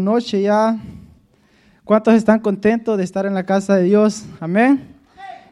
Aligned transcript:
noche 0.00 0.40
ya. 0.40 0.78
¿Cuántos 1.82 2.14
están 2.14 2.38
contentos 2.38 2.96
de 2.96 3.02
estar 3.02 3.26
en 3.26 3.34
la 3.34 3.42
casa 3.42 3.74
de 3.74 3.82
Dios? 3.82 4.24
Amén. 4.38 4.94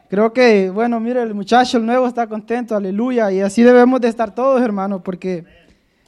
Creo 0.09 0.31
que, 0.31 0.69
bueno, 0.69 1.01
mire, 1.01 1.21
el 1.21 1.33
muchacho, 1.33 1.77
el 1.77 1.85
nuevo 1.85 2.07
está 2.07 2.27
contento, 2.27 2.73
aleluya. 2.73 3.29
Y 3.29 3.41
así 3.41 3.61
debemos 3.61 3.99
de 3.99 4.07
estar 4.07 4.33
todos, 4.33 4.61
hermanos, 4.61 5.01
porque 5.03 5.43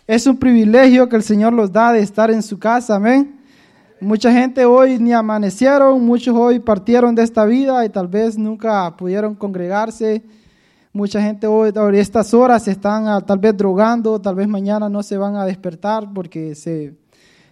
es 0.07 0.25
un 0.25 0.37
privilegio 0.37 1.09
que 1.09 1.17
el 1.17 1.23
Señor 1.23 1.51
los 1.51 1.69
da 1.69 1.91
de 1.91 1.99
estar 1.99 2.31
en 2.31 2.41
su 2.41 2.57
casa, 2.57 2.95
amén. 2.95 3.41
Mucha 3.99 4.31
gente 4.31 4.63
hoy 4.63 4.99
ni 4.99 5.11
amanecieron, 5.11 6.01
muchos 6.05 6.33
hoy 6.33 6.59
partieron 6.59 7.15
de 7.15 7.23
esta 7.23 7.43
vida 7.43 7.83
y 7.83 7.89
tal 7.89 8.07
vez 8.07 8.37
nunca 8.37 8.95
pudieron 8.95 9.35
congregarse. 9.35 10.23
Mucha 10.93 11.21
gente 11.21 11.45
hoy, 11.45 11.73
a 11.75 11.89
estas 11.99 12.33
horas 12.33 12.69
están 12.69 13.09
ah, 13.09 13.19
tal 13.19 13.39
vez 13.39 13.57
drogando, 13.57 14.17
tal 14.21 14.35
vez 14.35 14.47
mañana 14.47 14.87
no 14.87 15.03
se 15.03 15.17
van 15.17 15.35
a 15.35 15.43
despertar 15.43 16.07
porque 16.13 16.55
se 16.55 16.95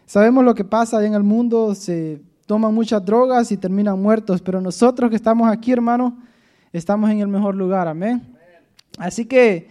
Sabemos 0.07 0.45
lo 0.45 0.55
que 0.55 0.63
pasa 0.63 1.05
en 1.05 1.13
el 1.13 1.23
mundo, 1.23 1.75
se 1.75 2.21
toman 2.45 2.73
muchas 2.73 3.03
drogas 3.03 3.51
y 3.51 3.57
terminan 3.57 4.01
muertos, 4.01 4.41
pero 4.41 4.61
nosotros 4.61 5.09
que 5.09 5.17
estamos 5.17 5.51
aquí, 5.51 5.73
hermano, 5.73 6.17
estamos 6.71 7.09
en 7.09 7.19
el 7.19 7.27
mejor 7.27 7.55
lugar, 7.55 7.89
amén. 7.89 8.21
Así 8.97 9.25
que 9.25 9.69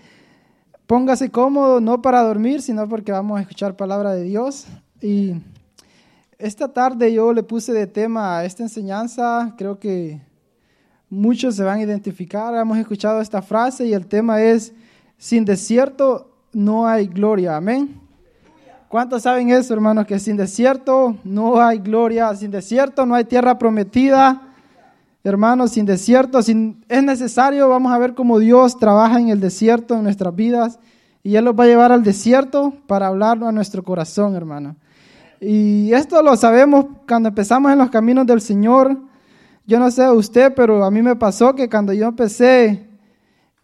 póngase 0.87 1.31
cómodo, 1.31 1.81
no 1.81 2.03
para 2.03 2.21
dormir, 2.21 2.61
sino 2.61 2.87
porque 2.87 3.13
vamos 3.13 3.39
a 3.39 3.41
escuchar 3.41 3.77
palabra 3.77 4.13
de 4.13 4.25
Dios. 4.25 4.67
Y 5.01 5.37
esta 6.37 6.71
tarde 6.71 7.15
yo 7.15 7.33
le 7.33 7.43
puse 7.43 7.73
de 7.73 7.87
tema 7.87 8.37
a 8.37 8.45
esta 8.45 8.63
enseñanza, 8.63 9.55
creo 9.57 9.79
que 9.79 10.21
muchos 11.09 11.57
se 11.57 11.65
van 11.65 11.79
a 11.79 11.83
identificar, 11.83 12.55
hemos 12.55 12.77
escuchado 12.77 13.23
esta 13.23 13.41
frase 13.41 13.87
y 13.87 13.95
el 13.95 14.07
tema 14.07 14.43
es, 14.43 14.75
sin 15.17 15.47
desierto 15.47 16.31
no 16.53 16.87
hay 16.87 17.07
gloria, 17.07 17.57
amén. 17.57 18.06
¿Cuántos 18.89 19.23
saben 19.23 19.51
eso, 19.51 19.75
hermanos? 19.75 20.07
Que 20.07 20.21
sin 20.21 20.37
desierto 20.37 21.17
no 21.25 21.61
hay 21.61 21.79
gloria, 21.79 22.33
sin 22.37 22.53
desierto 22.53 23.05
no 23.05 23.17
hay 23.17 23.25
tierra 23.25 23.59
prometida. 23.59 24.43
Hermanos, 25.25 25.73
sin 25.73 25.85
desierto, 25.87 26.41
sin, 26.41 26.85
es 26.89 27.03
necesario, 27.03 27.69
vamos 27.69 27.93
a 27.93 27.99
ver 27.99 28.15
cómo 28.15 28.39
Dios 28.39 28.79
trabaja 28.79 29.19
en 29.19 29.29
el 29.29 29.41
desierto 29.41 29.97
en 29.97 30.05
nuestras 30.05 30.37
vidas 30.37 30.79
y 31.25 31.35
Él 31.35 31.45
los 31.45 31.59
va 31.59 31.65
a 31.65 31.67
llevar 31.67 31.91
al 31.91 32.05
desierto 32.05 32.75
para 32.87 33.09
hablarlo 33.09 33.49
a 33.49 33.53
nuestro 33.53 33.83
corazón, 33.83 34.37
hermano. 34.37 34.77
Y 35.41 35.93
esto 35.93 36.23
lo 36.23 36.37
sabemos 36.37 36.87
cuando 37.09 37.29
empezamos 37.31 37.73
en 37.73 37.79
los 37.79 37.91
caminos 37.91 38.25
del 38.25 38.41
Señor. 38.41 38.97
Yo 39.67 39.81
no 39.81 39.91
sé 39.91 40.09
usted, 40.09 40.55
pero 40.55 40.85
a 40.85 40.93
mí 40.93 41.03
me 41.03 41.17
pasó 41.17 41.57
que 41.57 41.69
cuando 41.69 41.93
yo 41.93 42.07
empecé 42.07 42.87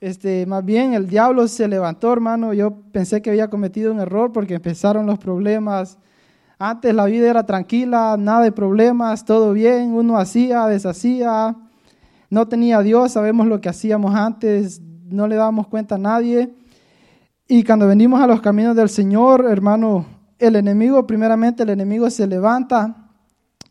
este, 0.03 0.47
más 0.47 0.64
bien 0.64 0.95
el 0.95 1.08
diablo 1.08 1.47
se 1.47 1.69
levantó, 1.69 2.12
hermano. 2.12 2.53
Yo 2.53 2.72
pensé 2.91 3.22
que 3.22 3.31
había 3.31 3.48
cometido 3.48 3.92
un 3.92 4.00
error 4.00 4.33
porque 4.33 4.55
empezaron 4.55 5.06
los 5.06 5.17
problemas. 5.20 5.97
Antes 6.58 6.92
la 6.92 7.05
vida 7.05 7.31
era 7.31 7.47
tranquila, 7.47 8.17
nada 8.19 8.42
de 8.42 8.50
problemas, 8.50 9.25
todo 9.25 9.53
bien, 9.53 9.92
uno 9.92 10.19
hacía, 10.19 10.67
deshacía, 10.67 11.55
no 12.30 12.48
tenía 12.48 12.80
Dios, 12.80 13.12
sabemos 13.12 13.47
lo 13.47 13.61
que 13.61 13.69
hacíamos 13.69 14.12
antes, 14.17 14.80
no 15.05 15.28
le 15.28 15.36
dábamos 15.36 15.69
cuenta 15.69 15.95
a 15.95 15.98
nadie. 15.98 16.53
Y 17.47 17.62
cuando 17.62 17.86
venimos 17.86 18.20
a 18.20 18.27
los 18.27 18.41
caminos 18.41 18.75
del 18.75 18.89
Señor, 18.89 19.47
hermano, 19.48 20.05
el 20.41 20.56
enemigo, 20.56 21.06
primeramente 21.06 21.62
el 21.62 21.70
enemigo 21.70 22.11
se 22.11 22.27
levanta 22.27 23.08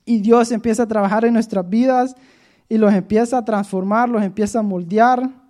y 0.05 0.21
Dios 0.21 0.53
empieza 0.53 0.83
a 0.83 0.87
trabajar 0.87 1.25
en 1.25 1.33
nuestras 1.33 1.69
vidas 1.69 2.15
y 2.69 2.77
los 2.77 2.93
empieza 2.93 3.39
a 3.39 3.43
transformar, 3.43 4.07
los 4.07 4.23
empieza 4.23 4.59
a 4.59 4.63
moldear 4.63 5.40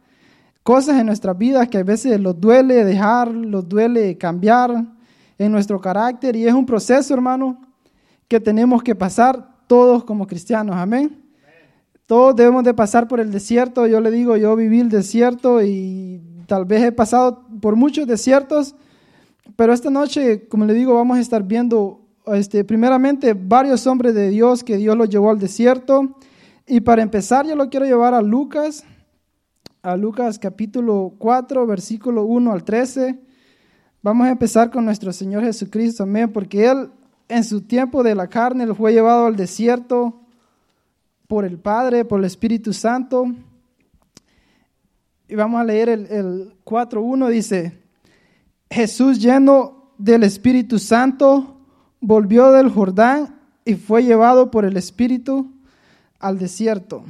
cosas 0.63 0.99
en 0.99 1.05
nuestras 1.05 1.37
vidas 1.37 1.67
que 1.67 1.79
a 1.79 1.83
veces 1.83 2.19
los 2.19 2.39
duele 2.39 2.85
dejar, 2.85 3.29
los 3.29 3.67
duele 3.67 4.17
cambiar 4.17 4.85
en 5.37 5.51
nuestro 5.51 5.79
carácter 5.79 6.35
y 6.35 6.47
es 6.47 6.53
un 6.53 6.65
proceso, 6.65 7.13
hermano, 7.13 7.59
que 8.27 8.39
tenemos 8.39 8.83
que 8.83 8.95
pasar 8.95 9.47
todos 9.67 10.03
como 10.03 10.27
cristianos, 10.27 10.75
amén. 10.75 11.17
Todos 12.05 12.35
debemos 12.35 12.63
de 12.63 12.73
pasar 12.73 13.07
por 13.07 13.19
el 13.19 13.31
desierto, 13.31 13.87
yo 13.87 14.01
le 14.01 14.11
digo, 14.11 14.35
yo 14.35 14.55
viví 14.55 14.79
el 14.79 14.89
desierto 14.89 15.63
y 15.63 16.21
tal 16.45 16.65
vez 16.65 16.83
he 16.83 16.91
pasado 16.91 17.45
por 17.61 17.75
muchos 17.75 18.05
desiertos, 18.05 18.75
pero 19.55 19.73
esta 19.73 19.89
noche, 19.89 20.47
como 20.47 20.65
le 20.65 20.73
digo, 20.73 20.93
vamos 20.93 21.17
a 21.17 21.21
estar 21.21 21.43
viendo 21.43 22.01
este, 22.27 22.63
primeramente 22.63 23.33
varios 23.33 23.87
hombres 23.87 24.13
de 24.13 24.29
Dios 24.29 24.63
que 24.63 24.77
Dios 24.77 24.97
los 24.97 25.09
llevó 25.09 25.31
al 25.31 25.39
desierto. 25.39 26.17
Y 26.67 26.81
para 26.81 27.01
empezar, 27.01 27.45
yo 27.45 27.55
lo 27.55 27.69
quiero 27.69 27.85
llevar 27.85 28.13
a 28.13 28.21
Lucas, 28.21 28.83
a 29.83 29.97
Lucas 29.97 30.37
capítulo 30.37 31.15
4, 31.17 31.65
versículo 31.65 32.23
1 32.25 32.51
al 32.51 32.63
13. 32.63 33.19
Vamos 34.03 34.27
a 34.27 34.31
empezar 34.31 34.69
con 34.69 34.85
nuestro 34.85 35.11
Señor 35.11 35.43
Jesucristo, 35.43 36.03
amén, 36.03 36.31
porque 36.31 36.67
Él 36.67 36.91
en 37.27 37.43
su 37.43 37.61
tiempo 37.61 38.03
de 38.03 38.13
la 38.13 38.27
carne 38.27 38.71
fue 38.75 38.93
llevado 38.93 39.25
al 39.25 39.35
desierto 39.35 40.21
por 41.27 41.45
el 41.45 41.57
Padre, 41.57 42.05
por 42.05 42.19
el 42.19 42.25
Espíritu 42.25 42.73
Santo. 42.73 43.25
Y 45.27 45.33
vamos 45.33 45.59
a 45.59 45.63
leer 45.63 45.89
el, 45.89 46.05
el 46.11 46.55
4.1, 46.63 47.29
dice, 47.29 47.79
Jesús 48.69 49.19
lleno 49.19 49.93
del 49.97 50.23
Espíritu 50.23 50.77
Santo 50.77 51.57
volvió 51.99 52.51
del 52.51 52.69
Jordán 52.69 53.39
y 53.65 53.75
fue 53.75 54.03
llevado 54.03 54.51
por 54.51 54.65
el 54.65 54.77
Espíritu 54.77 55.51
al 56.19 56.37
desierto 56.37 57.03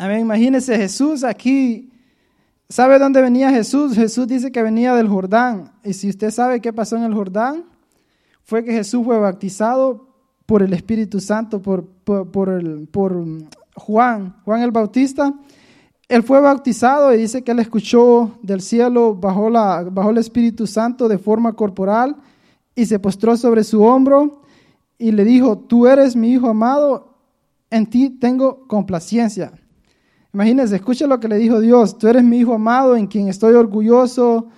Amén. 0.00 0.20
Imagínese 0.20 0.76
Jesús 0.76 1.24
aquí. 1.24 1.90
¿Sabe 2.68 3.00
dónde 3.00 3.20
venía 3.20 3.50
Jesús? 3.50 3.96
Jesús 3.96 4.28
dice 4.28 4.52
que 4.52 4.62
venía 4.62 4.94
del 4.94 5.08
Jordán. 5.08 5.72
Y 5.82 5.92
si 5.92 6.08
usted 6.08 6.30
sabe 6.30 6.60
qué 6.60 6.72
pasó 6.72 6.96
en 6.96 7.02
el 7.02 7.12
Jordán, 7.12 7.64
fue 8.44 8.62
que 8.62 8.70
Jesús 8.70 9.04
fue 9.04 9.18
bautizado 9.18 10.06
por 10.46 10.62
el 10.62 10.72
Espíritu 10.72 11.18
Santo, 11.18 11.60
por, 11.60 11.84
por, 11.84 12.30
por 12.90 13.26
Juan, 13.74 14.36
Juan 14.44 14.62
el 14.62 14.70
Bautista. 14.70 15.34
Él 16.08 16.22
fue 16.22 16.40
bautizado 16.40 17.12
y 17.12 17.18
dice 17.18 17.42
que 17.42 17.50
él 17.50 17.58
escuchó 17.58 18.38
del 18.40 18.60
cielo, 18.60 19.16
bajo, 19.16 19.50
la, 19.50 19.82
bajo 19.82 20.10
el 20.10 20.18
Espíritu 20.18 20.68
Santo 20.68 21.08
de 21.08 21.18
forma 21.18 21.54
corporal 21.54 22.14
y 22.76 22.86
se 22.86 23.00
postró 23.00 23.36
sobre 23.36 23.64
su 23.64 23.82
hombro 23.82 24.42
y 24.96 25.10
le 25.10 25.24
dijo, 25.24 25.58
tú 25.58 25.88
eres 25.88 26.14
mi 26.14 26.30
hijo 26.30 26.48
amado, 26.48 27.18
en 27.68 27.84
ti 27.84 28.10
tengo 28.10 28.68
complacencia. 28.68 29.52
Imagínense, 30.32 30.76
escucha 30.76 31.06
lo 31.06 31.18
que 31.20 31.28
le 31.28 31.36
dijo 31.38 31.60
Dios. 31.60 31.96
Tú 31.98 32.06
eres 32.06 32.22
mi 32.22 32.38
hijo 32.38 32.54
amado 32.54 32.96
en 32.96 33.06
quien 33.06 33.28
estoy 33.28 33.54
orgulloso. 33.54 34.48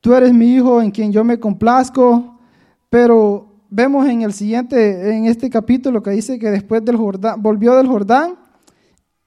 Tú 0.00 0.14
eres 0.14 0.32
mi 0.32 0.54
hijo 0.54 0.80
en 0.80 0.90
quien 0.90 1.12
yo 1.12 1.24
me 1.24 1.40
complazco. 1.40 2.38
Pero 2.88 3.48
vemos 3.70 4.08
en 4.08 4.22
el 4.22 4.32
siguiente, 4.32 5.16
en 5.16 5.26
este 5.26 5.50
capítulo 5.50 6.02
que 6.02 6.10
dice 6.10 6.38
que 6.38 6.50
después 6.50 6.84
del 6.84 6.96
Jordán, 6.96 7.42
volvió 7.42 7.74
del 7.76 7.88
Jordán. 7.88 8.36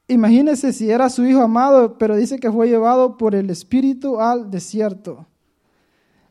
Imagínense 0.08 0.74
si 0.74 0.90
era 0.90 1.10
su 1.10 1.26
hijo 1.26 1.42
amado, 1.42 1.98
pero 1.98 2.16
dice 2.16 2.40
que 2.40 2.52
fue 2.52 2.68
llevado 2.68 3.18
por 3.18 3.36
el 3.36 3.50
Espíritu 3.50 4.20
al 4.20 4.50
desierto. 4.50 5.26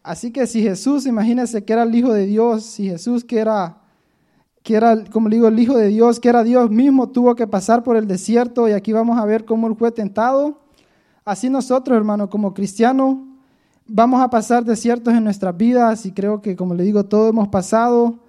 Así 0.02 0.32
que 0.32 0.46
si 0.46 0.62
Jesús, 0.62 1.06
imagínense 1.06 1.64
que 1.64 1.72
era 1.72 1.82
el 1.82 1.94
Hijo 1.94 2.12
de 2.12 2.26
Dios, 2.26 2.64
si 2.64 2.88
Jesús 2.88 3.24
que 3.24 3.38
era 3.38 3.79
que 4.62 4.74
era, 4.74 5.04
como 5.04 5.28
le 5.28 5.36
digo, 5.36 5.48
el 5.48 5.58
Hijo 5.58 5.76
de 5.76 5.88
Dios, 5.88 6.20
que 6.20 6.28
era 6.28 6.44
Dios 6.44 6.70
mismo, 6.70 7.08
tuvo 7.08 7.34
que 7.34 7.46
pasar 7.46 7.82
por 7.82 7.96
el 7.96 8.06
desierto 8.06 8.68
y 8.68 8.72
aquí 8.72 8.92
vamos 8.92 9.18
a 9.18 9.24
ver 9.24 9.44
cómo 9.44 9.66
él 9.66 9.74
fue 9.76 9.90
tentado. 9.90 10.60
Así 11.24 11.48
nosotros, 11.48 11.96
hermano, 11.96 12.28
como 12.28 12.52
cristianos, 12.52 13.18
vamos 13.86 14.20
a 14.20 14.30
pasar 14.30 14.64
desiertos 14.64 15.14
en 15.14 15.24
nuestras 15.24 15.56
vidas 15.56 16.04
y 16.06 16.12
creo 16.12 16.42
que, 16.42 16.56
como 16.56 16.74
le 16.74 16.84
digo, 16.84 17.04
todos 17.04 17.30
hemos 17.30 17.48
pasado. 17.48 18.20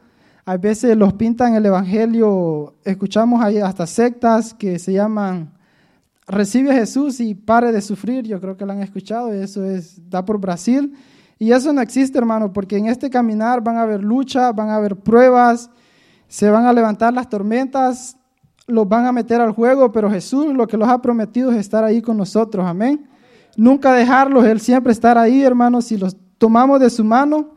A 0.45 0.57
veces 0.57 0.97
los 0.97 1.13
pintan 1.13 1.53
el 1.55 1.65
Evangelio, 1.65 2.73
escuchamos 2.83 3.43
ahí 3.43 3.59
hasta 3.59 3.85
sectas 3.85 4.53
que 4.53 4.79
se 4.79 4.93
llaman 4.93 5.53
Recibe 6.27 6.71
a 6.71 6.75
Jesús 6.75 7.19
y 7.19 7.35
pare 7.35 7.71
de 7.71 7.81
sufrir. 7.81 8.25
Yo 8.25 8.39
creo 8.39 8.55
que 8.55 8.65
lo 8.65 8.71
han 8.71 8.81
escuchado, 8.81 9.33
eso 9.33 9.63
es, 9.63 10.09
da 10.09 10.23
por 10.23 10.39
Brasil. 10.39 10.93
Y 11.37 11.51
eso 11.51 11.73
no 11.73 11.81
existe, 11.81 12.17
hermano, 12.17 12.53
porque 12.53 12.77
en 12.77 12.85
este 12.85 13.09
caminar 13.09 13.61
van 13.61 13.77
a 13.77 13.81
haber 13.81 14.03
lucha, 14.03 14.51
van 14.51 14.69
a 14.69 14.75
haber 14.75 14.95
pruebas, 14.95 15.69
se 16.31 16.49
van 16.49 16.65
a 16.65 16.71
levantar 16.71 17.13
las 17.13 17.27
tormentas, 17.27 18.15
los 18.65 18.87
van 18.87 19.05
a 19.05 19.11
meter 19.11 19.41
al 19.41 19.51
juego, 19.51 19.91
pero 19.91 20.09
Jesús 20.09 20.45
lo 20.53 20.65
que 20.65 20.77
los 20.77 20.87
ha 20.87 21.01
prometido 21.01 21.51
es 21.51 21.57
estar 21.57 21.83
ahí 21.83 22.01
con 22.01 22.15
nosotros, 22.15 22.65
amén. 22.65 23.05
Nunca 23.57 23.91
dejarlos, 23.91 24.45
Él 24.45 24.61
siempre 24.61 24.93
estar 24.93 25.17
ahí, 25.17 25.43
hermanos, 25.43 25.83
si 25.83 25.97
los 25.97 26.15
tomamos 26.37 26.79
de 26.79 26.89
su 26.89 27.03
mano, 27.03 27.55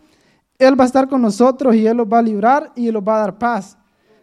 Él 0.59 0.79
va 0.79 0.83
a 0.83 0.87
estar 0.89 1.09
con 1.09 1.23
nosotros 1.23 1.77
y 1.77 1.87
Él 1.87 1.99
los 1.99 2.09
va 2.09 2.19
a 2.19 2.23
librar 2.23 2.73
y 2.75 2.91
los 2.91 3.01
va 3.01 3.15
a 3.15 3.21
dar 3.21 3.39
paz. 3.39 3.79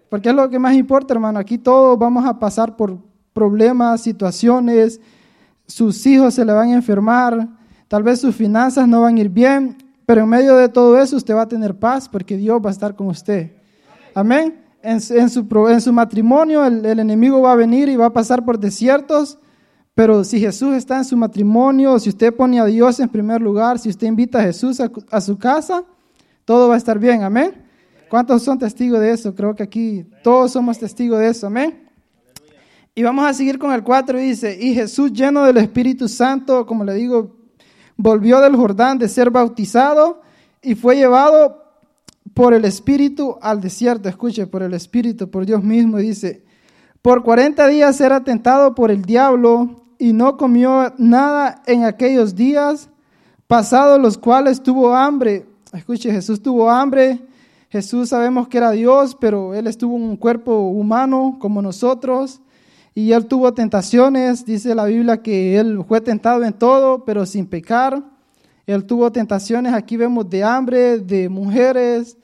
Porque 0.09 0.27
es 0.27 0.35
lo 0.35 0.49
que 0.49 0.59
más 0.59 0.73
importa, 0.73 1.13
hermano. 1.13 1.39
Aquí 1.39 1.57
todos 1.57 1.97
vamos 1.97 2.25
a 2.25 2.37
pasar 2.37 2.75
por 2.75 2.97
problemas, 3.31 4.01
situaciones, 4.01 4.99
sus 5.65 6.05
hijos 6.05 6.33
se 6.33 6.43
le 6.43 6.51
van 6.51 6.71
a 6.71 6.73
enfermar, 6.73 7.47
tal 7.87 8.03
vez 8.03 8.19
sus 8.19 8.35
finanzas 8.35 8.85
no 8.85 8.99
van 8.99 9.15
a 9.15 9.21
ir 9.21 9.29
bien, 9.29 9.77
pero 10.05 10.23
en 10.23 10.27
medio 10.27 10.57
de 10.57 10.67
todo 10.67 10.99
eso 10.99 11.15
usted 11.15 11.33
va 11.33 11.43
a 11.43 11.47
tener 11.47 11.79
paz 11.79 12.09
porque 12.09 12.35
Dios 12.35 12.59
va 12.61 12.69
a 12.69 12.73
estar 12.73 12.97
con 12.97 13.07
usted. 13.07 13.60
Amén. 14.13 14.61
En, 14.83 14.99
su, 14.99 15.13
en 15.13 15.81
su, 15.81 15.93
matrimonio 15.93 16.65
el, 16.65 16.99
enemigo 16.99 17.41
va 17.41 17.51
a 17.51 17.55
venir 17.55 17.87
y 17.87 17.95
va 17.95 18.07
a 18.07 18.13
pasar 18.13 18.43
por 18.43 18.59
desiertos, 18.59 19.37
pero 19.93 20.23
si 20.23 20.39
Jesús 20.39 20.73
está 20.75 20.97
en 20.97 21.05
su 21.05 21.15
matrimonio, 21.15 21.99
si 21.99 22.09
usted 22.09 22.33
pone 22.33 22.59
a 22.59 22.65
Dios 22.65 22.99
en 22.99 23.07
primer 23.07 23.41
lugar, 23.41 23.77
si 23.77 23.89
usted 23.89 24.07
invita 24.07 24.39
a 24.39 24.43
Jesús 24.43 24.79
a, 24.79 25.21
su 25.21 25.37
casa, 25.37 25.83
todo 26.45 26.67
va 26.67 26.75
a 26.75 26.77
estar 26.77 26.97
bien. 26.97 27.21
Amén. 27.21 27.63
¿Cuántos 28.09 28.41
son 28.41 28.57
testigos 28.57 28.99
de 28.99 29.11
eso? 29.11 29.35
Creo 29.35 29.55
que 29.55 29.63
aquí 29.63 30.05
todos 30.23 30.51
somos 30.51 30.79
testigos 30.79 31.19
de 31.19 31.27
eso. 31.27 31.47
Amén. 31.47 31.87
Y 32.95 33.03
vamos 33.03 33.25
a 33.25 33.33
seguir 33.33 33.59
con 33.59 33.71
el 33.71 33.83
4. 33.83 34.17
Dice, 34.17 34.57
y 34.59 34.73
Jesús 34.73 35.13
lleno 35.13 35.43
del 35.43 35.57
Espíritu 35.57 36.07
Santo, 36.07 36.65
como 36.65 36.83
le 36.83 36.95
digo, 36.95 37.37
volvió 37.95 38.41
del 38.41 38.55
Jordán 38.55 38.97
de 38.97 39.07
ser 39.07 39.29
bautizado 39.29 40.21
y 40.61 40.75
fue 40.75 40.95
llevado 40.95 41.60
por 42.33 42.53
el 42.53 42.65
Espíritu 42.65 43.37
al 43.41 43.61
desierto. 43.61 44.09
Escuche, 44.09 44.47
por 44.47 44.63
el 44.63 44.73
Espíritu, 44.73 45.29
por 45.29 45.45
Dios 45.45 45.63
mismo. 45.63 45.97
dice, 45.97 46.43
por 47.01 47.23
40 47.23 47.67
días 47.67 47.99
era 48.01 48.23
tentado 48.23 48.75
por 48.75 48.91
el 48.91 49.01
diablo 49.03 49.85
y 49.97 50.13
no 50.13 50.37
comió 50.37 50.93
nada 50.97 51.61
en 51.65 51.83
aquellos 51.83 52.35
días, 52.35 52.89
pasados 53.47 53.99
los 53.99 54.17
cuales 54.17 54.61
tuvo 54.61 54.95
hambre. 54.95 55.45
Escuche, 55.73 56.11
Jesús 56.11 56.41
tuvo 56.41 56.69
hambre 56.69 57.21
Jesús 57.71 58.09
sabemos 58.09 58.49
que 58.49 58.57
era 58.57 58.71
Dios, 58.71 59.15
pero 59.17 59.53
Él 59.53 59.65
estuvo 59.65 59.95
en 59.95 60.03
un 60.03 60.17
cuerpo 60.17 60.67
humano 60.67 61.37
como 61.39 61.61
nosotros 61.61 62.41
y 62.93 63.13
Él 63.13 63.27
tuvo 63.27 63.53
tentaciones. 63.53 64.43
Dice 64.43 64.75
la 64.75 64.83
Biblia 64.83 65.21
que 65.21 65.57
Él 65.57 65.81
fue 65.87 66.01
tentado 66.01 66.43
en 66.43 66.51
todo, 66.51 67.05
pero 67.05 67.25
sin 67.25 67.45
pecar. 67.45 68.03
Él 68.71 68.85
tuvo 68.85 69.11
tentaciones, 69.11 69.73
aquí 69.73 69.97
vemos 69.97 70.29
de 70.29 70.43
hambre, 70.43 70.99
de 70.99 71.29
mujeres, 71.29 72.17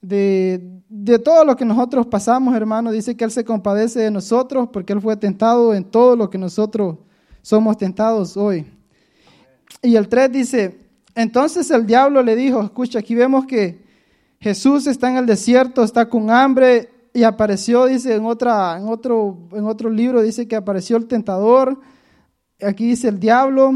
de, 0.00 0.82
de 0.88 1.18
todo 1.18 1.44
lo 1.44 1.56
que 1.56 1.64
nosotros 1.64 2.06
pasamos, 2.06 2.54
hermano. 2.54 2.90
Dice 2.90 3.16
que 3.16 3.24
Él 3.24 3.30
se 3.30 3.44
compadece 3.44 4.00
de 4.00 4.10
nosotros 4.10 4.68
porque 4.72 4.92
Él 4.92 5.00
fue 5.00 5.16
tentado 5.16 5.74
en 5.74 5.84
todo 5.84 6.16
lo 6.16 6.28
que 6.28 6.38
nosotros 6.38 6.98
somos 7.42 7.76
tentados 7.76 8.36
hoy. 8.36 8.66
Y 9.82 9.96
el 9.96 10.08
3 10.08 10.30
dice, 10.30 10.80
entonces 11.14 11.70
el 11.70 11.86
diablo 11.86 12.22
le 12.22 12.36
dijo, 12.36 12.62
escucha, 12.62 13.00
aquí 13.00 13.14
vemos 13.14 13.46
que 13.46 13.82
Jesús 14.38 14.86
está 14.86 15.10
en 15.10 15.16
el 15.16 15.26
desierto, 15.26 15.82
está 15.82 16.08
con 16.08 16.30
hambre 16.30 16.90
y 17.14 17.22
apareció, 17.22 17.86
dice 17.86 18.14
en, 18.14 18.24
otra, 18.24 18.76
en, 18.78 18.88
otro, 18.88 19.48
en 19.52 19.64
otro 19.64 19.90
libro, 19.90 20.22
dice 20.22 20.48
que 20.48 20.56
apareció 20.56 20.96
el 20.96 21.06
tentador, 21.06 21.78
aquí 22.60 22.88
dice 22.88 23.08
el 23.08 23.20
diablo, 23.20 23.72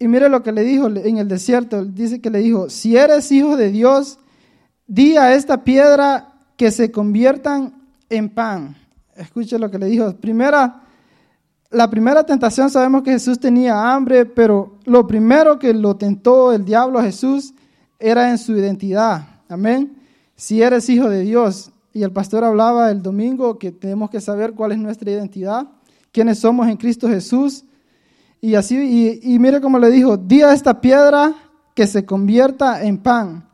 y 0.00 0.08
mire 0.08 0.30
lo 0.30 0.42
que 0.42 0.50
le 0.50 0.62
dijo 0.62 0.88
en 0.88 1.18
el 1.18 1.28
desierto, 1.28 1.84
dice 1.84 2.22
que 2.22 2.30
le 2.30 2.38
dijo, 2.38 2.70
si 2.70 2.96
eres 2.96 3.30
hijo 3.30 3.58
de 3.58 3.70
Dios, 3.70 4.18
di 4.86 5.18
a 5.18 5.34
esta 5.34 5.62
piedra 5.62 6.32
que 6.56 6.70
se 6.70 6.90
conviertan 6.90 7.74
en 8.08 8.30
pan. 8.30 8.76
Escuche 9.14 9.58
lo 9.58 9.70
que 9.70 9.78
le 9.78 9.86
dijo. 9.86 10.16
Primera, 10.16 10.84
la 11.70 11.90
primera 11.90 12.24
tentación 12.24 12.70
sabemos 12.70 13.02
que 13.02 13.12
Jesús 13.12 13.38
tenía 13.38 13.94
hambre, 13.94 14.24
pero 14.24 14.78
lo 14.86 15.06
primero 15.06 15.58
que 15.58 15.74
lo 15.74 15.94
tentó 15.96 16.52
el 16.52 16.64
diablo 16.64 16.98
a 16.98 17.02
Jesús 17.02 17.52
era 17.98 18.30
en 18.30 18.38
su 18.38 18.56
identidad. 18.56 19.28
Amén. 19.50 19.98
Si 20.34 20.62
eres 20.62 20.88
hijo 20.88 21.10
de 21.10 21.20
Dios, 21.20 21.72
y 21.92 22.04
el 22.04 22.12
pastor 22.12 22.44
hablaba 22.44 22.90
el 22.90 23.02
domingo 23.02 23.58
que 23.58 23.70
tenemos 23.70 24.08
que 24.08 24.22
saber 24.22 24.54
cuál 24.54 24.72
es 24.72 24.78
nuestra 24.78 25.10
identidad, 25.10 25.68
quiénes 26.10 26.38
somos 26.38 26.68
en 26.68 26.78
Cristo 26.78 27.06
Jesús. 27.06 27.64
Y 28.40 28.54
así, 28.54 29.20
y, 29.22 29.38
mire 29.38 29.60
como 29.60 29.78
le 29.78 29.90
dijo, 29.90 30.16
di 30.16 30.40
a 30.42 30.52
esta 30.52 30.80
piedra 30.80 31.34
que 31.74 31.86
se 31.86 32.06
convierta 32.06 32.82
en 32.82 32.98
pan. 32.98 33.46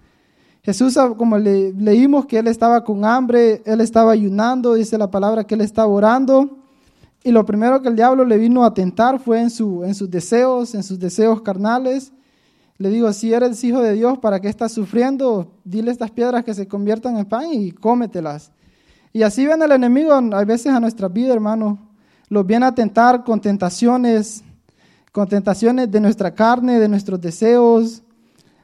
Jesús, 0.62 0.96
como 1.16 1.38
le, 1.38 1.72
leímos 1.72 2.26
que 2.26 2.38
él 2.38 2.46
estaba 2.46 2.84
con 2.84 3.04
hambre, 3.04 3.62
él 3.64 3.80
estaba 3.80 4.12
ayunando, 4.12 4.74
dice 4.74 4.96
la 4.96 5.10
palabra 5.10 5.44
que 5.44 5.54
él 5.54 5.60
estaba 5.60 5.88
orando. 5.88 6.58
Y 7.24 7.32
lo 7.32 7.44
primero 7.44 7.82
que 7.82 7.88
el 7.88 7.96
diablo 7.96 8.24
le 8.24 8.38
vino 8.38 8.64
a 8.64 8.74
tentar 8.74 9.18
fue 9.18 9.40
en, 9.40 9.50
su, 9.50 9.82
en 9.82 9.94
sus 9.94 10.08
deseos, 10.08 10.74
en 10.76 10.84
sus 10.84 10.98
deseos 10.98 11.40
carnales. 11.42 12.12
Le 12.78 12.90
digo, 12.90 13.12
si 13.12 13.32
eres 13.32 13.64
hijo 13.64 13.80
de 13.80 13.94
Dios, 13.94 14.18
¿para 14.18 14.38
qué 14.38 14.48
estás 14.48 14.70
sufriendo? 14.72 15.50
Dile 15.64 15.90
estas 15.90 16.12
piedras 16.12 16.44
que 16.44 16.54
se 16.54 16.68
conviertan 16.68 17.16
en 17.16 17.24
pan 17.24 17.46
y 17.52 17.72
cómetelas. 17.72 18.52
Y 19.12 19.22
así 19.22 19.46
viene 19.46 19.64
el 19.64 19.72
enemigo 19.72 20.12
a 20.12 20.44
veces 20.44 20.72
a 20.72 20.78
nuestra 20.78 21.08
vida, 21.08 21.32
hermano. 21.32 21.78
Los 22.28 22.46
viene 22.46 22.66
a 22.66 22.74
tentar 22.74 23.24
con 23.24 23.40
tentaciones, 23.40 24.44
con 25.16 25.26
tentaciones 25.26 25.90
de 25.90 25.98
nuestra 25.98 26.34
carne, 26.34 26.78
de 26.78 26.90
nuestros 26.90 27.18
deseos. 27.18 28.02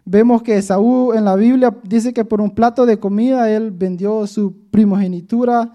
Vemos 0.05 0.43
que 0.43 0.61
Saúl 0.61 1.17
en 1.17 1.25
la 1.25 1.35
Biblia 1.35 1.75
dice 1.83 2.13
que 2.13 2.27
por 2.27 2.43
un 2.43 2.51
plato 2.51 2.85
de 2.85 2.99
comida 2.99 3.51
él 3.51 3.71
vendió 3.71 4.27
su 4.27 4.53
primogenitura, 4.71 5.73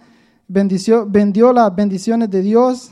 vendió 0.47 1.51
las 1.51 1.75
bendiciones 1.75 2.29
de 2.29 2.43
Dios. 2.43 2.91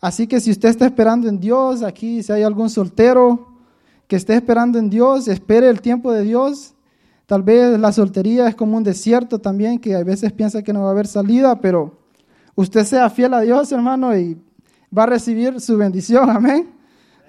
Así 0.00 0.26
que 0.26 0.40
si 0.40 0.50
usted 0.50 0.70
está 0.70 0.86
esperando 0.86 1.28
en 1.28 1.38
Dios, 1.38 1.82
aquí 1.82 2.22
si 2.22 2.32
hay 2.32 2.42
algún 2.42 2.70
soltero, 2.70 3.48
que 4.08 4.16
esté 4.16 4.36
esperando 4.36 4.78
en 4.78 4.88
Dios, 4.88 5.28
espere 5.28 5.68
el 5.68 5.82
tiempo 5.82 6.12
de 6.12 6.22
Dios. 6.22 6.72
Tal 7.26 7.42
vez 7.42 7.78
la 7.78 7.92
soltería 7.92 8.48
es 8.48 8.54
como 8.54 8.78
un 8.78 8.82
desierto 8.82 9.38
también, 9.40 9.78
que 9.78 9.94
a 9.94 10.02
veces 10.02 10.32
piensa 10.32 10.62
que 10.62 10.72
no 10.72 10.84
va 10.84 10.88
a 10.88 10.92
haber 10.92 11.06
salida, 11.06 11.60
pero 11.60 11.98
usted 12.54 12.82
sea 12.86 13.10
fiel 13.10 13.34
a 13.34 13.42
Dios, 13.42 13.70
hermano, 13.72 14.16
y 14.16 14.38
va 14.96 15.02
a 15.02 15.06
recibir 15.06 15.60
su 15.60 15.76
bendición, 15.76 16.30
amén. 16.30 16.79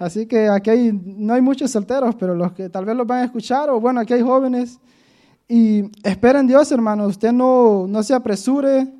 Así 0.02 0.26
que 0.26 0.48
aquí 0.48 0.90
no 0.92 1.34
hay 1.34 1.40
muchos 1.40 1.70
solteros, 1.70 2.14
pero 2.16 2.34
los 2.34 2.52
que 2.52 2.68
tal 2.68 2.84
vez 2.84 2.96
los 2.96 3.06
van 3.06 3.20
a 3.20 3.24
escuchar, 3.24 3.70
o 3.70 3.80
bueno, 3.80 4.00
aquí 4.00 4.14
hay 4.14 4.22
jóvenes. 4.22 4.80
Y 5.48 5.90
esperen 6.02 6.46
Dios, 6.46 6.72
hermano, 6.72 7.06
usted 7.06 7.32
no, 7.32 7.86
no 7.88 8.02
se 8.02 8.14
apresure, 8.14 8.92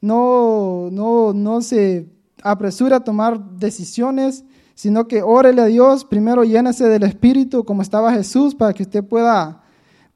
no, 0.00 0.88
no, 0.90 1.32
no 1.32 1.60
se 1.60 2.08
apresure 2.42 2.94
a 2.94 3.00
tomar 3.00 3.38
decisiones 3.58 4.44
sino 4.76 5.08
que 5.08 5.22
órele 5.22 5.62
a 5.62 5.64
Dios, 5.64 6.04
primero 6.04 6.44
llénese 6.44 6.86
del 6.86 7.02
Espíritu 7.02 7.64
como 7.64 7.80
estaba 7.80 8.12
Jesús 8.12 8.54
para 8.54 8.74
que 8.74 8.82
usted 8.82 9.02
pueda, 9.02 9.62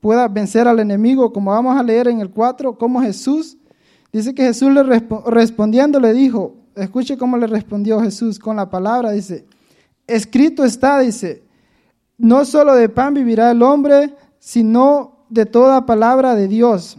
pueda 0.00 0.28
vencer 0.28 0.68
al 0.68 0.78
enemigo, 0.78 1.32
como 1.32 1.50
vamos 1.50 1.78
a 1.78 1.82
leer 1.82 2.08
en 2.08 2.20
el 2.20 2.30
4, 2.30 2.76
como 2.76 3.00
Jesús, 3.00 3.56
dice 4.12 4.34
que 4.34 4.44
Jesús 4.44 4.70
le 4.70 4.82
respondiendo 4.82 5.98
le 5.98 6.12
dijo, 6.12 6.56
escuche 6.76 7.16
cómo 7.16 7.38
le 7.38 7.46
respondió 7.46 8.00
Jesús 8.02 8.38
con 8.38 8.56
la 8.56 8.68
palabra, 8.68 9.12
dice, 9.12 9.46
escrito 10.14 10.64
está, 10.64 11.00
dice, 11.00 11.42
no 12.18 12.44
solo 12.44 12.74
de 12.74 12.88
pan 12.88 13.14
vivirá 13.14 13.50
el 13.50 13.62
hombre, 13.62 14.14
sino 14.38 15.24
de 15.28 15.46
toda 15.46 15.86
palabra 15.86 16.34
de 16.34 16.48
Dios. 16.48 16.98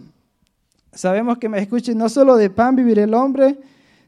Sabemos 0.94 1.38
que 1.38 1.50
me 1.50 1.60
escuche, 1.60 1.96
no 1.96 2.10
solo 2.10 2.36
de 2.36 2.50
pan 2.50 2.76
vivirá 2.76 3.04
el 3.04 3.14
hombre, 3.14 3.60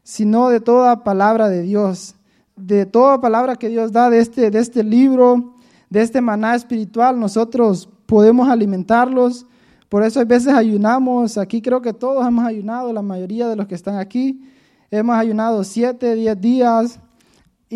sino 0.02 0.48
de 0.48 0.60
toda 0.60 1.04
palabra 1.04 1.48
de 1.48 1.62
Dios 1.62 2.14
de 2.56 2.86
toda 2.86 3.20
palabra 3.20 3.56
que 3.56 3.68
Dios 3.68 3.92
da 3.92 4.10
de 4.10 4.20
este, 4.20 4.50
de 4.50 4.58
este 4.58 4.84
libro, 4.84 5.54
de 5.90 6.02
este 6.02 6.20
maná 6.20 6.54
espiritual, 6.54 7.18
nosotros 7.18 7.88
podemos 8.06 8.48
alimentarlos. 8.48 9.46
Por 9.88 10.02
eso 10.02 10.20
a 10.20 10.24
veces 10.24 10.52
ayunamos. 10.52 11.38
Aquí 11.38 11.60
creo 11.60 11.80
que 11.82 11.92
todos 11.92 12.26
hemos 12.26 12.44
ayunado, 12.44 12.92
la 12.92 13.02
mayoría 13.02 13.48
de 13.48 13.56
los 13.56 13.66
que 13.66 13.74
están 13.74 13.98
aquí. 13.98 14.42
Hemos 14.90 15.16
ayunado 15.16 15.64
siete, 15.64 16.14
diez 16.14 16.40
días. 16.40 17.00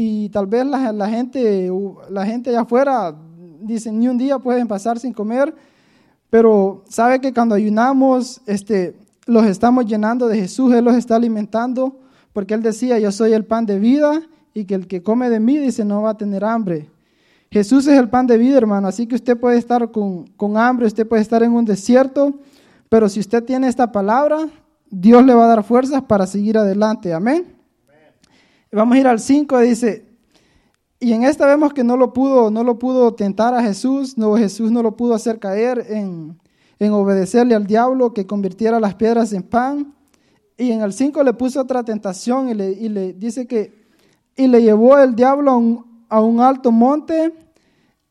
Y 0.01 0.29
tal 0.29 0.47
vez 0.47 0.65
la, 0.65 1.09
gente, 1.09 1.69
la 2.09 2.25
gente 2.25 2.51
allá 2.51 2.61
afuera 2.61 3.13
dice, 3.63 3.91
ni 3.91 4.07
un 4.07 4.17
día 4.17 4.39
pueden 4.39 4.69
pasar 4.69 5.01
sin 5.01 5.13
comer. 5.13 5.53
Pero 6.31 6.85
sabe 6.89 7.21
que 7.21 7.35
cuando 7.35 7.57
ayunamos, 7.57 8.41
este, 8.47 8.97
los 9.27 9.45
estamos 9.45 9.87
llenando 9.87 10.29
de 10.29 10.39
Jesús, 10.39 10.73
Él 10.73 10.85
los 10.85 10.95
está 10.95 11.17
alimentando, 11.17 11.99
porque 12.33 12.55
Él 12.55 12.63
decía, 12.63 13.01
yo 13.01 13.11
soy 13.11 13.33
el 13.33 13.45
pan 13.45 13.67
de 13.67 13.81
vida 13.81 14.23
y 14.55 14.67
que 14.67 14.77
el 14.77 14.87
que 14.87 15.03
come 15.03 15.31
de 15.31 15.41
mí, 15.41 15.59
dice, 15.59 15.85
no 15.85 16.03
va 16.03 16.11
a 16.11 16.17
tener 16.17 16.45
hambre. 16.45 16.89
Jesús 17.51 17.89
es 17.89 17.99
el 17.99 18.09
pan 18.09 18.29
de 18.29 18.39
vida, 18.39 18.57
hermano, 18.57 18.87
así 18.87 19.09
que 19.09 19.17
usted 19.17 19.37
puede 19.37 19.59
estar 19.59 19.91
con, 19.91 20.29
con 20.37 20.57
hambre, 20.57 20.87
usted 20.87 21.09
puede 21.09 21.23
estar 21.23 21.43
en 21.43 21.51
un 21.51 21.65
desierto, 21.65 22.35
pero 22.89 23.09
si 23.09 23.19
usted 23.19 23.43
tiene 23.43 23.67
esta 23.67 23.91
palabra, 23.91 24.47
Dios 24.89 25.27
le 25.27 25.35
va 25.35 25.47
a 25.47 25.49
dar 25.49 25.65
fuerzas 25.65 26.03
para 26.03 26.25
seguir 26.29 26.57
adelante. 26.57 27.13
Amén. 27.13 27.58
Vamos 28.71 28.97
a 28.97 29.01
ir 29.01 29.07
al 29.07 29.21
5, 29.21 29.59
dice, 29.61 30.07
y 31.01 31.13
en 31.13 31.25
esta 31.25 31.47
vemos 31.47 31.73
que 31.73 31.85
no 31.85 31.97
lo 31.97 32.13
pudo, 32.13 32.51
no 32.51 32.65
lo 32.65 32.79
pudo 32.79 33.15
tentar 33.15 33.55
a 33.55 33.63
Jesús, 33.63 34.19
no, 34.19 34.37
Jesús 34.37 34.71
no 34.71 34.83
lo 34.83 34.97
pudo 34.97 35.15
hacer 35.15 35.39
caer 35.39 35.87
en, 35.89 36.39
en 36.79 36.93
obedecerle 36.93 37.55
al 37.55 37.67
diablo 37.67 38.13
que 38.13 38.27
convirtiera 38.27 38.81
las 38.81 38.95
piedras 38.95 39.33
en 39.33 39.43
pan. 39.43 39.95
Y 40.57 40.73
en 40.73 40.83
el 40.83 40.93
5 40.93 41.23
le 41.23 41.33
puso 41.35 41.61
otra 41.61 41.85
tentación 41.85 42.49
y 42.49 42.55
le, 42.55 42.71
y 42.73 42.89
le 42.89 43.13
dice 43.13 43.47
que 43.47 43.79
y 44.39 44.47
le 44.47 44.63
llevó 44.63 44.97
el 44.99 45.17
diablo 45.17 45.85
a 46.09 46.21
un, 46.21 46.41
alto 46.41 46.71
monte 46.71 47.35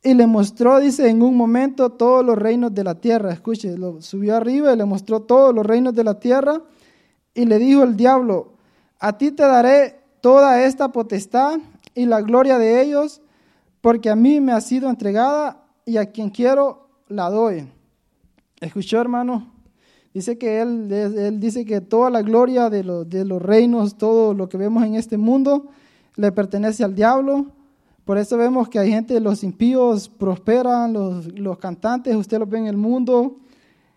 y 0.03 0.13
le 0.13 0.27
mostró, 0.27 0.79
dice, 0.81 1.07
en 1.07 1.21
un 1.21 1.37
momento 1.37 1.89
todos 1.93 2.23
los 2.23 2.37
reinos 2.37 2.75
de 2.75 2.83
la 2.83 2.95
tierra. 2.95 3.31
Escuche, 3.31 3.77
lo 3.77 4.01
subió 4.01 4.35
arriba 4.35 4.73
y 4.73 4.75
le 4.75 4.83
mostró 4.83 5.21
todos 5.21 5.55
los 5.55 5.65
reinos 5.65 5.95
de 5.95 6.03
la 6.03 6.19
tierra 6.19 6.61
y 7.33 7.45
le 7.45 7.57
dijo 7.57 7.81
el 7.83 7.95
diablo, 7.95 8.55
a 8.99 9.17
ti 9.17 9.31
te 9.31 9.43
daré 9.43 9.96
toda 10.27 10.61
esta 10.65 10.91
potestad 10.91 11.57
y 11.95 12.05
la 12.05 12.19
gloria 12.19 12.57
de 12.57 12.81
ellos, 12.81 13.21
porque 13.79 14.09
a 14.09 14.15
mí 14.17 14.41
me 14.41 14.51
ha 14.51 14.59
sido 14.59 14.89
entregada 14.89 15.63
y 15.85 15.95
a 15.95 16.07
quien 16.07 16.31
quiero 16.31 16.89
la 17.07 17.29
doy. 17.29 17.65
¿Escuchó, 18.59 18.99
hermano? 18.99 19.47
Dice 20.13 20.37
que 20.37 20.59
él, 20.59 20.91
él 20.91 21.39
dice 21.39 21.63
que 21.63 21.79
toda 21.79 22.09
la 22.09 22.23
gloria 22.23 22.69
de, 22.69 22.83
de 23.05 23.23
los 23.23 23.41
reinos, 23.41 23.97
todo 23.97 24.33
lo 24.33 24.49
que 24.49 24.57
vemos 24.57 24.83
en 24.83 24.95
este 24.95 25.17
mundo, 25.17 25.67
le 26.17 26.29
pertenece 26.33 26.83
al 26.83 26.93
diablo. 26.93 27.45
Por 28.03 28.17
eso 28.17 28.35
vemos 28.35 28.67
que 28.67 28.79
hay 28.79 28.89
gente, 28.89 29.21
los 29.21 29.45
impíos 29.45 30.09
prosperan, 30.09 30.91
los, 30.91 31.39
los 31.39 31.57
cantantes, 31.57 32.13
usted 32.17 32.37
los 32.37 32.49
ve 32.49 32.57
en 32.57 32.67
el 32.67 32.75
mundo, 32.75 33.37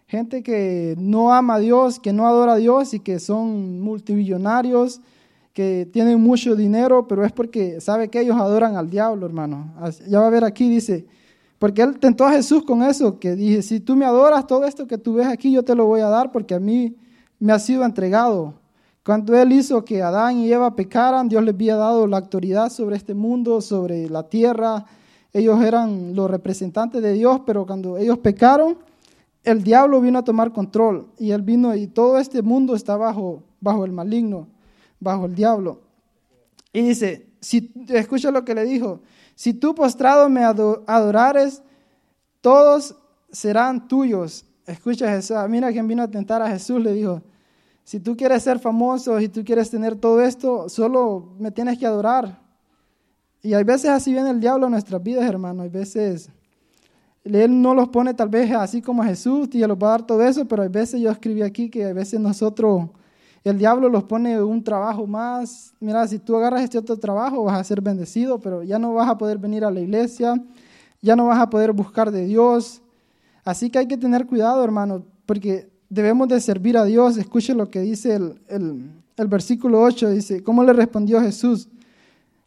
gente 0.06 0.44
que 0.44 0.94
no 0.96 1.34
ama 1.34 1.54
a 1.54 1.58
Dios, 1.58 1.98
que 1.98 2.12
no 2.12 2.28
adora 2.28 2.52
a 2.52 2.56
Dios 2.58 2.94
y 2.94 3.00
que 3.00 3.18
son 3.18 3.80
multimillonarios, 3.80 5.00
que 5.52 5.88
tienen 5.92 6.20
mucho 6.20 6.54
dinero, 6.54 7.06
pero 7.08 7.24
es 7.24 7.32
porque 7.32 7.80
sabe 7.80 8.08
que 8.08 8.20
ellos 8.20 8.36
adoran 8.36 8.76
al 8.76 8.88
diablo, 8.88 9.26
hermano. 9.26 9.74
Ya 10.08 10.20
va 10.20 10.26
a 10.26 10.30
ver 10.30 10.44
aquí, 10.44 10.68
dice, 10.68 11.06
porque 11.58 11.82
él 11.82 11.98
tentó 11.98 12.24
a 12.24 12.32
Jesús 12.32 12.64
con 12.64 12.82
eso, 12.82 13.18
que 13.18 13.34
dije, 13.34 13.62
si 13.62 13.80
tú 13.80 13.96
me 13.96 14.04
adoras, 14.04 14.46
todo 14.46 14.64
esto 14.64 14.86
que 14.86 14.98
tú 14.98 15.14
ves 15.14 15.26
aquí, 15.26 15.52
yo 15.52 15.62
te 15.62 15.74
lo 15.74 15.86
voy 15.86 16.00
a 16.00 16.08
dar 16.08 16.32
porque 16.32 16.54
a 16.54 16.60
mí 16.60 16.96
me 17.38 17.52
ha 17.52 17.58
sido 17.58 17.84
entregado. 17.84 18.54
Cuando 19.04 19.36
Él 19.36 19.52
hizo 19.52 19.84
que 19.84 20.02
Adán 20.02 20.38
y 20.38 20.52
Eva 20.52 20.76
pecaran, 20.76 21.28
Dios 21.28 21.42
les 21.42 21.54
había 21.54 21.76
dado 21.76 22.06
la 22.06 22.18
autoridad 22.18 22.70
sobre 22.70 22.96
este 22.96 23.14
mundo, 23.14 23.60
sobre 23.60 24.08
la 24.08 24.28
tierra. 24.28 24.84
Ellos 25.32 25.62
eran 25.62 26.14
los 26.14 26.30
representantes 26.30 27.02
de 27.02 27.14
Dios, 27.14 27.40
pero 27.46 27.66
cuando 27.66 27.96
ellos 27.96 28.18
pecaron, 28.18 28.78
el 29.42 29.62
diablo 29.62 30.00
vino 30.00 30.18
a 30.18 30.24
tomar 30.24 30.52
control 30.52 31.08
y 31.18 31.30
él 31.30 31.42
vino 31.42 31.74
y 31.74 31.86
todo 31.86 32.18
este 32.18 32.42
mundo 32.42 32.74
está 32.74 32.96
bajo, 32.96 33.42
bajo 33.60 33.86
el 33.86 33.92
maligno, 33.92 34.48
bajo 35.00 35.26
el 35.26 35.34
diablo. 35.34 35.80
Y 36.72 36.82
dice, 36.82 37.26
si 37.40 37.72
escucha 37.88 38.30
lo 38.30 38.44
que 38.44 38.54
le 38.54 38.64
dijo, 38.64 39.00
si 39.34 39.54
tú 39.54 39.74
postrado 39.74 40.28
me 40.28 40.44
adorares, 40.44 41.62
todos 42.40 42.94
serán 43.32 43.88
tuyos. 43.88 44.44
Escucha 44.66 45.10
Jesús, 45.10 45.36
mira 45.48 45.72
quien 45.72 45.88
vino 45.88 46.02
a 46.02 46.08
tentar 46.08 46.42
a 46.42 46.48
Jesús, 46.48 46.80
le 46.80 46.92
dijo, 46.92 47.22
si 47.82 47.98
tú 47.98 48.16
quieres 48.16 48.42
ser 48.42 48.60
famoso 48.60 49.18
y 49.18 49.28
tú 49.28 49.42
quieres 49.44 49.70
tener 49.70 49.96
todo 49.96 50.20
esto, 50.20 50.68
solo 50.68 51.34
me 51.38 51.50
tienes 51.50 51.78
que 51.78 51.86
adorar. 51.86 52.40
Y 53.42 53.54
hay 53.54 53.64
veces 53.64 53.90
así 53.90 54.12
viene 54.12 54.30
el 54.30 54.38
diablo 54.38 54.66
a 54.66 54.70
nuestras 54.70 55.02
vidas, 55.02 55.24
hermano. 55.24 55.62
Hay 55.62 55.70
veces 55.70 56.30
él 57.24 57.60
no 57.60 57.74
los 57.74 57.88
pone 57.88 58.14
tal 58.14 58.28
vez 58.28 58.50
así 58.52 58.80
como 58.80 59.02
a 59.02 59.06
Jesús 59.06 59.48
y 59.52 59.58
los 59.60 59.76
va 59.76 59.88
a 59.88 59.90
dar 59.90 60.06
todo 60.06 60.22
eso, 60.22 60.46
pero 60.46 60.62
hay 60.62 60.68
veces 60.68 61.00
yo 61.00 61.10
escribí 61.10 61.42
aquí 61.42 61.68
que 61.68 61.84
a 61.84 61.92
veces 61.92 62.18
nosotros, 62.18 62.88
el 63.42 63.58
diablo 63.58 63.88
los 63.88 64.04
pone 64.04 64.42
un 64.42 64.62
trabajo 64.62 65.06
más. 65.06 65.72
Mira, 65.80 66.06
si 66.06 66.18
tú 66.18 66.36
agarras 66.36 66.62
este 66.62 66.78
otro 66.78 66.98
trabajo 66.98 67.44
vas 67.44 67.58
a 67.58 67.64
ser 67.64 67.80
bendecido, 67.80 68.38
pero 68.38 68.62
ya 68.62 68.78
no 68.78 68.94
vas 68.94 69.08
a 69.08 69.16
poder 69.16 69.38
venir 69.38 69.64
a 69.64 69.70
la 69.70 69.80
iglesia, 69.80 70.42
ya 71.00 71.16
no 71.16 71.26
vas 71.26 71.40
a 71.40 71.48
poder 71.48 71.72
buscar 71.72 72.10
de 72.10 72.26
Dios. 72.26 72.82
Así 73.44 73.70
que 73.70 73.78
hay 73.78 73.86
que 73.88 73.96
tener 73.96 74.26
cuidado, 74.26 74.62
hermano, 74.62 75.04
porque 75.24 75.70
debemos 75.88 76.28
de 76.28 76.40
servir 76.40 76.76
a 76.76 76.84
Dios. 76.84 77.16
Escuche 77.16 77.54
lo 77.54 77.70
que 77.70 77.80
dice 77.80 78.14
el, 78.14 78.40
el, 79.16 79.28
versículo 79.28 79.80
8, 79.82 80.10
dice, 80.10 80.42
¿cómo 80.42 80.62
le 80.62 80.72
respondió 80.74 81.20
Jesús? 81.20 81.68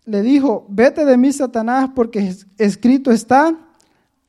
Le 0.06 0.22
dijo, 0.22 0.66
vete 0.70 1.06
de 1.06 1.18
mí, 1.18 1.32
Satanás, 1.32 1.90
porque 1.96 2.36
escrito 2.58 3.12
está, 3.12 3.58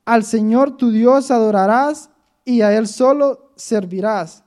al 0.04 0.24
Señor 0.24 0.76
tu 0.76 0.90
Dios 0.90 1.30
adorarás 1.30 2.10
y 2.44 2.62
a 2.62 2.76
Él 2.76 2.86
solo 2.86 3.50
servirás. 3.56 4.43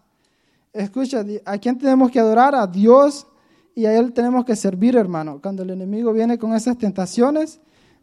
Escucha, 0.77 1.25
¿a 1.43 1.57
quién 1.57 1.77
tenemos 1.79 2.11
que 2.11 2.19
adorar? 2.19 2.53
A 2.53 2.67
Dios 2.67 3.25
y 3.73 3.85
a 3.85 3.97
Él 3.97 4.13
tenemos 4.13 4.45
que 4.45 4.55
servir, 4.55 4.95
hermano. 4.95 5.39
Cuando 5.41 5.63
el 5.63 5.71
enemigo 5.71 6.13
viene 6.13 6.37
con 6.37 6.53
esas 6.53 6.77
tentaciones, 6.77 7.59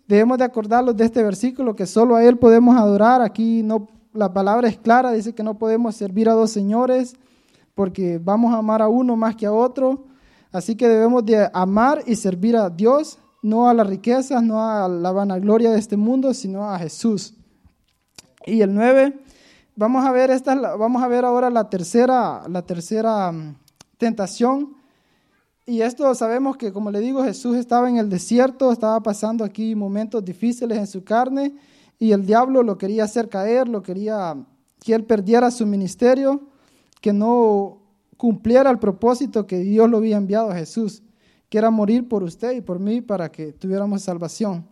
debemos 0.09 0.39
de 0.39 0.45
acordarnos 0.45 0.97
de 0.97 1.05
este 1.05 1.23
versículo, 1.23 1.77
que 1.77 1.87
solo 1.87 2.17
a 2.17 2.25
Él 2.25 2.37
podemos 2.37 2.77
adorar. 2.77 3.23
Aquí 3.23 3.63
no 3.63 3.87
la 4.13 4.33
palabra 4.33 4.69
es 4.69 4.77
clara, 4.77 5.13
dice 5.13 5.35
que 5.35 5.45
no 5.45 5.57
podemos 5.57 5.95
servir 5.95 6.29
a 6.29 6.33
dos 6.33 6.51
señores 6.51 7.15
porque 7.75 8.19
vamos 8.23 8.53
a 8.53 8.59
amar 8.59 8.83
a 8.83 8.89
uno 8.89 9.15
más 9.15 9.37
que 9.37 9.47
a 9.47 9.53
otro. 9.53 10.07
Así 10.51 10.75
que 10.75 10.89
debemos 10.89 11.25
de 11.25 11.49
amar 11.53 12.03
y 12.07 12.17
servir 12.17 12.57
a 12.57 12.71
Dios, 12.71 13.19
no 13.43 13.69
a 13.69 13.75
las 13.75 13.87
riquezas, 13.87 14.43
no 14.43 14.63
a 14.63 14.89
la 14.89 15.13
vanagloria 15.13 15.71
de 15.71 15.79
este 15.79 15.97
mundo, 15.97 16.35
sino 16.35 16.69
a 16.69 16.79
Jesús. 16.79 17.35
Y 18.47 18.63
el 18.63 18.75
9, 18.75 19.17
vamos 19.77 20.05
a 20.05 20.13
ver 20.13 20.31
esta, 20.31 20.55
vamos 20.77 21.03
a 21.03 21.09
ver 21.09 21.25
ahora 21.25 21.51
la 21.51 21.69
tercera, 21.69 22.43
la 22.49 22.63
tercera 22.63 23.31
mm, 23.33 23.57
tentación. 23.99 24.75
Y 25.67 25.81
esto 25.81 26.15
sabemos 26.15 26.57
que, 26.57 26.73
como 26.73 26.91
le 26.91 27.01
digo, 27.01 27.25
Jesús 27.25 27.57
estaba 27.57 27.89
en 27.89 27.97
el 27.97 28.11
desierto, 28.11 28.71
estaba 28.71 29.03
pasando 29.03 29.45
aquí 29.45 29.75
momentos 29.75 30.25
difíciles 30.25 30.77
en 30.79 30.87
su 30.87 31.05
carne 31.05 31.57
y 31.99 32.13
el 32.13 32.27
diablo 32.27 32.63
lo 32.63 32.77
quería 32.77 33.05
hacer 33.05 33.29
caer, 33.29 33.69
lo 33.69 33.83
quería 33.83 34.37
que 34.81 34.95
él 34.95 35.05
perdiera 35.05 35.51
su 35.51 35.65
ministerio, 35.65 36.43
que 37.01 37.13
no 37.13 37.79
cumpliera 38.19 38.71
el 38.71 38.79
propósito 38.79 39.47
que 39.47 39.59
Dios 39.59 39.89
lo 39.89 39.99
había 39.99 40.19
enviado 40.19 40.51
a 40.51 40.55
Jesús, 40.55 41.03
que 41.49 41.57
era 41.57 41.71
morir 41.71 42.09
por 42.09 42.23
usted 42.23 42.53
y 42.53 42.61
por 42.61 42.79
mí 42.79 43.01
para 43.01 43.33
que 43.33 43.53
tuviéramos 43.53 44.03
salvación. 44.03 44.67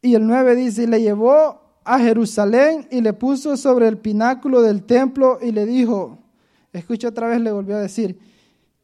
Y 0.00 0.14
el 0.14 0.26
9 0.26 0.54
dice, 0.54 0.84
y 0.84 0.86
le 0.86 1.02
llevó 1.02 1.63
a 1.84 1.98
Jerusalén 1.98 2.88
y 2.90 3.00
le 3.00 3.12
puso 3.12 3.56
sobre 3.56 3.86
el 3.88 3.98
pináculo 3.98 4.62
del 4.62 4.84
templo 4.84 5.38
y 5.42 5.52
le 5.52 5.66
dijo, 5.66 6.18
escucha 6.72 7.08
otra 7.08 7.28
vez, 7.28 7.40
le 7.40 7.52
volvió 7.52 7.76
a 7.76 7.80
decir, 7.80 8.18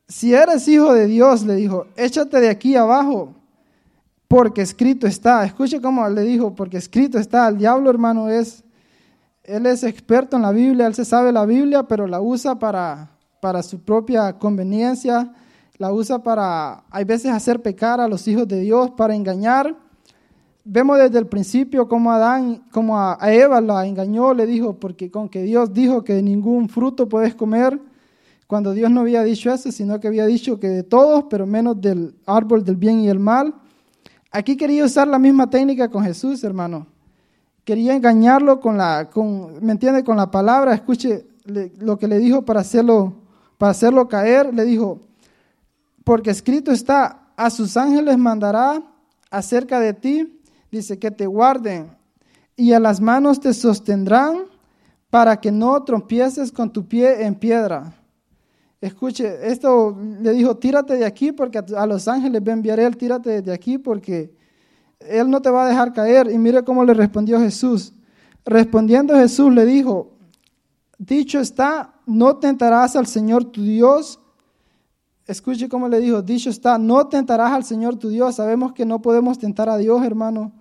si 0.07 0.35
eres 0.35 0.67
hijo 0.69 0.93
de 0.93 1.07
Dios, 1.07 1.45
le 1.45 1.55
dijo, 1.55 1.87
échate 1.97 2.41
de 2.41 2.49
aquí 2.49 2.77
abajo, 2.77 3.35
porque 4.27 4.63
escrito 4.63 5.07
está. 5.07 5.45
Escuche 5.45 5.81
cómo 5.81 6.09
le 6.09 6.23
dijo, 6.23 6.55
porque 6.55 6.77
escrito 6.77 7.19
está. 7.19 7.49
El 7.49 7.59
diablo, 7.59 7.91
hermano, 7.91 8.29
es, 8.29 8.65
él 9.45 9.67
es 9.67 9.83
experto 9.83 10.37
en 10.37 10.43
la 10.43 10.53
Biblia, 10.53 10.87
él 10.87 10.95
se 10.95 11.05
sabe 11.05 11.33
la 11.33 11.47
Biblia, 11.47 11.85
pero 11.85 12.07
la 12.07 12.21
usa 12.21 12.59
para, 12.59 13.11
para 13.41 13.63
su 13.63 13.81
propia 13.81 14.33
conveniencia, 14.39 15.33
la 15.79 15.93
usa 15.93 16.23
para, 16.23 16.85
hay 16.91 17.05
veces, 17.05 17.31
hacer 17.33 17.63
pecar 17.63 18.01
a 18.01 18.09
los 18.09 18.29
hijos 18.29 18.47
de 18.47 18.61
Dios, 18.61 18.91
para 18.91 19.15
engañar. 19.15 19.77
Vemos 20.65 20.99
desde 20.99 21.19
el 21.19 21.27
principio 21.27 21.89
cómo 21.89 22.13
Adán, 22.13 22.65
como 22.71 22.99
a 22.99 23.19
Eva 23.33 23.61
la 23.61 23.87
engañó, 23.87 24.35
le 24.35 24.47
dijo, 24.47 24.75
porque 24.79 25.11
con 25.11 25.29
que 25.29 25.43
Dios 25.43 25.73
dijo 25.73 26.05
que 26.05 26.23
ningún 26.23 26.69
fruto 26.69 27.09
puedes 27.09 27.35
comer, 27.35 27.81
cuando 28.51 28.73
Dios 28.73 28.91
no 28.91 29.03
había 29.03 29.23
dicho 29.23 29.53
eso, 29.53 29.71
sino 29.71 30.01
que 30.01 30.09
había 30.09 30.27
dicho 30.27 30.59
que 30.59 30.69
de 30.69 30.83
todos, 30.83 31.27
pero 31.31 31.47
menos 31.47 31.81
del 31.81 32.17
árbol 32.27 32.65
del 32.65 32.75
bien 32.75 32.99
y 32.99 33.09
el 33.09 33.21
mal. 33.21 33.55
Aquí 34.33 34.57
quería 34.57 34.85
usar 34.85 35.07
la 35.07 35.21
misma 35.21 35.49
técnica 35.49 35.89
con 35.89 36.03
Jesús, 36.03 36.43
hermano. 36.43 36.89
Quería 37.65 37.95
engañarlo 37.95 38.59
con 38.59 38.77
la, 38.77 39.09
con, 39.09 39.65
¿me 39.65 39.71
entiende? 39.71 40.03
Con 40.03 40.17
la 40.17 40.33
palabra. 40.33 40.75
Escuche 40.75 41.29
lo 41.79 41.97
que 41.97 42.09
le 42.09 42.19
dijo 42.19 42.45
para 42.45 42.63
hacerlo, 42.63 43.15
para 43.57 43.71
hacerlo 43.71 44.09
caer. 44.09 44.53
Le 44.53 44.65
dijo, 44.65 44.99
porque 46.03 46.31
escrito 46.31 46.73
está, 46.73 47.29
a 47.37 47.51
sus 47.51 47.77
ángeles 47.77 48.19
mandará 48.19 48.83
acerca 49.31 49.79
de 49.79 49.95
ti, 49.95 50.40
dice 50.71 50.99
que 50.99 51.11
te 51.11 51.27
guarden 51.27 51.97
y 52.57 52.73
a 52.73 52.81
las 52.81 53.01
manos 53.01 53.41
te 53.41 53.55
sostendrán 53.55 54.45
para 55.09 55.41
que 55.41 55.51
no 55.51 55.83
trompieces 55.83 56.53
con 56.53 56.73
tu 56.73 56.87
pie 56.87 57.25
en 57.25 57.35
piedra. 57.35 57.95
Escuche, 58.81 59.51
esto 59.51 59.97
le 60.21 60.33
dijo, 60.33 60.57
tírate 60.57 60.97
de 60.97 61.05
aquí 61.05 61.33
porque 61.33 61.59
a 61.59 61.87
los 61.87 62.09
ángeles 62.09 62.43
a 62.47 62.51
enviaré 62.51 62.85
él, 62.85 62.97
tírate 62.97 63.43
de 63.43 63.53
aquí 63.53 63.77
porque 63.77 64.35
él 65.01 65.29
no 65.29 65.43
te 65.43 65.51
va 65.51 65.65
a 65.65 65.69
dejar 65.69 65.93
caer. 65.93 66.31
Y 66.31 66.39
mire 66.39 66.63
cómo 66.65 66.85
le 66.85 66.95
respondió 66.95 67.39
Jesús. 67.41 67.93
Respondiendo 68.45 69.15
Jesús 69.15 69.53
le 69.53 69.67
dijo, 69.67 70.13
dicho 70.99 71.41
está, 71.41 71.95
no 72.07 72.37
tentarás 72.37 72.97
al 72.97 73.07
Señor 73.07 73.45
tu 73.47 73.63
Dios. 73.63 74.21
Escuche 75.27 75.69
cómo 75.69 75.89
le 75.89 76.01
dijo, 76.01 76.23
dicho 76.23 76.49
está, 76.51 76.79
no 76.79 77.07
tentarás 77.07 77.53
al 77.53 77.65
Señor 77.65 77.97
tu 77.97 78.09
Dios. 78.09 78.37
Sabemos 78.37 78.73
que 78.73 78.87
no 78.87 79.03
podemos 79.03 79.39
tentar 79.39 79.69
a 79.69 79.77
Dios, 79.77 80.03
hermano. 80.05 80.53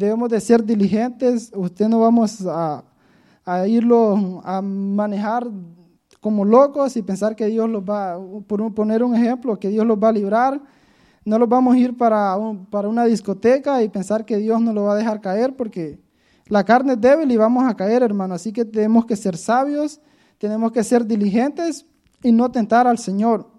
Debemos 0.00 0.30
de 0.30 0.40
ser 0.40 0.64
diligentes. 0.64 1.52
Usted 1.54 1.86
no 1.86 2.00
vamos 2.00 2.42
a, 2.46 2.82
irlo 3.66 4.40
a 4.42 4.62
manejar 4.62 5.46
como 6.22 6.42
locos 6.42 6.96
y 6.96 7.02
pensar 7.02 7.36
que 7.36 7.44
Dios 7.48 7.68
los 7.68 7.82
va, 7.82 8.18
por 8.46 8.72
poner 8.72 9.04
un 9.04 9.14
ejemplo, 9.14 9.58
que 9.58 9.68
Dios 9.68 9.86
los 9.86 9.98
va 9.98 10.08
a 10.08 10.12
librar. 10.12 10.58
No 11.26 11.38
los 11.38 11.46
vamos 11.46 11.74
a 11.74 11.78
ir 11.78 11.98
para, 11.98 12.34
para 12.70 12.88
una 12.88 13.04
discoteca 13.04 13.82
y 13.82 13.90
pensar 13.90 14.24
que 14.24 14.38
Dios 14.38 14.58
nos 14.62 14.74
lo 14.74 14.84
va 14.84 14.94
a 14.94 14.96
dejar 14.96 15.20
caer 15.20 15.54
porque 15.54 16.00
la 16.46 16.64
carne 16.64 16.94
es 16.94 17.00
débil 17.02 17.30
y 17.30 17.36
vamos 17.36 17.68
a 17.68 17.76
caer, 17.76 18.02
hermano. 18.02 18.32
Así 18.32 18.54
que 18.54 18.64
tenemos 18.64 19.04
que 19.04 19.16
ser 19.16 19.36
sabios, 19.36 20.00
tenemos 20.38 20.72
que 20.72 20.82
ser 20.82 21.04
diligentes 21.04 21.84
y 22.22 22.32
no 22.32 22.50
tentar 22.50 22.86
al 22.86 22.96
Señor. 22.96 23.50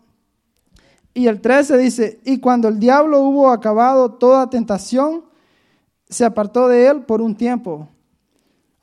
Y 1.14 1.28
el 1.28 1.40
13 1.40 1.78
dice, 1.78 2.20
y 2.26 2.40
cuando 2.40 2.68
el 2.68 2.80
diablo 2.80 3.20
hubo 3.20 3.52
acabado 3.52 4.14
toda 4.14 4.50
tentación, 4.50 5.30
se 6.12 6.26
apartó 6.26 6.68
de 6.68 6.88
él 6.88 7.02
por 7.04 7.22
un 7.22 7.34
tiempo. 7.36 7.88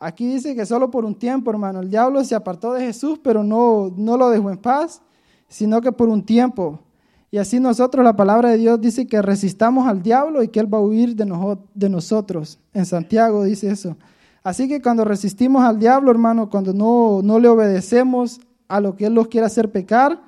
Aquí 0.01 0.27
dice 0.27 0.57
que 0.57 0.65
solo 0.65 0.91
por 0.91 1.05
un 1.05 1.15
tiempo, 1.15 1.51
hermano. 1.51 1.81
El 1.81 1.91
diablo 1.91 2.25
se 2.25 2.35
apartó 2.35 2.73
de 2.73 2.87
Jesús, 2.87 3.21
pero 3.23 3.45
no, 3.45 3.93
no 3.97 4.17
lo 4.17 4.31
dejó 4.31 4.51
en 4.51 4.57
paz, 4.57 5.03
sino 5.47 5.81
que 5.81 5.93
por 5.93 6.09
un 6.09 6.25
tiempo. 6.25 6.81
Y 7.31 7.37
así 7.37 7.61
nosotros, 7.61 8.03
la 8.03 8.17
palabra 8.17 8.51
de 8.51 8.57
Dios 8.57 8.81
dice 8.81 9.07
que 9.07 9.21
resistamos 9.21 9.87
al 9.87 10.03
diablo 10.03 10.43
y 10.43 10.49
que 10.49 10.61
Él 10.61 10.73
va 10.73 10.79
a 10.79 10.81
huir 10.81 11.15
de, 11.15 11.57
de 11.75 11.89
nosotros. 11.91 12.59
En 12.73 12.87
Santiago 12.87 13.45
dice 13.45 13.71
eso. 13.71 13.97
Así 14.43 14.67
que 14.67 14.81
cuando 14.81 15.05
resistimos 15.05 15.63
al 15.63 15.79
diablo, 15.79 16.11
hermano, 16.11 16.49
cuando 16.49 16.73
no, 16.73 17.21
no 17.23 17.39
le 17.39 17.49
obedecemos 17.49 18.41
a 18.69 18.81
lo 18.81 18.97
que 18.97 19.05
Él 19.05 19.15
nos 19.15 19.29
quiere 19.29 19.47
hacer 19.47 19.71
pecar, 19.71 20.19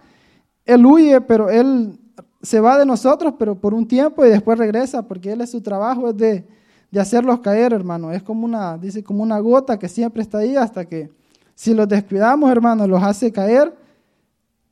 Él 0.66 0.84
huye, 0.84 1.22
pero 1.22 1.48
Él 1.48 1.98
se 2.42 2.60
va 2.60 2.78
de 2.78 2.84
nosotros, 2.84 3.34
pero 3.38 3.54
por 3.54 3.72
un 3.72 3.88
tiempo 3.88 4.26
y 4.26 4.28
después 4.28 4.58
regresa, 4.58 5.06
porque 5.08 5.32
Él 5.32 5.40
es 5.40 5.50
su 5.50 5.62
trabajo, 5.62 6.10
es 6.10 6.16
de 6.18 6.59
de 6.90 7.00
hacerlos 7.00 7.40
caer, 7.40 7.72
hermano. 7.72 8.12
Es 8.12 8.22
como 8.22 8.44
una, 8.44 8.76
dice, 8.76 9.02
como 9.02 9.22
una 9.22 9.38
gota 9.38 9.78
que 9.78 9.88
siempre 9.88 10.22
está 10.22 10.38
ahí 10.38 10.56
hasta 10.56 10.84
que 10.84 11.10
Si 11.54 11.74
los 11.74 11.86
descuidamos, 11.88 12.50
hermanos, 12.50 12.88
los 12.88 13.02
hace 13.02 13.30
caer 13.30 13.74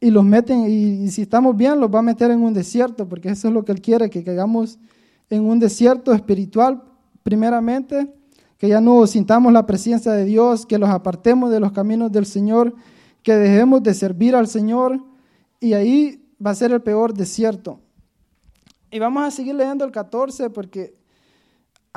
y 0.01 0.11
los 0.11 0.25
meten, 0.25 0.65
y, 0.69 1.11
si 1.11 1.23
estamos 1.23 1.57
bien, 1.57 1.81
los 1.81 1.93
va 1.93 1.99
a 1.99 2.03
meter 2.03 2.31
en 2.31 2.41
un 2.41 2.55
desierto, 2.55 3.09
porque 3.09 3.31
eso 3.31 3.49
es 3.49 3.55
lo 3.55 3.65
que 3.65 3.73
Él 3.73 3.83
quiere, 3.83 4.09
que 4.09 4.25
caigamos 4.25 4.79
en 5.29 5.45
un 5.45 5.59
desierto 5.59 6.13
espiritual, 6.13 6.83
primeramente, 7.23 8.11
que 8.57 8.69
ya 8.69 8.81
no 8.81 9.07
sintamos 9.07 9.53
la 9.53 9.67
presencia 9.67 10.13
de 10.13 10.25
Dios, 10.25 10.65
que 10.65 10.79
los 10.79 10.89
apartemos 10.89 11.51
de 11.51 11.61
los 11.61 11.73
caminos 11.73 12.11
del 12.11 12.27
Señor, 12.27 12.75
que 13.23 13.35
dejemos 13.35 13.83
de 13.83 13.93
servir 13.93 14.35
al 14.35 14.47
Señor, 14.47 15.01
y 15.61 15.75
ahí 15.75 16.25
va 16.45 16.53
a 16.53 16.55
ser 16.55 16.73
el 16.73 16.81
peor 16.81 17.13
desierto. 17.13 17.81
Y 18.91 18.99
vamos 18.99 19.25
a 19.25 19.31
seguir 19.31 19.55
leyendo 19.55 19.85
el 19.85 19.93
14 19.93 20.49
porque 20.51 20.95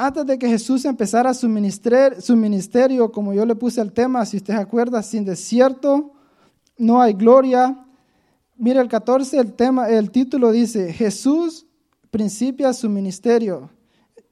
antes 0.05 0.25
de 0.25 0.39
que 0.39 0.47
Jesús 0.47 0.83
empezara 0.85 1.33
su 1.33 1.47
ministerio, 1.47 2.19
su 2.21 2.35
ministerio, 2.35 3.11
como 3.11 3.33
yo 3.33 3.45
le 3.45 3.55
puse 3.55 3.81
el 3.81 3.91
tema, 3.91 4.25
si 4.25 4.37
usted 4.37 4.55
se 4.55 4.59
acuerda, 4.59 5.03
sin 5.03 5.23
desierto 5.23 6.11
no 6.75 6.99
hay 6.99 7.13
gloria. 7.13 7.85
Mira 8.57 8.81
el 8.81 8.87
14, 8.87 9.37
el 9.37 9.53
tema, 9.53 9.89
el 9.89 10.09
título 10.09 10.51
dice, 10.51 10.91
Jesús 10.91 11.67
principia 12.09 12.73
su 12.73 12.89
ministerio. 12.89 13.69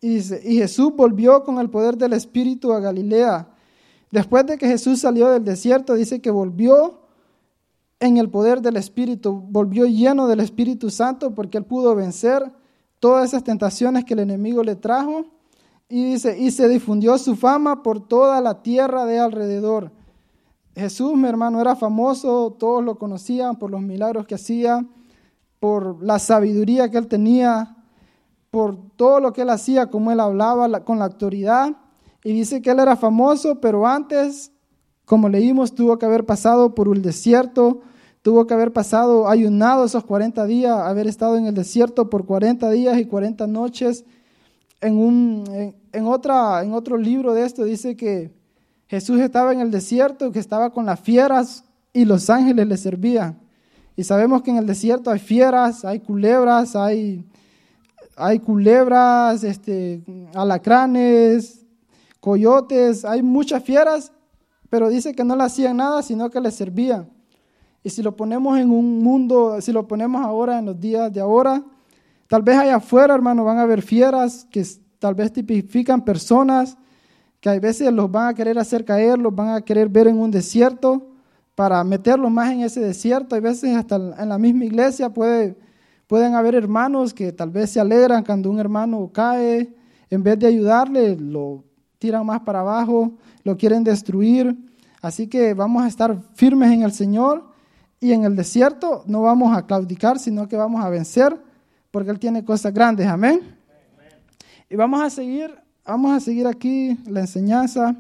Y 0.02 0.16
dice, 0.16 0.42
y 0.44 0.58
Jesús 0.58 0.92
volvió 0.96 1.44
con 1.44 1.60
el 1.60 1.70
poder 1.70 1.98
del 1.98 2.14
Espíritu 2.14 2.74
a 2.74 2.80
Galilea. 2.80 3.48
Después 4.10 4.48
de 4.48 4.58
que 4.58 4.68
Jesús 4.68 5.02
salió 5.02 5.30
del 5.30 5.44
desierto, 5.44 5.94
dice 5.94 6.20
que 6.20 6.32
volvió 6.32 7.02
en 8.00 8.18
el 8.18 8.30
poder 8.30 8.62
del 8.62 8.78
Espíritu, 8.78 9.44
volvió 9.50 9.86
lleno 9.86 10.28
del 10.28 10.40
Espíritu 10.40 10.90
Santo 10.90 11.36
porque 11.36 11.60
él 11.60 11.66
pudo 11.66 11.94
vencer 11.94 12.52
todas 13.00 13.30
esas 13.30 13.44
tentaciones 13.44 14.06
que 14.06 14.16
el 14.16 14.22
enemigo 14.22 14.64
le 14.64 14.76
trajo. 14.76 15.26
Y 15.92 16.04
dice, 16.04 16.38
y 16.38 16.52
se 16.52 16.70
difundió 16.70 17.18
su 17.18 17.36
fama 17.36 17.82
por 17.82 18.00
toda 18.00 18.40
la 18.42 18.62
tierra 18.62 19.06
de 19.06 19.20
alrededor. 19.20 19.92
Jesús, 20.76 21.16
mi 21.16 21.28
hermano, 21.28 21.60
era 21.60 21.76
famoso, 21.76 22.56
todos 22.60 22.84
lo 22.84 23.00
conocían 23.00 23.58
por 23.58 23.72
los 23.72 23.82
milagros 23.82 24.28
que 24.28 24.36
hacía, 24.36 24.86
por 25.60 26.04
la 26.04 26.20
sabiduría 26.20 26.92
que 26.92 27.00
él 27.00 27.08
tenía, 27.08 27.76
por 28.52 28.78
todo 28.96 29.20
lo 29.20 29.34
que 29.34 29.42
él 29.42 29.50
hacía, 29.50 29.88
como 29.88 30.12
él 30.12 30.20
hablaba 30.20 30.86
con 30.86 31.00
la 31.00 31.06
autoridad. 31.06 31.76
Y 32.24 32.34
dice 32.34 32.62
que 32.62 32.70
él 32.70 32.80
era 32.80 32.96
famoso, 32.96 33.60
pero 33.60 33.88
antes, 33.88 34.52
como 35.06 35.28
leímos, 35.28 35.74
tuvo 35.74 35.98
que 35.98 36.06
haber 36.06 36.24
pasado 36.24 36.76
por 36.76 36.88
un 36.88 37.02
desierto, 37.02 37.82
tuvo 38.22 38.46
que 38.46 38.54
haber 38.54 38.74
pasado, 38.74 39.28
ayunado 39.28 39.86
esos 39.86 40.04
40 40.04 40.46
días, 40.46 40.78
haber 40.78 41.08
estado 41.08 41.36
en 41.36 41.48
el 41.48 41.56
desierto 41.56 42.12
por 42.12 42.28
40 42.28 42.70
días 42.70 43.00
y 43.00 43.06
40 43.06 43.48
noches. 43.48 44.06
En, 44.82 44.98
un, 44.98 45.74
en, 45.92 46.08
otra, 46.08 46.64
en 46.64 46.74
otro 46.74 46.98
libro 46.98 47.34
de 47.34 47.46
esto 47.46 47.64
dice 47.64 47.96
que 47.96 48.32
Jesús 48.88 49.20
estaba 49.20 49.54
en 49.54 49.60
el 49.60 49.72
desierto, 49.72 50.32
que 50.32 50.40
estaba 50.40 50.72
con 50.72 50.86
las 50.86 51.00
fieras 51.00 51.64
y 51.94 52.06
los 52.06 52.30
ángeles 52.30 52.68
le 52.68 52.78
servían. 52.78 53.40
Y 53.96 54.04
sabemos 54.04 54.42
que 54.42 54.52
en 54.52 54.58
el 54.58 54.66
desierto 54.66 55.12
hay 55.12 55.20
fieras, 55.20 55.84
hay 55.84 56.00
culebras, 56.00 56.76
hay, 56.76 57.26
hay 58.16 58.40
culebras, 58.40 59.44
este, 59.44 60.02
alacranes, 60.34 61.66
coyotes, 62.20 63.04
hay 63.06 63.22
muchas 63.22 63.64
fieras, 63.64 64.12
pero 64.70 64.90
dice 64.90 65.14
que 65.14 65.24
no 65.24 65.36
le 65.36 65.44
hacían 65.44 65.78
nada, 65.78 66.02
sino 66.02 66.30
que 66.30 66.40
le 66.40 66.52
servían. 66.52 67.10
Y 67.84 67.90
si 67.90 68.02
lo 68.02 68.16
ponemos 68.16 68.58
en 68.58 68.72
un 68.72 69.00
mundo, 69.00 69.60
si 69.62 69.72
lo 69.72 69.88
ponemos 69.88 70.26
ahora 70.26 70.60
en 70.60 70.66
los 70.66 70.80
días 70.80 71.12
de 71.12 71.22
ahora, 71.22 71.64
tal 72.30 72.44
vez 72.44 72.58
allá 72.58 72.78
afuera, 72.78 73.14
hermano, 73.14 73.44
van 73.44 73.58
a 73.58 73.64
haber 73.64 73.82
fieras 73.82 74.48
que 74.50 74.66
tal 75.00 75.16
vez 75.16 75.34
tipifican 75.34 76.06
personas 76.06 76.78
que 77.42 77.50
a 77.50 77.60
veces 77.60 77.92
los 77.92 78.12
van 78.12 78.28
a 78.28 78.34
querer 78.34 78.58
hacer 78.60 78.86
caer, 78.86 79.18
los 79.18 79.34
van 79.34 79.50
a 79.50 79.62
querer 79.62 79.90
ver 79.90 80.08
en 80.08 80.18
un 80.18 80.30
desierto 80.30 81.08
para 81.56 81.84
meterlos 81.84 82.32
más 82.32 82.52
en 82.52 82.62
ese 82.62 82.82
desierto. 82.82 83.36
Hay 83.36 83.42
veces 83.42 83.76
hasta 83.76 83.96
en 83.96 84.30
la 84.30 84.38
misma 84.38 84.66
iglesia 84.66 85.10
puede, 85.10 85.58
pueden 86.08 86.36
haber 86.36 86.56
hermanos 86.56 87.14
que 87.14 87.32
tal 87.32 87.50
vez 87.50 87.72
se 87.72 87.80
alegran 87.80 88.24
cuando 88.24 88.50
un 88.50 88.60
hermano 88.60 89.10
cae, 89.12 89.74
en 90.10 90.24
vez 90.24 90.38
de 90.40 90.48
ayudarle, 90.48 91.16
lo 91.16 91.64
tiran 91.98 92.26
más 92.26 92.42
para 92.42 92.60
abajo, 92.60 93.14
lo 93.44 93.58
quieren 93.58 93.84
destruir. 93.84 94.56
Así 95.02 95.28
que 95.28 95.54
vamos 95.54 95.84
a 95.84 95.88
estar 95.88 96.18
firmes 96.36 96.72
en 96.72 96.84
el 96.84 96.92
Señor 96.92 97.50
y 98.00 98.12
en 98.12 98.24
el 98.24 98.36
desierto 98.36 99.04
no 99.08 99.22
vamos 99.22 99.56
a 99.56 99.66
claudicar, 99.66 100.20
sino 100.20 100.48
que 100.48 100.58
vamos 100.58 100.84
a 100.84 100.90
vencer, 100.90 101.42
porque 101.92 102.12
Él 102.12 102.20
tiene 102.20 102.44
cosas 102.44 102.74
grandes. 102.74 103.08
Amén. 103.08 103.56
Y 104.70 104.76
vamos 104.76 105.02
a 105.02 105.10
seguir, 105.10 105.54
vamos 105.86 106.12
a 106.12 106.20
seguir 106.20 106.46
aquí 106.48 106.98
la 107.08 107.22
enseñanza. 107.22 107.96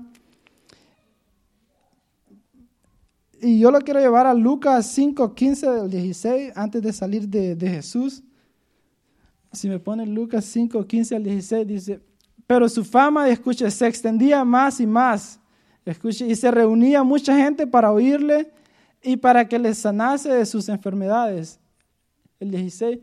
Y 3.41 3.59
yo 3.59 3.71
lo 3.71 3.79
quiero 3.79 3.99
llevar 3.99 4.27
a 4.27 4.33
Lucas 4.33 4.85
5, 4.87 5.33
15 5.33 5.69
del 5.69 5.89
16, 5.89 6.53
antes 6.55 6.81
de 6.81 6.93
salir 6.93 7.27
de, 7.27 7.55
de 7.55 7.69
Jesús. 7.69 8.21
Si 9.51 9.67
me 9.67 9.79
pone 9.79 10.05
Lucas 10.05 10.45
5, 10.45 10.85
15 10.85 11.15
al 11.15 11.23
16, 11.23 11.67
dice, 11.67 12.01
pero 12.45 12.67
su 12.67 12.83
fama, 12.83 13.29
escuche, 13.29 13.69
se 13.71 13.87
extendía 13.87 14.43
más 14.43 14.79
y 14.79 14.87
más. 14.87 15.39
Escuche, 15.85 16.27
y 16.27 16.35
se 16.35 16.51
reunía 16.51 17.03
mucha 17.03 17.35
gente 17.35 17.65
para 17.65 17.91
oírle 17.91 18.51
y 19.01 19.17
para 19.17 19.47
que 19.47 19.57
les 19.57 19.77
sanase 19.77 20.29
de 20.29 20.45
sus 20.45 20.69
enfermedades. 20.69 21.59
El 22.39 22.51
16. 22.51 22.99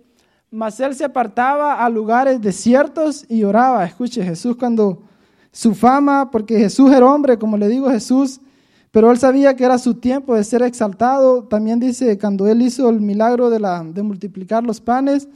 Mas 0.51 0.79
él 0.81 0.95
se 0.95 1.05
apartaba 1.05 1.85
a 1.85 1.89
lugares 1.91 2.41
desiertos 2.41 3.25
y 3.29 3.45
oraba. 3.45 3.85
Escuche, 3.85 4.23
Jesús 4.23 4.57
cuando 4.57 5.03
su 5.53 5.75
fama, 5.75 6.31
porque 6.31 6.59
Jesús 6.59 6.93
era 6.93 7.07
hombre, 7.07 7.39
como 7.39 7.57
le 7.57 7.69
digo 7.69 7.91
Jesús, 7.91 8.41
pero 8.91 9.11
él 9.11 9.19
sabía 9.19 9.57
que 9.57 9.65
era 9.65 9.79
su 9.79 9.95
tiempo 9.95 10.35
de 10.35 10.45
ser 10.45 10.63
exaltado. 10.63 11.45
También 11.45 11.81
dice, 11.81 12.19
cuando 12.19 12.47
él 12.47 12.63
hizo 12.63 12.89
el 12.89 13.01
milagro 13.01 13.51
de, 13.51 13.61
la, 13.61 13.83
de 13.83 14.03
multiplicar 14.03 14.65
los 14.65 14.81
panes, 14.81 15.29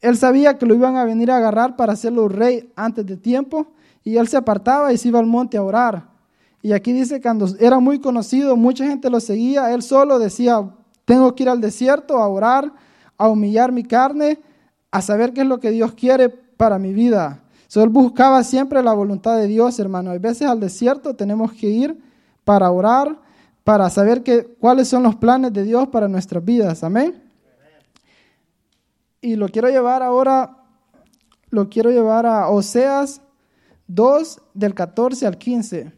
él 0.00 0.16
sabía 0.16 0.56
que 0.56 0.66
lo 0.66 0.74
iban 0.74 0.96
a 0.96 1.04
venir 1.04 1.30
a 1.30 1.36
agarrar 1.36 1.76
para 1.76 1.92
hacerlo 1.92 2.28
rey 2.28 2.72
antes 2.74 3.04
de 3.06 3.16
tiempo, 3.16 3.66
y 4.02 4.16
él 4.16 4.28
se 4.28 4.36
apartaba 4.36 4.92
y 4.92 4.96
se 4.96 5.08
iba 5.08 5.18
al 5.18 5.26
monte 5.26 5.56
a 5.56 5.62
orar. 5.62 6.08
Y 6.62 6.72
aquí 6.72 6.92
dice, 6.92 7.20
cuando 7.20 7.46
era 7.58 7.78
muy 7.80 8.00
conocido, 8.00 8.56
mucha 8.56 8.86
gente 8.86 9.08
lo 9.10 9.20
seguía, 9.20 9.72
él 9.72 9.82
solo 9.82 10.18
decía, 10.18 10.70
tengo 11.04 11.34
que 11.34 11.42
ir 11.44 11.48
al 11.48 11.60
desierto 11.60 12.18
a 12.18 12.28
orar, 12.28 12.72
a 13.20 13.28
humillar 13.28 13.70
mi 13.70 13.84
carne, 13.84 14.38
a 14.90 15.02
saber 15.02 15.34
qué 15.34 15.42
es 15.42 15.46
lo 15.46 15.60
que 15.60 15.70
Dios 15.70 15.92
quiere 15.92 16.30
para 16.30 16.78
mi 16.78 16.94
vida. 16.94 17.42
So, 17.68 17.82
él 17.82 17.90
buscaba 17.90 18.42
siempre 18.42 18.82
la 18.82 18.94
voluntad 18.94 19.36
de 19.36 19.46
Dios, 19.46 19.78
hermano. 19.78 20.10
Hay 20.10 20.18
veces 20.18 20.48
al 20.48 20.58
desierto 20.58 21.14
tenemos 21.14 21.52
que 21.52 21.68
ir 21.68 21.98
para 22.44 22.70
orar, 22.70 23.20
para 23.62 23.90
saber 23.90 24.22
que, 24.22 24.46
cuáles 24.58 24.88
son 24.88 25.02
los 25.02 25.16
planes 25.16 25.52
de 25.52 25.64
Dios 25.64 25.88
para 25.88 26.08
nuestras 26.08 26.42
vidas. 26.42 26.82
Amén. 26.82 27.22
Y 29.20 29.36
lo 29.36 29.50
quiero 29.50 29.68
llevar 29.68 30.02
ahora, 30.02 30.56
lo 31.50 31.68
quiero 31.68 31.90
llevar 31.90 32.24
a 32.24 32.48
Oseas 32.48 33.20
2 33.86 34.40
del 34.54 34.72
14 34.74 35.26
al 35.26 35.36
15. 35.36 35.92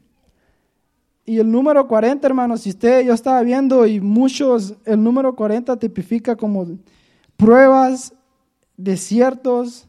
Y 1.24 1.38
el 1.38 1.48
número 1.48 1.86
40, 1.86 2.26
hermanos, 2.26 2.62
si 2.62 2.70
usted, 2.70 3.04
yo 3.04 3.14
estaba 3.14 3.40
viendo 3.42 3.86
y 3.86 4.00
muchos, 4.00 4.74
el 4.84 5.00
número 5.00 5.36
40 5.36 5.78
tipifica 5.78 6.34
como 6.34 6.66
pruebas, 7.42 8.14
desiertos. 8.76 9.88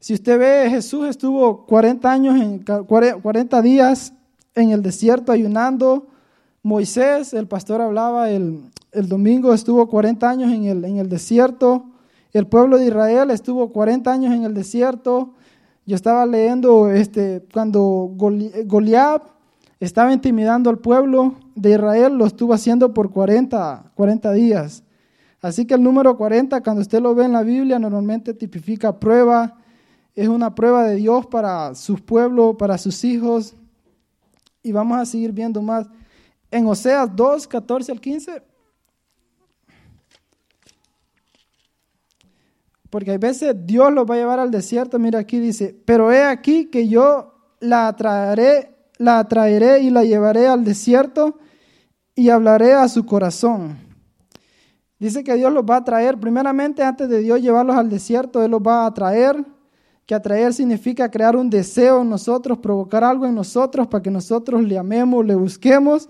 Si 0.00 0.14
usted 0.14 0.38
ve, 0.38 0.70
Jesús 0.70 1.06
estuvo 1.08 1.66
40 1.66 2.10
años, 2.10 2.40
en, 2.40 2.64
40 2.64 3.62
días 3.62 4.14
en 4.54 4.70
el 4.70 4.82
desierto 4.82 5.30
ayunando. 5.30 6.06
Moisés, 6.62 7.34
el 7.34 7.46
pastor 7.46 7.82
hablaba 7.82 8.30
el, 8.30 8.62
el 8.92 9.08
domingo, 9.08 9.52
estuvo 9.52 9.86
40 9.88 10.28
años 10.28 10.52
en 10.52 10.64
el, 10.64 10.84
en 10.84 10.96
el 10.96 11.08
desierto. 11.08 11.84
El 12.32 12.46
pueblo 12.46 12.78
de 12.78 12.86
Israel 12.86 13.30
estuvo 13.30 13.72
40 13.72 14.10
años 14.10 14.34
en 14.34 14.44
el 14.44 14.54
desierto. 14.54 15.34
Yo 15.84 15.96
estaba 15.96 16.24
leyendo 16.24 16.90
este, 16.90 17.44
cuando 17.52 18.10
Goliat 18.16 19.22
estaba 19.80 20.12
intimidando 20.12 20.70
al 20.70 20.78
pueblo 20.78 21.34
de 21.54 21.72
Israel, 21.72 22.14
lo 22.14 22.26
estuvo 22.26 22.54
haciendo 22.54 22.94
por 22.94 23.10
40, 23.10 23.92
40 23.94 24.32
días. 24.32 24.82
Así 25.40 25.66
que 25.66 25.74
el 25.74 25.82
número 25.82 26.16
40, 26.16 26.62
cuando 26.62 26.82
usted 26.82 27.00
lo 27.00 27.14
ve 27.14 27.24
en 27.24 27.32
la 27.32 27.42
Biblia, 27.42 27.78
normalmente 27.78 28.34
tipifica 28.34 28.98
prueba, 28.98 29.56
es 30.14 30.28
una 30.28 30.54
prueba 30.54 30.84
de 30.84 30.96
Dios 30.96 31.26
para 31.26 31.74
su 31.74 31.96
pueblo, 31.96 32.56
para 32.56 32.78
sus 32.78 33.04
hijos. 33.04 33.54
Y 34.62 34.72
vamos 34.72 34.98
a 34.98 35.04
seguir 35.04 35.32
viendo 35.32 35.60
más. 35.62 35.86
En 36.50 36.66
Oseas 36.66 37.14
2, 37.14 37.46
14 37.46 37.92
al 37.92 38.00
15. 38.00 38.42
Porque 42.88 43.12
a 43.12 43.18
veces 43.18 43.54
Dios 43.66 43.92
los 43.92 44.08
va 44.08 44.14
a 44.14 44.18
llevar 44.18 44.40
al 44.40 44.50
desierto. 44.50 44.98
Mira 44.98 45.18
aquí 45.18 45.38
dice, 45.38 45.76
pero 45.84 46.10
he 46.10 46.24
aquí 46.24 46.66
que 46.66 46.88
yo 46.88 47.34
la 47.60 47.94
traeré 47.94 48.76
la 48.98 49.26
traeré 49.28 49.80
y 49.80 49.90
la 49.90 50.04
llevaré 50.04 50.46
al 50.46 50.64
desierto 50.64 51.38
y 52.14 52.30
hablaré 52.30 52.72
a 52.72 52.88
su 52.88 53.04
corazón. 53.04 53.85
Dice 54.98 55.22
que 55.22 55.34
Dios 55.34 55.52
los 55.52 55.64
va 55.64 55.76
a 55.76 55.84
traer, 55.84 56.18
primeramente 56.18 56.82
antes 56.82 57.08
de 57.08 57.20
Dios 57.20 57.40
llevarlos 57.42 57.76
al 57.76 57.90
desierto, 57.90 58.42
Él 58.42 58.50
los 58.50 58.62
va 58.62 58.86
a 58.86 58.94
traer, 58.94 59.44
que 60.06 60.14
atraer 60.14 60.54
significa 60.54 61.10
crear 61.10 61.36
un 61.36 61.50
deseo 61.50 62.02
en 62.02 62.08
nosotros, 62.08 62.58
provocar 62.58 63.04
algo 63.04 63.26
en 63.26 63.34
nosotros 63.34 63.88
para 63.88 64.02
que 64.02 64.10
nosotros 64.10 64.62
le 64.62 64.78
amemos, 64.78 65.26
le 65.26 65.34
busquemos. 65.34 66.08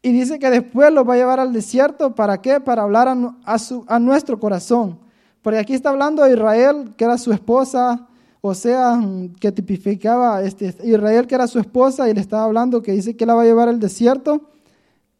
Y 0.00 0.10
dice 0.10 0.38
que 0.38 0.48
después 0.48 0.90
los 0.90 1.06
va 1.06 1.14
a 1.14 1.16
llevar 1.18 1.38
al 1.38 1.52
desierto. 1.52 2.14
¿Para 2.14 2.40
qué? 2.40 2.60
Para 2.60 2.82
hablar 2.82 3.08
a, 3.08 3.56
a 3.86 3.98
nuestro 3.98 4.40
corazón. 4.40 4.98
Porque 5.42 5.58
aquí 5.58 5.74
está 5.74 5.90
hablando 5.90 6.24
de 6.24 6.32
Israel, 6.32 6.94
que 6.96 7.04
era 7.04 7.18
su 7.18 7.30
esposa, 7.30 8.08
o 8.40 8.54
sea, 8.54 8.98
que 9.38 9.52
tipificaba 9.52 10.42
este, 10.42 10.74
Israel, 10.82 11.26
que 11.26 11.34
era 11.34 11.46
su 11.46 11.58
esposa, 11.58 12.08
y 12.08 12.14
le 12.14 12.20
estaba 12.22 12.44
hablando 12.44 12.80
que 12.80 12.92
dice 12.92 13.14
que 13.16 13.26
la 13.26 13.34
va 13.34 13.42
a 13.42 13.46
llevar 13.46 13.68
al 13.68 13.80
desierto 13.80 14.53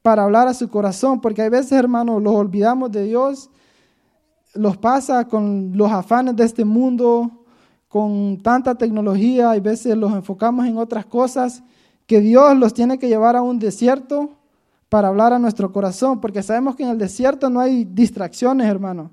para 0.04 0.24
hablar 0.24 0.48
a 0.48 0.52
su 0.52 0.68
corazón. 0.68 1.18
Porque 1.18 1.40
hay 1.40 1.48
veces, 1.48 1.72
hermanos, 1.72 2.22
los 2.22 2.34
olvidamos 2.34 2.92
de 2.92 3.04
Dios, 3.04 3.48
los 4.52 4.76
pasa 4.76 5.26
con 5.26 5.72
los 5.74 5.90
afanes 5.90 6.36
de 6.36 6.44
este 6.44 6.62
mundo, 6.62 7.30
con 7.88 8.38
tanta 8.42 8.74
tecnología, 8.74 9.52
hay 9.52 9.60
veces 9.60 9.96
los 9.96 10.12
enfocamos 10.12 10.66
en 10.66 10.76
otras 10.76 11.06
cosas, 11.06 11.62
que 12.06 12.20
Dios 12.20 12.54
los 12.58 12.74
tiene 12.74 12.98
que 12.98 13.08
llevar 13.08 13.34
a 13.34 13.40
un 13.40 13.58
desierto 13.58 14.28
para 14.90 15.08
hablar 15.08 15.32
a 15.32 15.38
nuestro 15.38 15.72
corazón, 15.72 16.20
porque 16.20 16.42
sabemos 16.42 16.76
que 16.76 16.82
en 16.82 16.90
el 16.90 16.98
desierto 16.98 17.48
no 17.48 17.60
hay 17.60 17.86
distracciones, 17.86 18.66
hermano. 18.66 19.10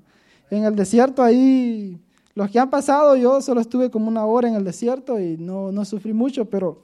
En 0.50 0.64
el 0.64 0.76
desierto 0.76 1.22
ahí, 1.22 1.98
los 2.34 2.50
que 2.50 2.58
han 2.58 2.68
pasado, 2.68 3.16
yo 3.16 3.40
solo 3.40 3.62
estuve 3.62 3.90
como 3.90 4.08
una 4.08 4.26
hora 4.26 4.46
en 4.46 4.56
el 4.56 4.64
desierto 4.64 5.18
y 5.18 5.38
no, 5.38 5.72
no 5.72 5.86
sufrí 5.86 6.12
mucho, 6.12 6.44
pero 6.44 6.82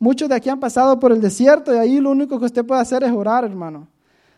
muchos 0.00 0.28
de 0.28 0.34
aquí 0.34 0.48
han 0.48 0.58
pasado 0.58 0.98
por 0.98 1.12
el 1.12 1.20
desierto 1.20 1.72
y 1.72 1.78
ahí 1.78 2.00
lo 2.00 2.10
único 2.10 2.40
que 2.40 2.46
usted 2.46 2.66
puede 2.66 2.80
hacer 2.80 3.04
es 3.04 3.12
orar, 3.12 3.44
hermano. 3.44 3.86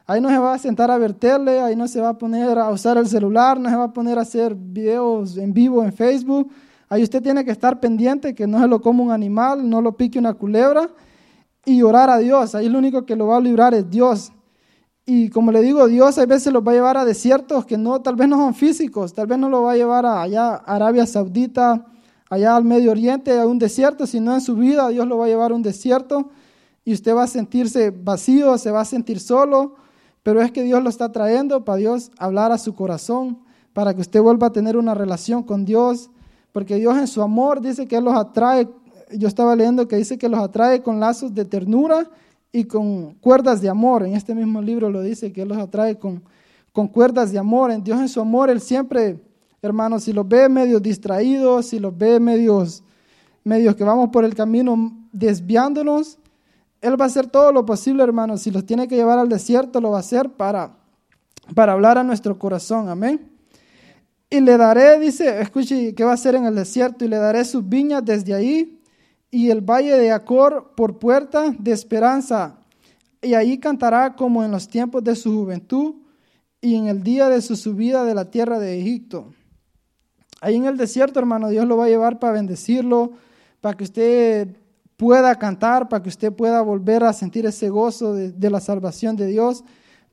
Ahí 0.07 0.21
no 0.21 0.29
se 0.29 0.37
va 0.37 0.55
a 0.55 0.59
sentar 0.59 0.91
a 0.91 0.99
ver 0.99 1.15
tele, 1.15 1.61
ahí 1.61 1.77
no 1.77 1.89
se 1.89 2.01
va 2.01 2.11
a 2.11 2.19
poner 2.19 2.59
a 2.59 2.69
usar 2.71 2.99
el 2.99 3.07
celular, 3.07 3.59
no 3.59 3.71
se 3.71 3.77
va 3.77 3.85
a 3.85 3.93
poner 3.93 4.19
a 4.19 4.23
hacer 4.23 4.55
videos 4.55 5.39
en 5.39 5.55
vivo 5.55 5.83
en 5.83 5.93
Facebook. 5.93 6.51
Ahí 6.89 7.03
usted 7.03 7.23
tiene 7.23 7.45
que 7.45 7.53
estar 7.53 7.81
pendiente 7.81 8.35
que 8.35 8.47
no 8.47 8.61
se 8.61 8.67
lo 8.67 8.83
coma 8.83 9.05
un 9.05 9.13
animal, 9.13 9.67
no 9.71 9.81
lo 9.81 9.97
pique 9.97 10.19
una 10.19 10.35
culebra 10.35 10.91
y 11.65 11.81
orar 11.83 12.11
a 12.11 12.19
Dios. 12.19 12.55
Ahí 12.55 12.69
lo 12.69 12.79
único 12.79 13.07
que 13.07 13.15
lo 13.15 13.29
va 13.29 13.37
a 13.37 13.41
librar 13.41 13.73
es 13.73 13.89
Dios. 13.89 14.33
Y 15.07 15.31
como 15.31 15.53
le 15.53 15.63
digo, 15.63 15.87
Dios 15.87 16.19
a 16.19 16.27
veces 16.27 16.53
los 16.53 16.67
va 16.67 16.73
a 16.73 16.75
llevar 16.75 16.97
a 16.97 17.05
desiertos 17.05 17.65
que 17.65 17.79
no, 17.79 18.03
tal 18.03 18.17
vez 18.17 18.29
no 18.29 18.37
son 18.37 18.55
físicos, 18.55 19.15
tal 19.15 19.27
vez 19.29 19.39
no 19.39 19.49
lo 19.49 19.63
va 19.63 19.73
a 19.73 19.77
llevar 19.77 20.05
a 20.05 20.23
allá 20.23 20.55
a 20.55 20.75
Arabia 20.75 21.07
Saudita, 21.07 21.87
allá 22.33 22.57
al 22.57 22.65
Medio 22.65 22.93
Oriente, 22.93 23.39
a 23.39 23.47
un 23.47 23.59
desierto, 23.59 24.07
sino 24.07 24.33
en 24.33 24.41
su 24.41 24.57
vida 24.57 24.89
Dios 24.89 25.07
lo 25.07 25.19
va 25.19 25.27
a 25.27 25.29
llevar 25.29 25.53
a 25.53 25.55
un 25.55 25.63
desierto 25.63 26.31
y 26.85 26.95
usted 26.95 27.15
va 27.15 27.25
a 27.25 27.27
sentirse 27.27 27.91
vacío, 27.91 28.57
se 28.57 28.71
va 28.71 28.81
a 28.81 28.85
sentir 28.85 29.21
solo, 29.21 29.77
pero 30.23 30.41
es 30.41 30.51
que 30.51 30.63
Dios 30.63 30.83
lo 30.83 30.89
está 30.89 31.13
trayendo 31.13 31.65
para 31.65 31.77
Dios 31.77 32.11
hablar 32.19 32.51
a 32.51 32.59
su 32.59 32.75
corazón, 32.75 33.41
para 33.73 33.93
que 33.95 34.01
usted 34.01 34.21
vuelva 34.21 34.47
a 34.47 34.53
tener 34.53 34.77
una 34.77 34.95
relación 34.95 35.43
con 35.43 35.65
Dios, 35.65 36.11
porque 36.53 36.77
Dios 36.77 36.97
en 36.97 37.07
su 37.07 37.21
amor 37.21 37.61
dice 37.61 37.87
que 37.87 37.97
Él 37.97 38.05
los 38.05 38.15
atrae 38.15 38.67
yo 39.15 39.29
estaba 39.29 39.55
leyendo 39.55 39.87
que 39.89 39.97
dice 39.97 40.19
que 40.19 40.29
los 40.29 40.41
atrae 40.41 40.83
con 40.83 41.01
lazos 41.01 41.35
de 41.35 41.45
ternura 41.45 42.09
y 42.51 42.65
con 42.65 43.15
cuerdas 43.15 43.61
de 43.61 43.69
amor. 43.69 44.05
En 44.05 44.15
este 44.15 44.35
mismo 44.35 44.61
libro 44.61 44.91
lo 44.91 45.03
dice 45.03 45.33
que 45.33 45.43
Él 45.43 45.49
los 45.49 45.59
atrae 45.59 45.99
con, 45.99 46.23
con 46.73 46.89
cuerdas 46.89 47.33
de 47.33 47.39
amor. 47.39 47.71
En 47.71 47.83
Dios 47.83 48.01
en 48.01 48.09
su 48.09 48.21
amor, 48.21 48.51
Él 48.51 48.61
siempre, 48.61 49.21
hermanos, 49.63 50.03
si 50.05 50.13
los 50.13 50.29
ve 50.29 50.49
medio 50.49 50.81
distraídos, 50.81 51.67
si 51.67 51.79
los 51.79 51.97
ve 51.97 52.19
medios, 52.19 52.83
medios 53.45 53.77
que 53.77 53.85
vamos 53.85 54.11
por 54.11 54.25
el 54.25 54.35
camino 54.35 54.93
desviándonos, 55.13 56.19
Él 56.81 57.01
va 57.01 57.05
a 57.05 57.09
hacer 57.09 57.29
todo 57.29 57.53
lo 57.53 57.65
posible, 57.65 58.03
hermanos. 58.03 58.43
Si 58.43 58.51
los 58.51 58.67
tiene 58.67 58.89
que 58.89 58.97
llevar 58.97 59.21
al 59.21 59.29
desierto, 59.29 59.81
lo 59.81 59.93
va 59.93 59.99
a 59.99 60.01
hacer 60.01 60.31
para, 60.31 60.77
para 61.55 61.73
hablar 61.73 61.97
a 61.97 62.03
nuestro 62.03 62.39
corazón. 62.39 62.89
Amén. 62.89 63.31
Y 64.29 64.41
le 64.41 64.57
daré, 64.57 64.99
dice, 64.99 65.41
escuche, 65.41 65.95
¿qué 65.95 66.05
va 66.05 66.13
a 66.13 66.15
hacer 66.15 66.35
en 66.35 66.47
el 66.47 66.55
desierto? 66.57 67.05
Y 67.05 67.09
le 67.09 67.19
daré 67.19 67.45
sus 67.45 67.69
viñas 67.69 68.05
desde 68.05 68.35
ahí 68.35 68.81
y 69.31 69.51
el 69.51 69.61
valle 69.61 69.97
de 69.97 70.11
Acor 70.11 70.73
por 70.75 70.99
puerta 70.99 71.55
de 71.57 71.71
esperanza. 71.71 72.59
Y 73.21 73.35
ahí 73.35 73.59
cantará 73.59 74.17
como 74.17 74.43
en 74.43 74.51
los 74.51 74.69
tiempos 74.69 75.05
de 75.05 75.15
su 75.15 75.33
juventud 75.33 75.95
y 76.61 76.75
en 76.75 76.89
el 76.89 77.03
día 77.03 77.29
de 77.29 77.41
su 77.43 77.55
subida 77.55 78.05
de 78.05 78.15
la 78.15 78.31
tierra 78.31 78.59
de 78.59 78.81
Egipto. 78.81 79.33
Ahí 80.43 80.57
en 80.57 80.67
el 80.67 80.77
desierto, 80.77 81.21
hermano, 81.21 81.51
Dios 81.51 81.69
lo 81.69 81.77
va 81.77 81.85
a 81.85 81.89
llevar 81.89 82.19
para 82.19 82.33
bendecirlo, 82.33 83.13
para 83.61 83.77
que 83.77 83.85
usted 83.85 84.49
pueda 84.97 85.33
cantar, 85.37 85.89
para 85.89 86.03
que 86.03 86.09
usted 86.09 86.33
pueda 86.33 86.61
volver 86.63 87.05
a 87.05 87.13
sentir 87.13 87.47
ese 87.47 87.69
gozo 87.69 88.13
de, 88.13 88.51
la 88.51 88.59
salvación 88.59 89.15
de 89.15 89.29
Dios, 89.29 89.63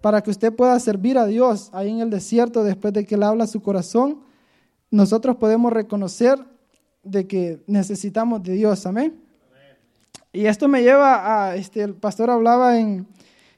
para 0.01 0.21
que 0.21 0.29
usted 0.29 0.53
pueda 0.53 0.79
servir 0.79 1.17
a 1.17 1.25
Dios 1.25 1.71
ahí 1.73 1.89
en 1.89 2.01
el 2.01 2.11
desierto 2.11 2.63
después 2.63 2.93
de 2.93 3.07
que 3.07 3.15
Él 3.15 3.23
habla 3.23 3.47
su 3.47 3.59
corazón. 3.63 4.19
Nosotros 4.91 5.37
podemos 5.37 5.73
reconocer 5.73 6.37
de 7.01 7.25
que 7.25 7.63
necesitamos 7.65 8.43
de 8.43 8.53
Dios, 8.53 8.85
amén. 8.85 9.19
Y 10.31 10.45
esto 10.45 10.67
me 10.67 10.83
lleva 10.83 11.47
a, 11.47 11.55
este, 11.55 11.81
el 11.81 11.95
pastor 11.95 12.29
hablaba 12.29 12.77
en, 12.77 13.07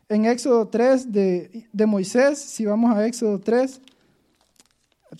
en 0.08 0.24
Éxodo 0.24 0.70
3 0.70 1.12
de, 1.12 1.68
de, 1.74 1.86
Moisés, 1.86 2.40
si 2.40 2.66
vamos 2.66 2.96
a 2.96 3.06
Éxodo 3.06 3.42
3, 3.42 3.82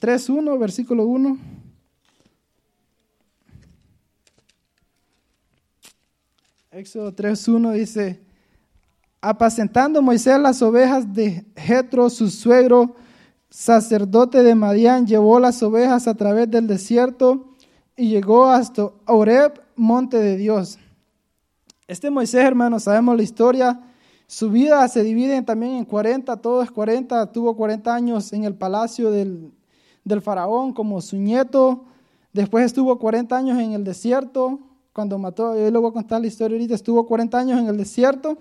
3.1, 0.02 0.58
versículo 0.58 1.06
1. 1.06 1.38
Éxodo 6.72 7.16
3.1 7.16 7.74
dice, 7.74 8.20
apacentando 9.22 10.02
Moisés 10.02 10.40
las 10.40 10.64
ovejas 10.64 11.14
de 11.14 11.46
Jetro, 11.56 12.10
su 12.10 12.32
suegro, 12.32 12.96
sacerdote 13.52 14.42
de 14.42 14.56
Madián, 14.56 15.06
llevó 15.06 15.40
las 15.40 15.62
ovejas 15.62 16.08
a 16.08 16.16
través 16.16 16.50
del 16.50 16.66
desierto 16.66 17.52
y 17.96 18.10
llegó 18.10 18.48
hasta 18.48 18.90
Oreb, 19.06 19.62
monte 19.76 20.18
de 20.18 20.36
Dios. 20.36 20.80
Este 21.88 22.10
Moisés, 22.10 22.44
hermano, 22.44 22.80
sabemos 22.80 23.16
la 23.16 23.24
historia. 23.24 23.80
Su 24.26 24.50
vida 24.50 24.88
se 24.88 25.04
divide 25.04 25.40
también 25.44 25.74
en 25.74 25.86
40, 25.86 26.38
todo 26.38 26.64
es 26.64 26.72
40. 26.72 27.32
Tuvo 27.32 27.56
40 27.56 27.94
años 27.94 28.34
en 28.34 28.46
el 28.46 28.56
palacio 28.56 29.12
del, 29.12 29.52
del 30.04 30.22
faraón 30.22 30.74
como 30.74 31.02
su 31.02 31.18
nieto. 31.18 31.86
Después 32.34 32.66
estuvo 32.66 32.98
40 32.98 33.36
años 33.36 33.60
en 33.60 33.74
el 33.74 33.84
desierto. 33.84 34.60
Cuando 34.94 35.18
mató, 35.18 35.56
yo 35.56 35.70
le 35.70 35.78
voy 35.78 35.90
a 35.90 35.94
contar 35.94 36.22
la 36.22 36.28
historia 36.28 36.56
ahorita, 36.56 36.76
estuvo 36.76 37.06
40 37.06 37.38
años 37.38 37.60
en 37.60 37.68
el 37.68 37.78
desierto. 37.78 38.38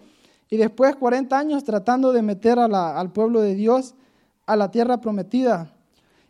Y 0.51 0.57
después 0.57 0.96
40 0.96 1.38
años 1.38 1.64
tratando 1.64 2.12
de 2.12 2.23
meter 2.23 2.59
al 2.59 3.12
pueblo 3.12 3.40
de 3.40 3.55
Dios 3.55 3.94
a 4.46 4.57
la 4.57 4.70
tierra 4.70 5.01
prometida. 5.01 5.73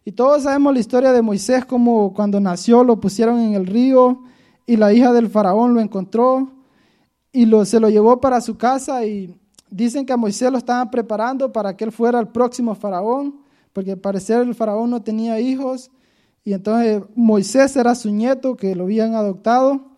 Y 0.05 0.12
todos 0.12 0.43
sabemos 0.43 0.75
la 0.75 0.81
historia 0.81 1.12
de 1.12 1.23
Moisés, 1.23 1.64
como 1.64 2.12
cuando 2.12 2.40
nació 2.40 2.85
lo 2.85 3.01
pusieron 3.01 3.38
en 3.38 3.55
el 3.55 3.66
río 3.66 4.23
y 4.66 4.77
la 4.77 4.93
hija 4.93 5.12
del 5.12 5.29
faraón 5.29 5.75
lo 5.75 5.81
encontró 5.81 6.51
y 7.33 7.47
lo, 7.47 7.64
se 7.64 7.81
lo 7.81 7.88
llevó 7.88 8.21
para 8.21 8.40
su 8.40 8.57
casa 8.57 9.05
y 9.05 9.35
dicen 9.71 10.05
que 10.05 10.12
a 10.12 10.16
Moisés 10.16 10.51
lo 10.51 10.59
estaban 10.59 10.90
preparando 10.90 11.53
para 11.53 11.77
que 11.77 11.85
él 11.85 11.93
fuera 11.93 12.19
el 12.19 12.29
próximo 12.29 12.75
faraón, 12.75 13.40
porque 13.72 13.92
al 13.92 13.98
parecer 13.98 14.42
el 14.42 14.54
faraón 14.54 14.90
no 14.90 15.02
tenía 15.02 15.40
hijos 15.40 15.90
y 16.44 16.52
entonces 16.52 17.02
Moisés 17.14 17.76
era 17.76 17.94
su 17.94 18.11
nieto 18.11 18.56
que 18.56 18.74
lo 18.74 18.85
habían 18.85 19.14
adoptado. 19.14 19.90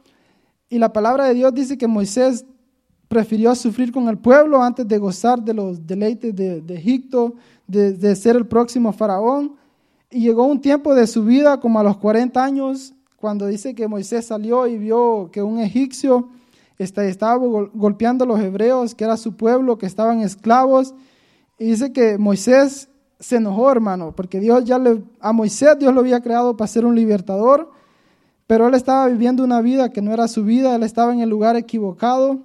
Y 0.69 0.79
la 0.79 0.93
palabra 0.93 1.27
de 1.27 1.35
Dios 1.35 1.55
dice 1.55 1.79
que 1.79 1.87
Moisés 1.87 2.45
prefirió 3.09 3.55
sufrir 3.55 3.93
con 3.93 4.09
el 4.09 4.19
pueblo 4.19 4.63
antes 4.63 4.89
de 4.89 4.99
gozar 4.99 5.43
de 5.43 5.55
los 5.55 5.87
deleites 5.87 6.35
de, 6.35 6.63
Egipto, 6.75 7.35
de, 7.67 7.93
de 7.93 8.17
ser 8.17 8.37
el 8.37 8.47
próximo 8.47 8.93
faraón. 8.93 9.57
Y 10.11 10.21
llegó 10.21 10.45
un 10.45 10.61
tiempo 10.61 10.95
de 10.95 11.07
su 11.07 11.25
vida, 11.25 11.61
como 11.61 11.79
a 11.79 11.83
los 11.83 11.97
40 11.99 12.43
años, 12.43 12.95
cuando 13.17 13.47
dice 13.47 13.75
que 13.75 13.87
Moisés 13.87 14.27
salió 14.27 14.67
y 14.67 14.79
vio 14.79 15.31
que 15.31 15.43
un 15.43 15.59
egipcio 15.59 16.29
estaba 16.79 17.37
golpeando 17.37 18.25
a 18.25 18.27
los 18.27 18.41
hebreos, 18.41 18.95
que 18.95 19.05
era 19.05 19.17
su 19.17 19.37
pueblo, 19.37 19.79
que 19.79 19.87
estaban 19.87 20.21
esclavos. 20.21 20.95
Y 21.59 21.67
dice 21.67 21.93
que 21.93 22.19
Moisés 22.19 22.89
se 23.23 23.37
enojó, 23.37 23.71
hermano, 23.71 24.13
porque 24.15 24.41
Dios 24.41 24.65
ya 24.65 24.79
le, 24.79 25.03
a 25.21 25.33
Moisés 25.33 25.79
Dios 25.79 25.95
lo 25.95 26.01
había 26.01 26.21
creado 26.21 26.57
para 26.57 26.69
ser 26.69 26.85
un 26.85 26.95
libertador, 26.95 27.71
pero 28.47 28.67
él 28.67 28.75
estaba 28.75 29.07
viviendo 29.07 29.45
una 29.45 29.63
vida 29.63 29.91
que 29.91 30.03
no 30.03 30.13
era 30.13 30.29
su 30.29 30.45
vida, 30.45 30.75
él 30.75 30.83
estaba 30.83 31.13
en 31.13 31.21
el 31.21 31.31
lugar 31.31 31.57
equivocado. 31.57 32.41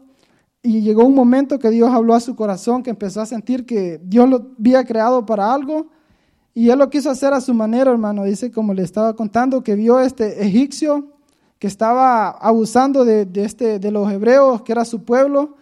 Y 0.61 0.81
llegó 0.81 1.03
un 1.03 1.15
momento 1.15 1.59
que 1.59 1.69
Dios 1.69 1.91
habló 1.91 2.13
a 2.13 2.19
su 2.19 2.35
corazón, 2.35 2.83
que 2.83 2.91
empezó 2.91 3.21
a 3.21 3.25
sentir 3.25 3.65
que 3.65 3.99
Dios 4.03 4.29
lo 4.29 4.51
había 4.57 4.83
creado 4.85 5.25
para 5.25 5.53
algo 5.53 5.87
y 6.57 6.71
él 6.71 6.79
lo 6.79 6.89
quiso 6.89 7.11
hacer 7.11 7.33
a 7.33 7.39
su 7.39 7.53
manera, 7.53 7.91
hermano. 7.91 8.23
Dice, 8.23 8.51
como 8.51 8.73
le 8.73 8.81
estaba 8.81 9.15
contando, 9.15 9.61
que 9.61 9.75
vio 9.75 9.99
este 9.99 10.43
egipcio 10.43 11.07
que 11.59 11.67
estaba 11.67 12.29
abusando 12.29 13.05
de, 13.05 13.29
este, 13.35 13.77
de 13.77 13.91
los 13.91 14.11
hebreos, 14.11 14.63
que 14.63 14.71
era 14.71 14.83
su 14.83 15.05
pueblo. 15.05 15.55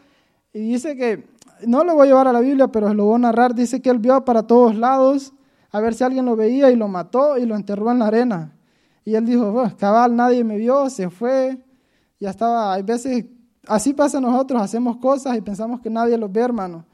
Y 0.54 0.60
dice 0.60 0.96
que, 0.96 1.28
no 1.66 1.84
lo 1.84 1.96
voy 1.96 2.08
a 2.08 2.10
llevar 2.10 2.28
a 2.28 2.34
la 2.34 2.40
Biblia, 2.40 2.68
pero 2.68 2.94
lo 2.94 3.06
voy 3.06 3.16
a 3.16 3.20
narrar. 3.20 3.56
Dice 3.56 3.82
que 3.82 3.90
él 3.90 4.00
vio 4.00 4.24
para 4.26 4.44
todos 4.44 4.76
lados 4.76 5.34
a 5.72 5.80
ver 5.80 5.94
si 5.94 6.04
alguien 6.04 6.26
lo 6.26 6.36
veía 6.36 6.72
y 6.72 6.76
lo 6.76 6.88
mató 6.88 7.38
y 7.38 7.46
lo 7.46 7.56
enterró 7.56 7.92
en 7.92 8.00
la 8.00 8.08
arena. 8.08 8.56
Y 9.04 9.16
él 9.16 9.26
dijo, 9.26 9.72
cabal, 9.78 10.16
nadie 10.16 10.44
me 10.44 10.58
vio, 10.58 10.90
se 10.90 11.10
fue. 11.10 11.62
Ya 12.20 12.30
estaba, 12.30 12.74
hay 12.74 12.82
veces, 12.82 13.26
así 13.68 13.94
pasa 13.94 14.20
nosotros, 14.20 14.62
hacemos 14.62 14.98
cosas 14.98 15.38
y 15.38 15.42
pensamos 15.42 15.82
que 15.82 15.90
nadie 15.90 16.18
los 16.18 16.32
ve, 16.32 16.42
hermano. 16.42 16.86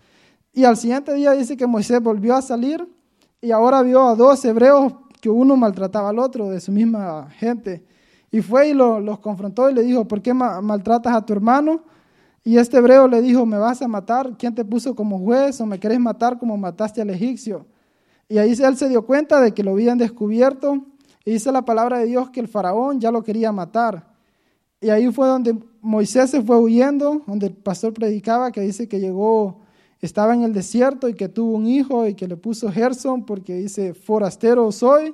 Y 0.54 0.63
al 0.63 0.78
siguiente 0.78 1.13
día 1.13 1.32
dice 1.32 1.56
que 1.56 1.67
Moisés 1.67 2.02
volvió 2.02 2.36
a 2.36 2.41
salir 2.41 2.86
y 3.39 3.52
ahora 3.52 3.82
vio 3.82 4.08
a 4.08 4.15
dos 4.15 4.43
hebreos 4.43 4.93
que 5.21 5.30
uno 5.30 5.56
maltrataba 5.56 6.10
al 6.10 6.19
otro 6.19 6.50
de 6.50 6.60
su 6.60 6.71
misma 6.71 7.30
gente. 7.32 7.86
Y 8.32 8.41
fue 8.41 8.69
y 8.69 8.74
los 8.74 9.19
confrontó 9.19 9.69
y 9.69 9.74
le 9.74 9.84
dijo, 9.84 10.08
¿por 10.08 10.21
qué 10.21 10.34
maltratas 10.34 11.13
a 11.13 11.26
tu 11.26 11.34
hermano? 11.34 11.84
Y 12.43 12.58
este 12.58 12.77
hebreo 12.77 13.08
le 13.08 13.21
dijo, 13.21 13.45
¿me 13.45 13.58
vas 13.58 13.82
a 13.82 13.88
matar? 13.88 14.36
¿Quién 14.38 14.56
te 14.56 14.65
puso 14.65 14.95
como 14.95 15.19
juez? 15.19 15.62
¿O 15.62 15.65
me 15.65 15.80
querés 15.80 15.99
matar 15.99 16.39
como 16.39 16.58
mataste 16.58 17.01
al 17.01 17.12
egipcio? 17.12 17.67
Y 18.27 18.39
ahí 18.39 18.51
él 18.51 18.77
se 18.77 18.89
dio 18.89 19.06
cuenta 19.06 19.39
de 19.39 19.54
que 19.54 19.63
lo 19.63 19.71
habían 19.71 19.97
descubierto. 19.97 20.84
Y 21.23 21.34
dice 21.34 21.51
la 21.51 21.63
palabra 21.63 21.99
de 21.99 22.08
Dios 22.08 22.32
que 22.32 22.39
el 22.39 22.47
faraón 22.47 22.99
ya 22.99 23.12
lo 23.12 23.23
quería 23.23 23.51
matar. 23.51 24.08
Y 24.80 24.89
ahí 24.89 25.12
fue 25.12 25.27
donde 25.27 25.56
Moisés 25.82 26.32
se 26.32 26.41
fue 26.41 26.58
huyendo, 26.58 27.21
donde 27.27 27.47
el 27.47 27.54
pastor 27.54 27.93
predicaba, 27.93 28.51
que 28.51 28.62
dice 28.62 28.88
que 28.88 28.99
llegó, 28.99 29.60
estaba 30.01 30.34
en 30.34 30.41
el 30.41 30.54
desierto 30.54 31.08
y 31.08 31.13
que 31.13 31.30
tuvo 31.30 31.56
un 31.56 31.67
hijo 31.67 32.08
y 32.08 32.15
que 32.15 32.27
le 32.27 32.38
puso 32.38 32.71
Gerson 32.71 33.23
porque 33.23 33.54
dice, 33.54 33.93
forastero 33.93 34.71
soy, 34.71 35.13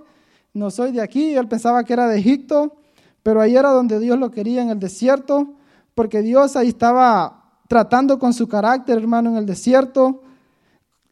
no 0.54 0.72
soy 0.72 0.94
de 0.94 1.02
aquí. 1.02 1.36
Él 1.36 1.50
pensaba 1.50 1.84
que 1.84 1.92
era 1.92 2.08
de 2.08 2.20
Egipto, 2.20 2.78
pero 3.22 3.42
ahí 3.42 3.58
era 3.58 3.72
donde 3.72 4.00
Dios 4.00 4.18
lo 4.18 4.32
quería, 4.32 4.62
en 4.62 4.70
el 4.70 4.80
desierto 4.80 5.57
porque 5.98 6.22
Dios 6.22 6.56
ahí 6.56 6.68
estaba 6.68 7.58
tratando 7.68 8.20
con 8.20 8.32
su 8.32 8.48
carácter, 8.48 9.00
hermano, 9.00 9.32
en 9.32 9.38
el 9.38 9.48
desierto. 9.48 10.22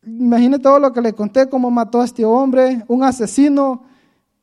Imagine 0.06 0.60
todo 0.60 0.78
lo 0.78 0.94
que 0.94 1.02
le 1.02 1.14
conté, 1.14 1.50
cómo 1.50 1.72
mató 1.72 2.02
a 2.02 2.06
este 2.06 2.24
hombre, 2.24 2.86
un 2.88 3.04
asesino. 3.04 3.82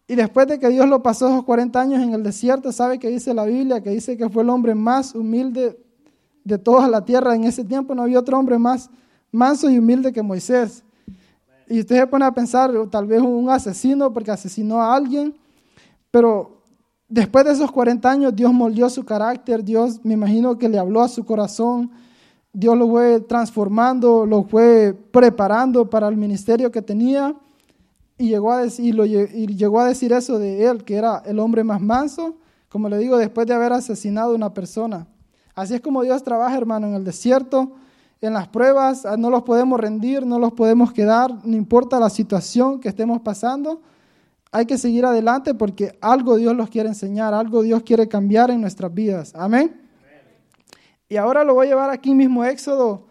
Y 0.08 0.16
después 0.16 0.48
de 0.48 0.58
que 0.58 0.68
Dios 0.68 0.88
lo 0.88 1.00
pasó 1.00 1.28
esos 1.28 1.44
40 1.44 1.80
años 1.80 2.02
en 2.02 2.12
el 2.12 2.24
desierto, 2.24 2.72
¿sabe 2.72 2.98
qué 2.98 3.08
dice 3.08 3.32
la 3.32 3.44
Biblia? 3.44 3.80
Que 3.82 3.90
dice 3.90 4.16
que 4.16 4.28
fue 4.28 4.42
el 4.42 4.50
hombre 4.50 4.74
más 4.74 5.14
humilde 5.14 5.78
de 6.42 6.58
toda 6.58 6.88
la 6.88 7.04
tierra. 7.04 7.36
En 7.36 7.44
ese 7.44 7.62
tiempo 7.62 7.94
no 7.94 8.02
había 8.02 8.18
otro 8.18 8.36
hombre 8.36 8.58
más 8.58 8.90
manso 9.30 9.70
y 9.70 9.78
humilde 9.78 10.12
que 10.12 10.22
Moisés. 10.22 10.82
Y 11.68 11.78
usted 11.78 12.00
se 12.00 12.06
pone 12.08 12.24
a 12.24 12.32
pensar, 12.32 12.72
tal 12.90 13.06
vez 13.06 13.22
un 13.22 13.48
asesino 13.48 14.12
porque 14.12 14.32
asesinó 14.32 14.82
a 14.82 14.92
alguien, 14.92 15.36
pero 16.10 16.61
después 17.12 17.44
de 17.44 17.52
esos 17.52 17.70
40 17.70 18.10
años, 18.10 18.34
Dios 18.34 18.52
moldeó 18.54 18.88
su 18.88 19.04
carácter, 19.04 19.62
Dios 19.62 20.00
me 20.02 20.14
imagino 20.14 20.56
que 20.56 20.68
le 20.68 20.78
habló 20.78 21.02
a 21.02 21.08
su 21.08 21.24
corazón, 21.26 21.90
Dios 22.54 22.76
lo 22.76 22.88
fue 22.88 23.20
transformando, 23.20 24.24
lo 24.24 24.44
fue 24.44 24.94
preparando 25.10 25.90
para 25.90 26.08
el 26.08 26.16
ministerio 26.16 26.70
que 26.70 26.80
tenía 26.80 27.34
y 28.16 28.28
llegó 28.28 28.52
a 28.52 28.62
decir, 28.62 28.98
y 29.34 29.46
llegó 29.46 29.80
a 29.80 29.88
decir 29.88 30.12
eso 30.14 30.38
de 30.38 30.64
él, 30.64 30.84
que 30.84 30.96
era 30.96 31.22
el 31.26 31.38
hombre 31.38 31.64
más 31.64 31.82
manso, 31.82 32.36
como 32.70 32.88
le 32.88 32.96
digo, 32.96 33.18
después 33.18 33.46
de 33.46 33.54
haber 33.54 33.74
asesinado 33.74 34.32
a 34.32 34.36
una 34.36 34.54
persona. 34.54 35.06
Así 35.54 35.74
es 35.74 35.82
como 35.82 36.02
Dios 36.02 36.22
trabaja, 36.22 36.56
hermano, 36.56 36.86
en 36.86 36.94
el 36.94 37.04
desierto, 37.04 37.72
en 38.22 38.32
las 38.32 38.48
pruebas, 38.48 39.06
no 39.18 39.28
los 39.28 39.42
podemos 39.42 39.78
rendir, 39.78 40.24
no 40.24 40.38
los 40.38 40.54
podemos 40.54 40.92
quedar, 40.92 41.30
no 41.44 41.56
importa 41.56 42.00
la 42.00 42.08
situación 42.08 42.80
que 42.80 42.88
estemos 42.88 43.20
pasando, 43.20 43.82
hay 44.54 44.66
que 44.66 44.76
seguir 44.76 45.06
adelante 45.06 45.54
porque 45.54 45.96
algo 46.02 46.36
Dios 46.36 46.54
los 46.54 46.68
quiere 46.68 46.90
enseñar, 46.90 47.32
algo 47.32 47.62
Dios 47.62 47.82
quiere 47.82 48.06
cambiar 48.06 48.50
en 48.50 48.60
nuestras 48.60 48.92
vidas. 48.92 49.32
Amén. 49.34 49.80
Y 51.08 51.16
ahora 51.16 51.42
lo 51.42 51.54
voy 51.54 51.66
a 51.66 51.70
llevar 51.70 51.90
aquí 51.90 52.14
mismo 52.14 52.44
Éxodo 52.44 53.06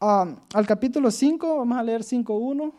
um, 0.00 0.36
al 0.54 0.66
capítulo 0.66 1.10
5, 1.10 1.58
vamos 1.58 1.78
a 1.78 1.82
leer 1.82 2.02
5.1. 2.02 2.72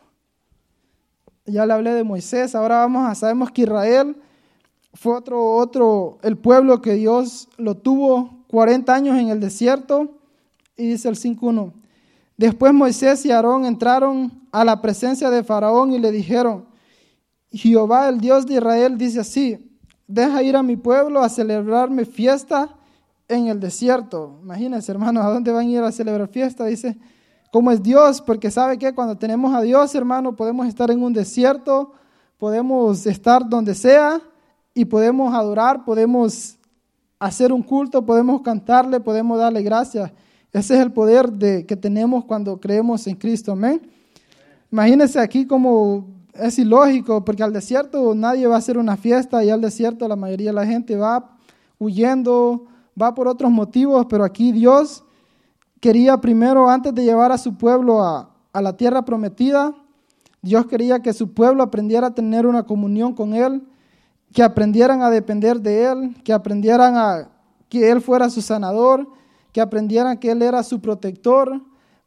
Ya 1.46 1.64
le 1.64 1.72
hablé 1.72 1.94
de 1.94 2.02
Moisés, 2.02 2.54
ahora 2.56 2.78
vamos 2.78 3.08
a, 3.08 3.14
sabemos 3.14 3.52
que 3.52 3.62
Israel 3.62 4.16
fue 4.94 5.14
otro, 5.14 5.54
otro, 5.54 6.18
el 6.22 6.36
pueblo 6.36 6.82
que 6.82 6.94
Dios 6.94 7.48
lo 7.58 7.76
tuvo 7.76 8.44
40 8.48 8.92
años 8.92 9.18
en 9.18 9.28
el 9.28 9.38
desierto. 9.38 10.18
Y 10.76 10.88
dice 10.88 11.08
el 11.08 11.16
5.1, 11.16 11.72
después 12.36 12.72
Moisés 12.72 13.24
y 13.24 13.30
Aarón 13.30 13.66
entraron 13.66 14.32
a 14.50 14.64
la 14.64 14.80
presencia 14.80 15.30
de 15.30 15.44
Faraón 15.44 15.92
y 15.92 15.98
le 15.98 16.10
dijeron, 16.10 16.69
Jehová, 17.52 18.08
el 18.08 18.20
Dios 18.20 18.46
de 18.46 18.54
Israel, 18.54 18.96
dice 18.96 19.20
así, 19.20 19.70
deja 20.06 20.42
ir 20.42 20.56
a 20.56 20.62
mi 20.62 20.76
pueblo 20.76 21.20
a 21.22 21.28
celebrarme 21.28 22.04
fiesta 22.04 22.68
en 23.28 23.48
el 23.48 23.60
desierto. 23.60 24.38
Imagínense, 24.42 24.90
hermanos, 24.90 25.24
¿a 25.24 25.28
dónde 25.28 25.52
van 25.52 25.66
a 25.66 25.70
ir 25.70 25.82
a 25.82 25.92
celebrar 25.92 26.28
fiesta? 26.28 26.64
Dice, 26.66 26.96
¿cómo 27.52 27.70
es 27.70 27.82
Dios? 27.82 28.20
Porque 28.20 28.50
sabe 28.50 28.78
que 28.78 28.92
cuando 28.94 29.16
tenemos 29.16 29.54
a 29.54 29.60
Dios, 29.60 29.94
hermano, 29.94 30.36
podemos 30.36 30.66
estar 30.66 30.90
en 30.90 31.02
un 31.02 31.12
desierto, 31.12 31.92
podemos 32.38 33.06
estar 33.06 33.48
donde 33.48 33.74
sea 33.74 34.20
y 34.74 34.84
podemos 34.84 35.34
adorar, 35.34 35.84
podemos 35.84 36.56
hacer 37.18 37.52
un 37.52 37.62
culto, 37.62 38.04
podemos 38.04 38.42
cantarle, 38.42 38.98
podemos 38.98 39.38
darle 39.38 39.62
gracias. 39.62 40.10
Ese 40.52 40.74
es 40.74 40.80
el 40.80 40.92
poder 40.92 41.30
de, 41.30 41.66
que 41.66 41.76
tenemos 41.76 42.24
cuando 42.24 42.58
creemos 42.58 43.06
en 43.06 43.14
Cristo. 43.14 43.52
Amén. 43.52 43.80
Imagínense 44.72 45.20
aquí 45.20 45.46
como 45.46 46.19
es 46.34 46.58
ilógico 46.58 47.24
porque 47.24 47.42
al 47.42 47.52
desierto 47.52 48.14
nadie 48.14 48.46
va 48.46 48.56
a 48.56 48.58
hacer 48.58 48.78
una 48.78 48.96
fiesta 48.96 49.44
y 49.44 49.50
al 49.50 49.60
desierto 49.60 50.06
la 50.08 50.16
mayoría 50.16 50.50
de 50.50 50.54
la 50.54 50.66
gente 50.66 50.96
va 50.96 51.36
huyendo, 51.78 52.66
va 53.00 53.14
por 53.14 53.28
otros 53.28 53.50
motivos, 53.50 54.06
pero 54.08 54.24
aquí 54.24 54.52
Dios 54.52 55.04
quería 55.80 56.18
primero, 56.18 56.68
antes 56.68 56.94
de 56.94 57.04
llevar 57.04 57.32
a 57.32 57.38
su 57.38 57.56
pueblo 57.56 58.02
a, 58.02 58.30
a 58.52 58.62
la 58.62 58.76
tierra 58.76 59.04
prometida, 59.04 59.74
Dios 60.42 60.66
quería 60.66 61.00
que 61.00 61.12
su 61.12 61.32
pueblo 61.32 61.62
aprendiera 61.62 62.08
a 62.08 62.14
tener 62.14 62.46
una 62.46 62.64
comunión 62.64 63.14
con 63.14 63.34
Él, 63.34 63.62
que 64.32 64.42
aprendieran 64.42 65.02
a 65.02 65.10
depender 65.10 65.60
de 65.60 65.84
Él, 65.84 66.16
que 66.22 66.32
aprendieran 66.32 66.96
a 66.96 67.30
que 67.68 67.90
Él 67.90 68.00
fuera 68.00 68.30
su 68.30 68.42
sanador, 68.42 69.08
que 69.52 69.60
aprendieran 69.60 70.18
que 70.18 70.30
Él 70.30 70.42
era 70.42 70.62
su 70.62 70.80
protector, 70.80 71.60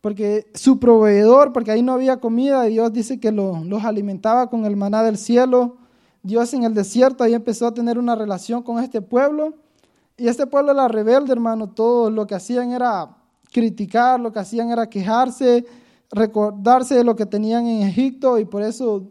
porque 0.04 0.52
su 0.54 0.80
proveedor, 0.80 1.54
porque 1.54 1.72
ahí 1.72 1.82
no 1.82 1.94
había 1.94 2.18
comida, 2.18 2.68
y 2.68 2.74
Dios 2.74 2.92
dice 2.92 3.22
que 3.22 3.32
los 3.32 3.86
alimentaba 3.86 4.50
con 4.50 4.66
el 4.66 4.76
maná 4.76 5.02
del 5.02 5.18
cielo. 5.18 5.78
Dios 6.24 6.54
en 6.54 6.66
el 6.66 6.74
desierto 6.74 7.24
ahí 7.24 7.34
empezó 7.34 7.68
a 7.68 7.74
tener 7.74 7.98
una 7.98 8.14
relación 8.14 8.64
con 8.64 8.84
este 8.84 9.02
pueblo, 9.02 9.54
y 10.18 10.28
este 10.28 10.46
pueblo 10.46 10.74
era 10.74 10.90
rebelde, 10.90 11.32
hermano, 11.32 11.70
todo 11.70 12.10
lo 12.10 12.28
que 12.28 12.36
hacían 12.36 12.74
era 12.74 13.16
criticar, 13.50 14.20
lo 14.20 14.34
que 14.34 14.40
hacían 14.40 14.72
era 14.72 14.90
quejarse, 14.90 15.66
recordarse 16.12 16.96
de 16.96 17.06
lo 17.06 17.16
que 17.16 17.26
tenían 17.26 17.66
en 17.66 17.88
Egipto, 17.88 18.38
y 18.38 18.44
por 18.44 18.62
eso 18.62 19.04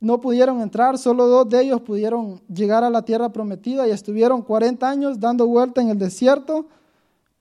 no 0.00 0.20
pudieron 0.20 0.60
entrar, 0.60 0.98
solo 0.98 1.28
dos 1.28 1.48
de 1.48 1.62
ellos 1.62 1.82
pudieron 1.82 2.40
llegar 2.52 2.82
a 2.82 2.90
la 2.90 3.02
tierra 3.02 3.28
prometida 3.28 3.86
y 3.86 3.92
estuvieron 3.92 4.42
40 4.42 4.90
años 4.90 5.20
dando 5.20 5.46
vuelta 5.46 5.80
en 5.80 5.90
el 5.90 5.98
desierto 5.98 6.66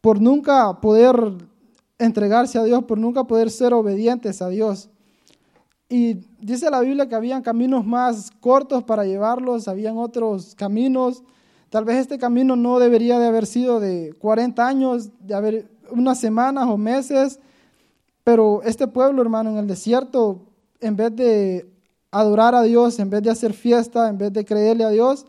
por 0.01 0.21
nunca 0.21 0.79
poder 0.79 1.48
entregarse 1.99 2.57
a 2.57 2.63
Dios, 2.63 2.85
por 2.85 2.97
nunca 2.97 3.25
poder 3.25 3.51
ser 3.51 3.73
obedientes 3.73 4.41
a 4.41 4.49
Dios. 4.49 4.89
Y 5.89 6.25
dice 6.39 6.69
la 6.69 6.79
Biblia 6.79 7.09
que 7.09 7.15
habían 7.15 7.41
caminos 7.41 7.85
más 7.85 8.31
cortos 8.39 8.83
para 8.83 9.05
llevarlos, 9.05 9.67
habían 9.67 9.97
otros 9.97 10.55
caminos. 10.55 11.23
Tal 11.69 11.83
vez 11.83 11.97
este 11.97 12.17
camino 12.17 12.55
no 12.55 12.79
debería 12.79 13.19
de 13.19 13.27
haber 13.27 13.45
sido 13.45 13.79
de 13.79 14.15
40 14.19 14.67
años, 14.67 15.09
de 15.19 15.33
haber 15.33 15.69
unas 15.91 16.19
semanas 16.19 16.67
o 16.67 16.77
meses, 16.77 17.39
pero 18.23 18.61
este 18.63 18.87
pueblo, 18.87 19.21
hermano, 19.21 19.49
en 19.51 19.57
el 19.57 19.67
desierto, 19.67 20.45
en 20.79 20.95
vez 20.95 21.15
de 21.15 21.69
adorar 22.11 22.55
a 22.55 22.61
Dios, 22.61 22.99
en 22.99 23.09
vez 23.09 23.23
de 23.23 23.31
hacer 23.31 23.53
fiesta, 23.53 24.09
en 24.09 24.17
vez 24.17 24.31
de 24.31 24.45
creerle 24.45 24.83
a 24.83 24.89
Dios, 24.89 25.25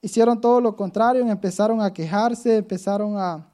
hicieron 0.00 0.40
todo 0.40 0.60
lo 0.60 0.74
contrario, 0.74 1.26
empezaron 1.28 1.82
a 1.82 1.92
quejarse, 1.92 2.56
empezaron 2.56 3.18
a, 3.18 3.47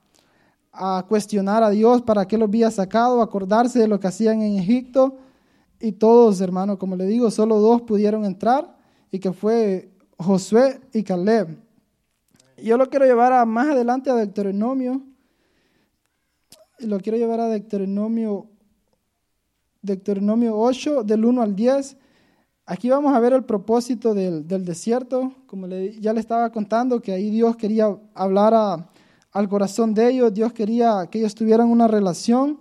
a 0.74 1.04
cuestionar 1.08 1.62
a 1.62 1.70
Dios 1.70 2.02
para 2.02 2.26
qué 2.26 2.36
los 2.36 2.48
había 2.48 2.70
sacado, 2.70 3.22
acordarse 3.22 3.78
de 3.78 3.88
lo 3.88 4.00
que 4.00 4.08
hacían 4.08 4.42
en 4.42 4.58
Egipto. 4.58 5.16
Y 5.80 5.92
todos, 5.92 6.40
hermano, 6.40 6.78
como 6.78 6.96
le 6.96 7.06
digo, 7.06 7.30
solo 7.30 7.60
dos 7.60 7.82
pudieron 7.82 8.24
entrar 8.24 8.76
y 9.10 9.18
que 9.18 9.32
fue 9.32 9.90
Josué 10.18 10.80
y 10.92 11.02
Caleb. 11.02 11.56
Yo 12.62 12.76
lo 12.76 12.88
quiero 12.88 13.04
llevar 13.04 13.32
a, 13.32 13.44
más 13.44 13.68
adelante 13.68 14.10
a 14.10 14.14
Deuteronomio. 14.14 15.02
Y 16.78 16.86
lo 16.86 16.98
quiero 16.98 17.18
llevar 17.18 17.40
a 17.40 17.48
Deuteronomio, 17.48 18.46
Deuteronomio 19.82 20.58
8, 20.58 21.04
del 21.04 21.24
1 21.24 21.42
al 21.42 21.54
10. 21.54 21.96
Aquí 22.66 22.90
vamos 22.90 23.14
a 23.14 23.20
ver 23.20 23.32
el 23.32 23.44
propósito 23.44 24.14
del, 24.14 24.48
del 24.48 24.64
desierto. 24.64 25.34
Como 25.46 25.66
le, 25.66 26.00
ya 26.00 26.12
le 26.12 26.20
estaba 26.20 26.50
contando, 26.50 27.00
que 27.00 27.12
ahí 27.12 27.30
Dios 27.30 27.56
quería 27.56 27.96
hablar 28.14 28.54
a, 28.54 28.90
al 29.34 29.48
corazón 29.48 29.92
de 29.92 30.08
ellos. 30.08 30.32
Dios 30.32 30.52
quería 30.54 31.06
que 31.10 31.18
ellos 31.18 31.34
tuvieran 31.34 31.68
una 31.68 31.86
relación. 31.86 32.58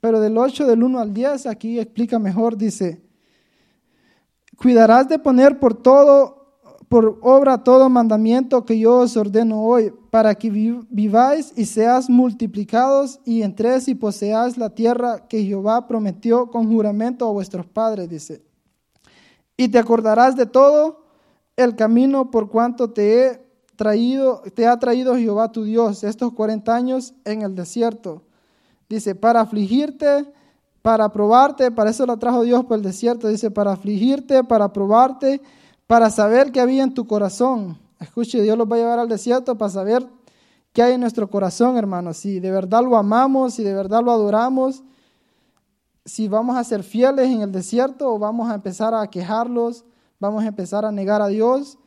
Pero 0.00 0.20
del 0.20 0.38
8, 0.38 0.66
del 0.66 0.82
1 0.82 1.00
al 1.00 1.12
10, 1.12 1.46
aquí 1.46 1.78
explica 1.78 2.18
mejor, 2.18 2.56
dice, 2.56 3.02
cuidarás 4.56 5.08
de 5.08 5.18
poner 5.18 5.58
por 5.58 5.74
todo, 5.74 6.54
por 6.88 7.18
obra 7.20 7.62
todo 7.62 7.90
mandamiento 7.90 8.64
que 8.64 8.78
yo 8.78 8.98
os 8.98 9.16
ordeno 9.18 9.62
hoy, 9.62 9.92
para 10.10 10.34
que 10.34 10.50
viváis 10.88 11.52
y 11.54 11.66
seas 11.66 12.08
multiplicados 12.08 13.20
y 13.26 13.42
entréis 13.42 13.88
y 13.88 13.94
poseáis 13.94 14.56
la 14.56 14.70
tierra 14.70 15.28
que 15.28 15.44
Jehová 15.44 15.86
prometió 15.86 16.50
con 16.50 16.66
juramento 16.66 17.28
a 17.28 17.32
vuestros 17.32 17.66
padres, 17.66 18.08
dice. 18.08 18.42
Y 19.58 19.68
te 19.68 19.78
acordarás 19.78 20.34
de 20.34 20.46
todo 20.46 21.04
el 21.56 21.76
camino 21.76 22.30
por 22.30 22.48
cuanto 22.48 22.90
te 22.90 23.26
he 23.26 23.49
traído, 23.80 24.42
te 24.54 24.66
ha 24.66 24.78
traído 24.78 25.16
Jehová 25.16 25.50
tu 25.50 25.64
Dios 25.64 26.04
estos 26.04 26.34
40 26.34 26.74
años 26.74 27.14
en 27.24 27.40
el 27.40 27.54
desierto. 27.54 28.22
Dice, 28.90 29.14
para 29.14 29.40
afligirte, 29.40 30.30
para 30.82 31.08
probarte, 31.08 31.70
para 31.70 31.88
eso 31.88 32.04
lo 32.04 32.18
trajo 32.18 32.42
Dios 32.42 32.62
por 32.66 32.76
el 32.76 32.82
desierto. 32.82 33.26
Dice, 33.28 33.50
para 33.50 33.72
afligirte, 33.72 34.44
para 34.44 34.70
probarte, 34.70 35.40
para 35.86 36.10
saber 36.10 36.52
qué 36.52 36.60
había 36.60 36.82
en 36.82 36.92
tu 36.92 37.06
corazón. 37.06 37.78
Escuche, 37.98 38.42
Dios 38.42 38.58
los 38.58 38.70
va 38.70 38.76
a 38.76 38.78
llevar 38.80 38.98
al 38.98 39.08
desierto 39.08 39.56
para 39.56 39.70
saber 39.70 40.06
qué 40.74 40.82
hay 40.82 40.92
en 40.92 41.00
nuestro 41.00 41.30
corazón, 41.30 41.78
hermanos. 41.78 42.18
Si 42.18 42.38
de 42.38 42.50
verdad 42.50 42.82
lo 42.82 42.98
amamos, 42.98 43.54
si 43.54 43.64
de 43.64 43.72
verdad 43.72 44.02
lo 44.04 44.12
adoramos, 44.12 44.82
si 46.04 46.28
vamos 46.28 46.58
a 46.58 46.64
ser 46.64 46.82
fieles 46.82 47.30
en 47.30 47.40
el 47.40 47.50
desierto 47.50 48.12
o 48.12 48.18
vamos 48.18 48.50
a 48.50 48.56
empezar 48.56 48.92
a 48.92 49.06
quejarlos, 49.06 49.86
vamos 50.18 50.44
a 50.44 50.48
empezar 50.48 50.84
a 50.84 50.92
negar 50.92 51.22
a 51.22 51.28
Dios. 51.28 51.78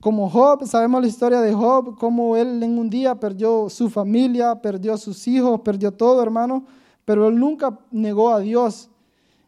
Como 0.00 0.30
Job, 0.30 0.64
sabemos 0.64 1.00
la 1.00 1.08
historia 1.08 1.40
de 1.40 1.52
Job, 1.52 1.96
cómo 1.98 2.36
él 2.36 2.62
en 2.62 2.78
un 2.78 2.88
día 2.88 3.16
perdió 3.16 3.68
su 3.68 3.90
familia, 3.90 4.54
perdió 4.62 4.96
sus 4.96 5.26
hijos, 5.26 5.60
perdió 5.60 5.92
todo, 5.92 6.22
hermano, 6.22 6.64
pero 7.04 7.26
él 7.26 7.36
nunca 7.38 7.76
negó 7.90 8.30
a 8.30 8.38
Dios. 8.38 8.90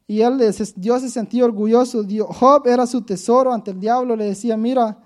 Y 0.09 0.23
él, 0.23 0.39
Dios 0.75 1.03
se 1.03 1.09
sentía 1.09 1.45
orgulloso. 1.45 2.05
Job 2.31 2.67
era 2.67 2.85
su 2.89 3.03
tesoro 3.03 3.53
ante 3.53 3.71
el 3.71 3.79
diablo. 3.79 4.17
Le 4.17 4.25
decía, 4.25 4.57
mira, 4.57 4.99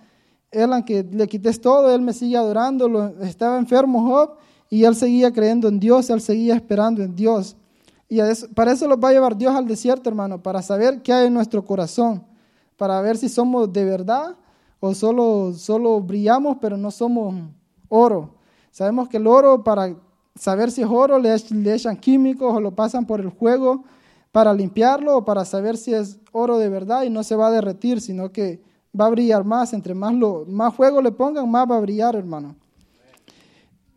él 0.50 0.72
aunque 0.72 1.02
le 1.02 1.26
quites 1.28 1.60
todo, 1.60 1.94
él 1.94 2.00
me 2.00 2.14
sigue 2.14 2.38
adorando. 2.38 3.12
estaba 3.20 3.58
enfermo 3.58 4.02
Job 4.02 4.36
y 4.70 4.84
él 4.84 4.96
seguía 4.96 5.30
creyendo 5.30 5.68
en 5.68 5.78
Dios, 5.78 6.08
él 6.08 6.22
seguía 6.22 6.54
esperando 6.54 7.02
en 7.02 7.14
Dios. 7.14 7.54
Y 8.08 8.18
para 8.54 8.72
eso 8.72 8.88
los 8.88 8.98
va 8.98 9.10
a 9.10 9.12
llevar 9.12 9.36
Dios 9.36 9.54
al 9.54 9.66
desierto, 9.66 10.08
hermano, 10.08 10.42
para 10.42 10.62
saber 10.62 11.02
qué 11.02 11.12
hay 11.12 11.26
en 11.26 11.34
nuestro 11.34 11.62
corazón, 11.66 12.24
para 12.78 12.98
ver 13.02 13.18
si 13.18 13.28
somos 13.28 13.70
de 13.70 13.84
verdad 13.84 14.36
o 14.86 14.94
solo, 14.94 15.54
solo 15.54 15.98
brillamos, 16.02 16.58
pero 16.60 16.76
no 16.76 16.90
somos 16.90 17.34
oro. 17.88 18.34
Sabemos 18.70 19.08
que 19.08 19.16
el 19.16 19.26
oro, 19.26 19.64
para 19.64 19.96
saber 20.34 20.70
si 20.70 20.82
es 20.82 20.88
oro, 20.90 21.18
le, 21.18 21.34
le 21.52 21.74
echan 21.74 21.96
químicos 21.96 22.54
o 22.54 22.60
lo 22.60 22.74
pasan 22.74 23.06
por 23.06 23.18
el 23.18 23.30
juego 23.30 23.84
para 24.30 24.52
limpiarlo 24.52 25.16
o 25.16 25.24
para 25.24 25.46
saber 25.46 25.78
si 25.78 25.94
es 25.94 26.18
oro 26.32 26.58
de 26.58 26.68
verdad 26.68 27.04
y 27.04 27.08
no 27.08 27.22
se 27.22 27.34
va 27.34 27.46
a 27.46 27.50
derretir, 27.50 28.02
sino 28.02 28.30
que 28.30 28.60
va 28.98 29.06
a 29.06 29.10
brillar 29.10 29.42
más. 29.42 29.72
Entre 29.72 29.94
más, 29.94 30.12
lo, 30.12 30.44
más 30.46 30.74
fuego 30.74 31.00
le 31.00 31.12
pongan, 31.12 31.50
más 31.50 31.66
va 31.70 31.78
a 31.78 31.80
brillar, 31.80 32.14
hermano. 32.14 32.54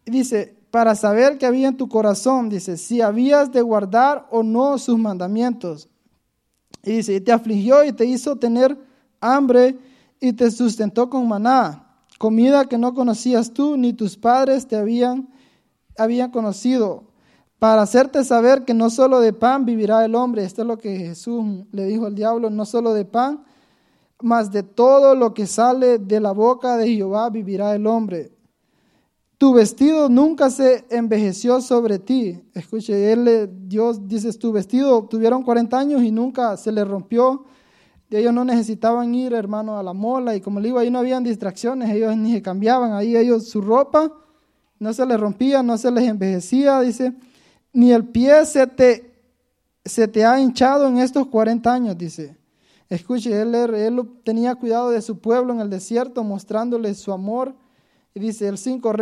Dice, 0.05 0.55
para 0.71 0.95
saber 0.95 1.37
que 1.37 1.45
había 1.45 1.67
en 1.67 1.75
tu 1.75 1.89
corazón, 1.89 2.47
dice, 2.47 2.77
si 2.77 3.01
habías 3.01 3.51
de 3.51 3.61
guardar 3.61 4.25
o 4.31 4.41
no 4.41 4.77
sus 4.77 4.97
mandamientos. 4.97 5.89
Y 6.81 6.93
dice, 6.93 7.15
y 7.15 7.19
te 7.19 7.33
afligió 7.33 7.83
y 7.83 7.91
te 7.91 8.05
hizo 8.05 8.37
tener 8.37 8.77
hambre 9.19 9.77
y 10.19 10.33
te 10.33 10.51
sustentó 10.51 11.09
con 11.09 11.27
maná, 11.27 11.87
comida 12.17 12.65
que 12.65 12.77
no 12.77 12.93
conocías 12.93 13.53
tú 13.53 13.77
ni 13.77 13.93
tus 13.93 14.17
padres 14.17 14.67
te 14.67 14.75
habían, 14.75 15.29
habían 15.97 16.31
conocido 16.31 17.03
para 17.59 17.81
hacerte 17.81 18.23
saber 18.23 18.65
que 18.65 18.73
no 18.73 18.89
solo 18.89 19.19
de 19.19 19.33
pan 19.33 19.65
vivirá 19.65 20.05
el 20.05 20.15
hombre. 20.15 20.43
Esto 20.43 20.61
es 20.61 20.67
lo 20.67 20.77
que 20.77 20.97
Jesús 20.97 21.43
le 21.71 21.85
dijo 21.85 22.05
al 22.05 22.15
diablo, 22.15 22.49
no 22.49 22.65
solo 22.65 22.93
de 22.93 23.05
pan, 23.05 23.43
mas 24.21 24.51
de 24.51 24.63
todo 24.63 25.15
lo 25.15 25.33
que 25.33 25.47
sale 25.47 25.97
de 25.99 26.19
la 26.19 26.31
boca 26.31 26.77
de 26.77 26.87
Jehová 26.87 27.29
vivirá 27.29 27.73
el 27.75 27.87
hombre. 27.87 28.31
Tu 29.37 29.53
vestido 29.53 30.09
nunca 30.09 30.49
se 30.49 30.85
envejeció 30.89 31.61
sobre 31.61 31.99
ti. 31.99 32.41
Escuche, 32.55 33.11
él, 33.11 33.49
Dios 33.67 34.07
dice, 34.07 34.33
tu 34.33 34.51
vestido, 34.51 35.03
tuvieron 35.05 35.43
40 35.43 35.77
años 35.77 36.01
y 36.01 36.11
nunca 36.11 36.57
se 36.57 36.71
le 36.71 36.83
rompió. 36.83 37.45
Ellos 38.09 38.33
no 38.33 38.45
necesitaban 38.45 39.13
ir, 39.13 39.33
hermano, 39.33 39.77
a 39.77 39.83
la 39.83 39.93
mola. 39.93 40.35
Y 40.35 40.41
como 40.41 40.59
le 40.59 40.67
digo, 40.67 40.79
ahí 40.79 40.89
no 40.89 40.99
habían 40.99 41.23
distracciones, 41.23 41.89
ellos 41.89 42.15
ni 42.15 42.33
se 42.33 42.41
cambiaban. 42.41 42.93
Ahí 42.93 43.15
ellos, 43.15 43.47
su 43.49 43.61
ropa 43.61 44.11
no 44.79 44.93
se 44.93 45.05
les 45.05 45.19
rompía, 45.19 45.63
no 45.63 45.77
se 45.77 45.91
les 45.91 46.07
envejecía, 46.07 46.81
dice 46.81 47.13
ni 47.77 47.91
el 47.91 48.05
pie 48.05 48.43
se 48.47 48.65
te, 48.65 49.13
se 49.85 50.07
te 50.07 50.25
ha 50.25 50.39
hinchado 50.39 50.87
en 50.87 50.97
estos 50.97 51.27
40 51.27 51.71
años, 51.71 51.95
dice. 51.95 52.35
Escuche, 52.89 53.39
él, 53.39 53.53
él, 53.53 54.01
tenía 54.23 54.55
cuidado 54.55 54.89
de 54.89 54.99
su 54.99 55.19
pueblo 55.19 55.53
en 55.53 55.59
el 55.59 55.69
desierto, 55.69 56.23
mostrándole 56.23 56.95
su 56.95 57.13
amor. 57.13 57.53
Y 58.15 58.19
dice 58.19 58.47
el 58.47 58.57
5, 58.57 58.93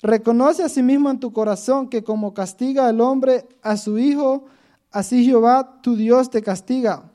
reconoce 0.00 0.62
a 0.62 0.70
sí 0.70 0.82
mismo 0.82 1.10
en 1.10 1.20
tu 1.20 1.34
corazón 1.34 1.90
que 1.90 2.02
como 2.02 2.32
castiga 2.32 2.88
el 2.88 3.02
hombre 3.02 3.46
a 3.60 3.76
su 3.76 3.98
hijo, 3.98 4.46
así 4.90 5.26
Jehová 5.26 5.80
tu 5.82 5.96
Dios 5.96 6.30
te 6.30 6.40
castiga. 6.40 7.12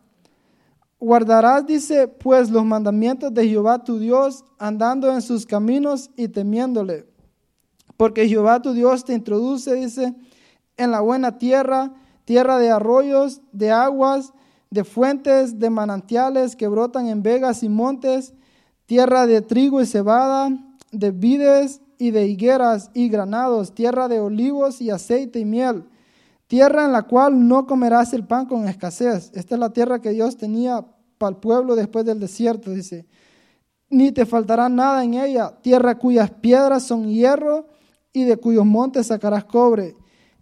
Guardarás, 1.02 1.66
dice, 1.66 2.08
pues 2.08 2.52
los 2.52 2.64
mandamientos 2.64 3.34
de 3.34 3.50
Jehová 3.50 3.84
tu 3.84 3.98
Dios, 3.98 4.46
andando 4.60 5.12
en 5.12 5.24
sus 5.24 5.48
caminos 5.48 6.12
y 6.16 6.28
temiéndole. 6.28 7.08
Porque 7.98 8.30
Jehová 8.30 8.62
tu 8.62 8.72
Dios 8.74 9.04
te 9.04 9.14
introduce, 9.14 9.74
dice, 9.74 10.14
en 10.78 10.92
la 10.92 11.02
buena 11.02 11.40
tierra, 11.40 11.92
tierra 12.24 12.60
de 12.60 12.70
arroyos, 12.70 13.42
de 13.52 13.72
aguas, 13.72 14.32
de 14.70 14.84
fuentes, 14.84 15.58
de 15.58 15.72
manantiales 15.72 16.56
que 16.56 16.68
brotan 16.68 17.08
en 17.08 17.24
vegas 17.24 17.64
y 17.64 17.70
montes, 17.70 18.36
tierra 18.86 19.26
de 19.26 19.42
trigo 19.42 19.82
y 19.82 19.88
cebada, 19.88 20.52
de 20.92 21.10
vides 21.10 21.82
y 21.98 22.12
de 22.12 22.28
higueras 22.28 22.92
y 22.94 23.10
granados, 23.10 23.74
tierra 23.74 24.08
de 24.08 24.20
olivos 24.20 24.80
y 24.82 24.92
aceite 24.92 25.40
y 25.40 25.46
miel, 25.46 25.86
tierra 26.52 26.84
en 26.84 26.92
la 26.92 27.04
cual 27.04 27.48
no 27.48 27.66
comerás 27.66 28.12
el 28.12 28.26
pan 28.26 28.46
con 28.46 28.68
escasez. 28.68 29.32
Esta 29.34 29.56
es 29.56 29.60
la 29.60 29.70
tierra 29.70 30.02
que 30.02 30.10
Dios 30.10 30.36
tenía 30.36 30.86
para 31.18 31.30
el 31.30 31.38
pueblo 31.38 31.78
después 31.78 32.04
del 32.04 32.20
desierto, 32.20 32.72
dice. 32.72 33.08
Ni 33.90 34.12
te 34.12 34.26
faltará 34.26 34.68
nada 34.68 35.02
en 35.02 35.14
ella, 35.14 35.56
tierra 35.62 35.98
cuyas 35.98 36.30
piedras 36.30 36.84
son 36.84 37.08
hierro 37.08 37.68
y 38.12 38.26
de 38.26 38.36
cuyos 38.36 38.66
montes 38.66 39.08
sacarás 39.08 39.46
cobre 39.46 39.96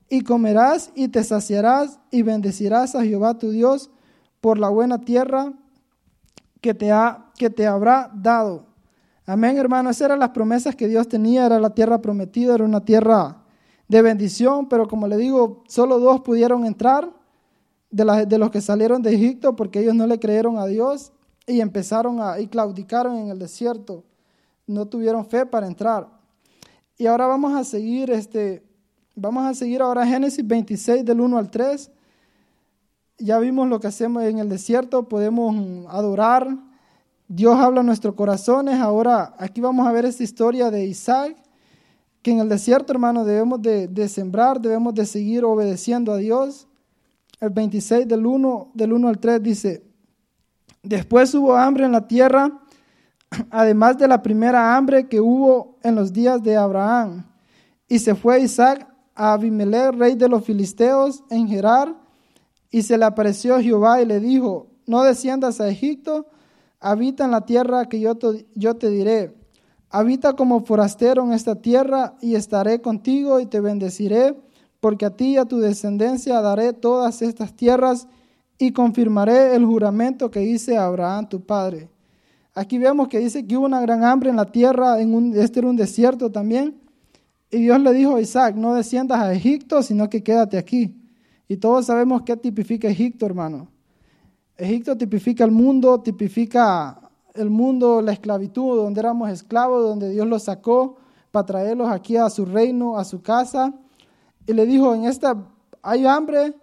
y 0.10 0.22
comerás 0.22 0.90
y 0.96 1.10
te 1.10 1.24
saciarás 1.24 2.00
y 2.10 2.24
bendecirás 2.24 2.96
a 2.96 3.04
Jehová 3.04 3.38
tu 3.38 3.52
Dios 3.52 3.92
por 4.42 4.58
la 4.58 4.70
buena 4.70 5.02
tierra 5.02 5.54
que 6.60 6.74
te, 6.74 6.92
ha, 6.92 7.28
que 7.38 7.52
te 7.52 7.68
habrá 7.68 8.10
dado. 8.16 8.66
Amén, 9.28 9.58
hermano. 9.58 9.92
Esas 9.92 10.08
eran 10.08 10.18
las 10.18 10.30
promesas 10.30 10.76
que 10.76 10.88
Dios 10.88 11.08
tenía, 11.08 11.46
era 11.46 11.60
la 11.60 11.70
tierra 11.70 12.02
prometida, 12.02 12.56
era 12.56 12.66
una 12.66 12.84
tierra 12.84 13.44
de 13.90 14.02
bendición, 14.02 14.70
pero 14.70 14.88
como 14.88 15.06
le 15.08 15.18
digo, 15.18 15.64
solo 15.68 16.00
dos 16.00 16.22
pudieron 16.22 16.66
entrar 16.66 17.12
de, 17.92 18.26
de 18.26 18.38
los 18.38 18.50
que 18.50 18.62
salieron 18.62 19.02
de 19.02 19.14
Egipto 19.14 19.58
porque 19.58 19.82
ellos 19.82 19.96
no 19.96 20.08
le 20.08 20.20
creyeron 20.20 20.58
a 20.58 20.66
Dios 20.66 21.12
y 21.46 21.60
empezaron 21.60 22.22
a, 22.22 22.40
y 22.40 22.48
claudicaron 22.48 23.18
en 23.18 23.28
el 23.28 23.40
desierto. 23.40 24.06
No 24.66 24.86
tuvieron 24.86 25.26
fe 25.26 25.46
para 25.46 25.68
entrar. 25.68 26.08
Y 26.98 27.08
ahora 27.08 27.28
vamos 27.28 27.54
a 27.54 27.66
seguir 27.66 28.12
este, 28.12 28.64
Vamos 29.22 29.46
a 29.46 29.54
seguir 29.54 29.82
ahora 29.82 30.08
Génesis 30.08 30.48
26 30.48 31.04
del 31.04 31.20
1 31.20 31.38
al 31.38 31.52
3. 31.52 31.92
Ya 33.18 33.38
vimos 33.38 33.68
lo 33.68 33.78
que 33.82 33.88
hacemos 33.88 34.24
en 34.24 34.40
el 34.40 34.48
desierto, 34.48 35.10
podemos 35.10 35.54
adorar. 35.90 36.48
Dios 37.28 37.60
habla 37.60 37.82
en 37.82 37.88
nuestros 37.88 38.16
corazones. 38.16 38.80
Ahora 38.80 39.36
aquí 39.38 39.60
vamos 39.60 39.86
a 39.86 39.92
ver 39.92 40.06
esta 40.06 40.24
historia 40.24 40.72
de 40.72 40.86
Isaac, 40.86 41.36
que 42.22 42.32
en 42.32 42.40
el 42.40 42.50
desierto, 42.50 42.92
hermano, 42.92 43.24
debemos 43.24 43.62
de, 43.62 44.08
sembrar, 44.10 44.60
debemos 44.60 44.94
de 44.94 45.06
seguir 45.06 45.46
obedeciendo 45.46 46.12
a 46.12 46.18
Dios. 46.18 46.68
El 47.40 47.50
26 47.52 48.08
del 48.08 48.26
1, 48.26 48.72
del 48.74 48.94
1 48.94 49.08
al 49.08 49.20
3 49.20 49.42
dice, 49.42 49.84
después 50.84 51.34
hubo 51.34 51.56
hambre 51.56 51.86
en 51.86 51.94
la 51.94 52.08
tierra, 52.08 52.60
además 53.50 53.98
de 53.98 54.08
la 54.08 54.22
primera 54.22 54.76
hambre 54.76 55.08
que 55.08 55.22
hubo 55.22 55.78
en 55.84 55.96
los 55.96 56.12
días 56.12 56.44
de 56.44 56.58
Abraham. 56.58 57.26
Y 57.88 58.00
se 58.00 58.16
fue 58.16 58.42
Isaac 58.42 58.88
a 59.16 59.34
Abimelech, 59.34 59.94
rey 59.96 60.16
de 60.16 60.28
los 60.28 60.44
filisteos, 60.44 61.24
en 61.30 61.48
Gerar, 61.48 61.96
y 62.70 62.84
se 62.84 62.98
le 62.98 63.06
apareció 63.06 63.60
Jehová 63.60 64.02
y 64.02 64.06
le 64.06 64.20
dijo, 64.20 64.68
no 64.86 65.04
desciendas 65.04 65.62
a 65.62 65.70
Egipto, 65.70 66.28
habita 66.80 67.26
en 67.26 67.32
la 67.32 67.46
tierra 67.46 67.86
que 67.86 68.00
yo 68.00 68.16
te, 68.16 68.46
yo 68.56 68.76
te 68.76 68.90
diré. 68.90 69.39
Habita 69.92 70.34
como 70.34 70.64
forastero 70.66 71.24
en 71.24 71.34
esta 71.34 71.56
tierra 71.56 72.16
y 72.22 72.36
estaré 72.36 72.80
contigo 72.80 73.40
y 73.40 73.48
te 73.48 73.60
bendeciré, 73.60 74.36
porque 74.80 75.06
a 75.06 75.16
ti 75.16 75.32
y 75.32 75.38
a 75.38 75.46
tu 75.46 75.60
descendencia 75.60 76.42
daré 76.42 76.74
todas 76.74 77.22
estas 77.22 77.56
tierras 77.56 78.08
y 78.60 78.72
confirmaré 78.72 79.56
el 79.56 79.66
juramento 79.66 80.30
que 80.30 80.44
hice 80.44 80.78
a 80.78 80.86
Abraham 80.86 81.28
tu 81.28 81.42
padre. 81.42 81.90
Aquí 82.54 82.78
vemos 82.78 83.08
que 83.08 83.20
dice 83.20 83.48
que 83.48 83.58
hubo 83.58 83.66
una 83.66 83.82
gran 83.82 84.04
hambre 84.04 84.30
en 84.30 84.36
la 84.36 84.46
tierra, 84.46 85.00
en 85.02 85.34
este 85.36 85.60
era 85.60 85.70
un 85.70 85.76
desierto 85.76 86.32
también, 86.32 86.80
y 87.50 87.58
Dios 87.58 87.80
le 87.80 87.94
dijo 87.94 88.16
a 88.16 88.22
Isaac, 88.22 88.56
no 88.56 88.76
desciendas 88.76 89.20
a 89.20 89.34
Egipto, 89.34 89.82
sino 89.82 90.10
que 90.10 90.22
quédate 90.22 90.58
aquí. 90.58 90.96
Y 91.48 91.58
todos 91.58 91.88
sabemos 91.88 92.22
qué 92.22 92.38
tipifica 92.38 92.88
Egipto, 92.88 93.26
hermano. 93.26 93.70
Egipto 94.56 94.96
tipifica 94.96 95.46
el 95.46 95.52
mundo, 95.52 96.00
tipifica 96.02 96.99
el 97.34 97.50
mundo, 97.50 98.02
la 98.02 98.12
esclavitud, 98.12 98.78
donde 98.78 99.00
éramos 99.00 99.30
esclavos, 99.30 99.84
donde 99.84 100.10
Dios 100.10 100.28
los 100.28 100.44
sacó 100.44 100.98
para 101.32 101.46
traerlos 101.46 101.90
aquí 101.90 102.18
a 102.18 102.30
su 102.30 102.46
reino, 102.46 102.98
a 102.98 103.06
su 103.06 103.22
casa. 103.22 103.74
Y 104.46 104.54
le 104.54 104.66
dijo, 104.66 104.94
en 104.94 105.06
esta 105.06 105.36
hay 105.82 106.06
hambre, 106.06 106.56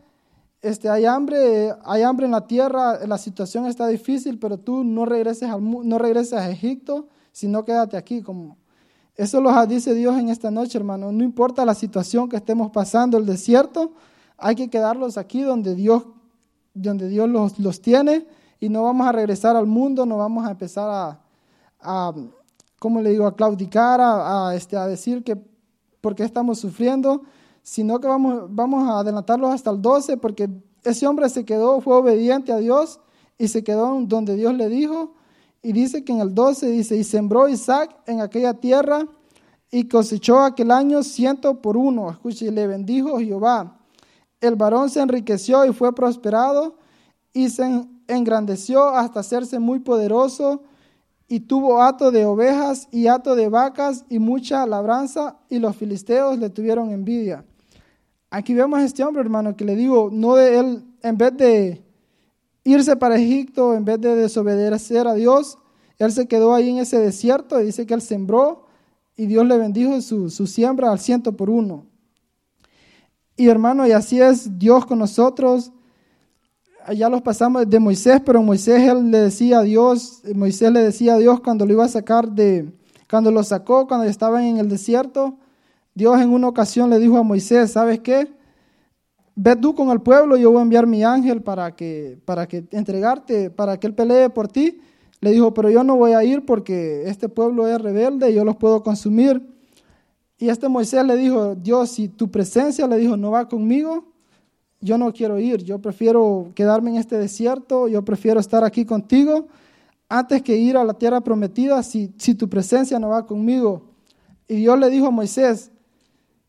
este, 0.62 0.88
hay 0.88 1.04
hambre, 1.04 1.74
hay 1.84 2.02
hambre 2.02 2.26
en 2.26 2.32
la 2.32 2.46
tierra, 2.46 3.06
la 3.06 3.18
situación 3.18 3.66
está 3.66 3.86
difícil, 3.86 4.38
pero 4.38 4.58
tú 4.58 4.84
no 4.84 5.04
regreses, 5.04 5.50
al, 5.50 5.62
no 5.62 5.98
regreses 5.98 6.34
a 6.34 6.50
Egipto, 6.50 7.08
sino 7.32 7.64
quédate 7.64 7.96
aquí 7.96 8.22
como 8.22 8.56
eso 9.16 9.40
lo 9.40 9.66
dice 9.66 9.94
Dios 9.94 10.18
en 10.18 10.28
esta 10.28 10.50
noche, 10.50 10.76
hermano. 10.76 11.10
No 11.10 11.24
importa 11.24 11.64
la 11.64 11.74
situación 11.74 12.28
que 12.28 12.36
estemos 12.36 12.70
pasando, 12.70 13.16
el 13.16 13.24
desierto, 13.24 13.92
hay 14.36 14.54
que 14.54 14.68
quedarlos 14.68 15.16
aquí 15.16 15.40
donde 15.40 15.74
Dios, 15.74 16.04
donde 16.74 17.08
Dios 17.08 17.28
los, 17.58 17.80
tiene 17.80 18.26
y 18.60 18.68
no 18.68 18.82
vamos 18.84 19.06
a 19.06 19.12
regresar 19.12 19.56
al 19.56 19.66
mundo, 19.66 20.06
no 20.06 20.18
vamos 20.18 20.46
a 20.46 20.50
empezar 20.50 21.18
a, 21.80 22.14
como 22.78 23.00
le 23.00 23.10
digo, 23.10 23.26
a 23.26 23.34
claudicar, 23.34 24.00
a, 24.00 24.54
este, 24.54 24.76
a 24.76 24.86
decir 24.86 25.22
que 25.22 25.36
por 26.00 26.14
qué 26.14 26.24
estamos 26.24 26.58
sufriendo, 26.58 27.22
sino 27.62 28.00
que 28.00 28.06
vamos, 28.06 28.44
vamos 28.48 28.88
a 28.88 29.00
adelantarlos 29.00 29.50
hasta 29.50 29.70
el 29.70 29.82
12, 29.82 30.16
porque 30.18 30.48
ese 30.84 31.06
hombre 31.06 31.28
se 31.28 31.44
quedó, 31.44 31.80
fue 31.80 31.96
obediente 31.96 32.52
a 32.52 32.58
Dios 32.58 33.00
y 33.38 33.48
se 33.48 33.64
quedó 33.64 34.00
donde 34.02 34.36
Dios 34.36 34.54
le 34.54 34.68
dijo. 34.68 35.14
Y 35.62 35.72
dice 35.72 36.04
que 36.04 36.12
en 36.12 36.20
el 36.20 36.34
12 36.34 36.70
dice, 36.70 36.96
y 36.96 37.02
sembró 37.02 37.48
Isaac 37.48 37.96
en 38.06 38.20
aquella 38.20 38.54
tierra 38.54 39.06
y 39.70 39.88
cosechó 39.88 40.40
aquel 40.40 40.70
año 40.70 41.02
ciento 41.02 41.60
por 41.60 41.76
uno. 41.76 42.10
Escuche, 42.10 42.46
y 42.46 42.50
le 42.50 42.66
bendijo 42.66 43.18
Jehová. 43.18 43.80
El 44.40 44.54
varón 44.54 44.90
se 44.90 45.00
enriqueció 45.00 45.64
y 45.64 45.72
fue 45.72 45.92
prosperado 45.94 46.76
y 47.32 47.48
se 47.48 47.84
engrandeció 48.08 48.88
hasta 48.88 49.20
hacerse 49.20 49.58
muy 49.58 49.80
poderoso 49.80 50.62
y 51.28 51.40
tuvo 51.40 51.82
hato 51.82 52.10
de 52.10 52.24
ovejas 52.24 52.88
y 52.92 53.08
hato 53.08 53.34
de 53.34 53.48
vacas 53.48 54.04
y 54.08 54.18
mucha 54.18 54.66
labranza 54.66 55.38
y 55.48 55.58
los 55.58 55.76
filisteos 55.76 56.38
le 56.38 56.50
tuvieron 56.50 56.90
envidia. 56.90 57.44
Aquí 58.30 58.54
vemos 58.54 58.78
a 58.78 58.84
este 58.84 59.02
hombre, 59.04 59.22
hermano, 59.22 59.56
que 59.56 59.64
le 59.64 59.76
digo, 59.76 60.10
no 60.12 60.36
de 60.36 60.58
él, 60.58 60.84
en 61.02 61.16
vez 61.16 61.36
de 61.36 61.82
irse 62.64 62.96
para 62.96 63.16
Egipto, 63.16 63.74
en 63.74 63.84
vez 63.84 64.00
de 64.00 64.14
desobedecer 64.14 65.06
a 65.06 65.14
Dios, 65.14 65.58
él 65.98 66.12
se 66.12 66.26
quedó 66.26 66.54
ahí 66.54 66.70
en 66.70 66.78
ese 66.78 66.98
desierto 66.98 67.60
y 67.60 67.66
dice 67.66 67.86
que 67.86 67.94
él 67.94 68.02
sembró 68.02 68.66
y 69.16 69.26
Dios 69.26 69.46
le 69.46 69.56
bendijo 69.56 70.00
su, 70.02 70.30
su 70.30 70.46
siembra 70.46 70.90
al 70.90 70.98
ciento 70.98 71.36
por 71.36 71.48
uno. 71.48 71.86
Y 73.36 73.48
hermano, 73.48 73.86
y 73.86 73.92
así 73.92 74.20
es 74.20 74.58
Dios 74.58 74.86
con 74.86 74.98
nosotros 74.98 75.72
ya 76.94 77.08
los 77.08 77.22
pasamos 77.22 77.68
de 77.68 77.80
Moisés, 77.80 78.20
pero 78.24 78.42
Moisés 78.42 78.82
él 78.88 79.10
le 79.10 79.18
decía 79.18 79.58
a 79.58 79.62
Dios, 79.62 80.22
Moisés 80.34 80.70
le 80.70 80.82
decía 80.82 81.14
a 81.14 81.18
Dios 81.18 81.40
cuando 81.40 81.66
lo 81.66 81.72
iba 81.72 81.84
a 81.84 81.88
sacar 81.88 82.30
de, 82.30 82.72
cuando 83.08 83.30
lo 83.30 83.42
sacó, 83.42 83.86
cuando 83.86 84.06
estaban 84.06 84.44
en 84.44 84.58
el 84.58 84.68
desierto, 84.68 85.38
Dios 85.94 86.20
en 86.20 86.30
una 86.30 86.48
ocasión 86.48 86.90
le 86.90 86.98
dijo 86.98 87.16
a 87.16 87.22
Moisés, 87.22 87.72
¿sabes 87.72 88.00
qué? 88.00 88.28
Ve 89.34 89.56
tú 89.56 89.74
con 89.74 89.90
el 89.90 90.00
pueblo, 90.00 90.36
yo 90.36 90.50
voy 90.50 90.60
a 90.60 90.62
enviar 90.62 90.86
mi 90.86 91.02
ángel 91.04 91.42
para 91.42 91.74
que, 91.74 92.18
para 92.24 92.46
que 92.46 92.64
entregarte, 92.70 93.50
para 93.50 93.78
que 93.78 93.86
él 93.86 93.94
pelee 93.94 94.30
por 94.30 94.48
ti. 94.48 94.80
Le 95.20 95.30
dijo, 95.30 95.52
pero 95.54 95.70
yo 95.70 95.82
no 95.84 95.96
voy 95.96 96.12
a 96.12 96.22
ir 96.24 96.44
porque 96.44 97.04
este 97.06 97.28
pueblo 97.28 97.66
es 97.66 97.80
rebelde 97.80 98.30
y 98.30 98.34
yo 98.34 98.44
los 98.44 98.56
puedo 98.56 98.82
consumir. 98.82 99.42
Y 100.38 100.48
este 100.48 100.68
Moisés 100.68 101.04
le 101.04 101.16
dijo, 101.16 101.54
Dios, 101.54 101.90
si 101.90 102.08
tu 102.08 102.30
presencia, 102.30 102.86
le 102.86 102.96
dijo, 102.96 103.16
no 103.16 103.30
va 103.30 103.48
conmigo, 103.48 104.04
yo 104.80 104.98
no 104.98 105.12
quiero 105.12 105.38
ir, 105.38 105.62
yo 105.62 105.80
prefiero 105.80 106.52
quedarme 106.54 106.90
en 106.90 106.96
este 106.96 107.18
desierto, 107.18 107.88
yo 107.88 108.04
prefiero 108.04 108.40
estar 108.40 108.64
aquí 108.64 108.84
contigo 108.84 109.48
antes 110.08 110.42
que 110.42 110.56
ir 110.56 110.76
a 110.76 110.84
la 110.84 110.94
tierra 110.94 111.20
prometida 111.20 111.82
si, 111.82 112.14
si 112.18 112.34
tu 112.34 112.48
presencia 112.48 112.98
no 112.98 113.08
va 113.08 113.26
conmigo. 113.26 113.82
Y 114.48 114.56
Dios 114.56 114.78
le 114.78 114.88
dijo 114.90 115.08
a 115.08 115.10
Moisés, 115.10 115.72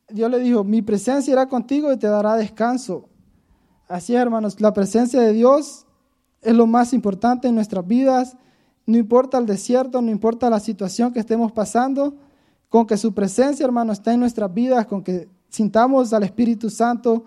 Dios 0.09 0.29
le 0.29 0.39
dijo, 0.39 0.63
mi 0.63 0.81
presencia 0.81 1.31
irá 1.31 1.47
contigo 1.47 1.91
y 1.91 1.97
te 1.97 2.07
dará 2.07 2.35
descanso. 2.35 3.09
Así 3.87 4.15
es, 4.15 4.21
hermanos, 4.21 4.59
la 4.61 4.73
presencia 4.73 5.19
de 5.21 5.33
Dios 5.33 5.85
es 6.41 6.53
lo 6.53 6.67
más 6.67 6.93
importante 6.93 7.47
en 7.47 7.55
nuestras 7.55 7.85
vidas. 7.85 8.37
No 8.85 8.97
importa 8.97 9.37
el 9.37 9.45
desierto, 9.45 10.01
no 10.01 10.11
importa 10.11 10.49
la 10.49 10.59
situación 10.59 11.11
que 11.11 11.19
estemos 11.19 11.51
pasando, 11.51 12.15
con 12.69 12.85
que 12.85 12.97
su 12.97 13.13
presencia, 13.13 13.65
hermano, 13.65 13.91
está 13.91 14.13
en 14.13 14.19
nuestras 14.19 14.53
vidas, 14.53 14.85
con 14.85 15.03
que 15.03 15.27
sintamos 15.49 16.13
al 16.13 16.23
Espíritu 16.23 16.69
Santo, 16.69 17.25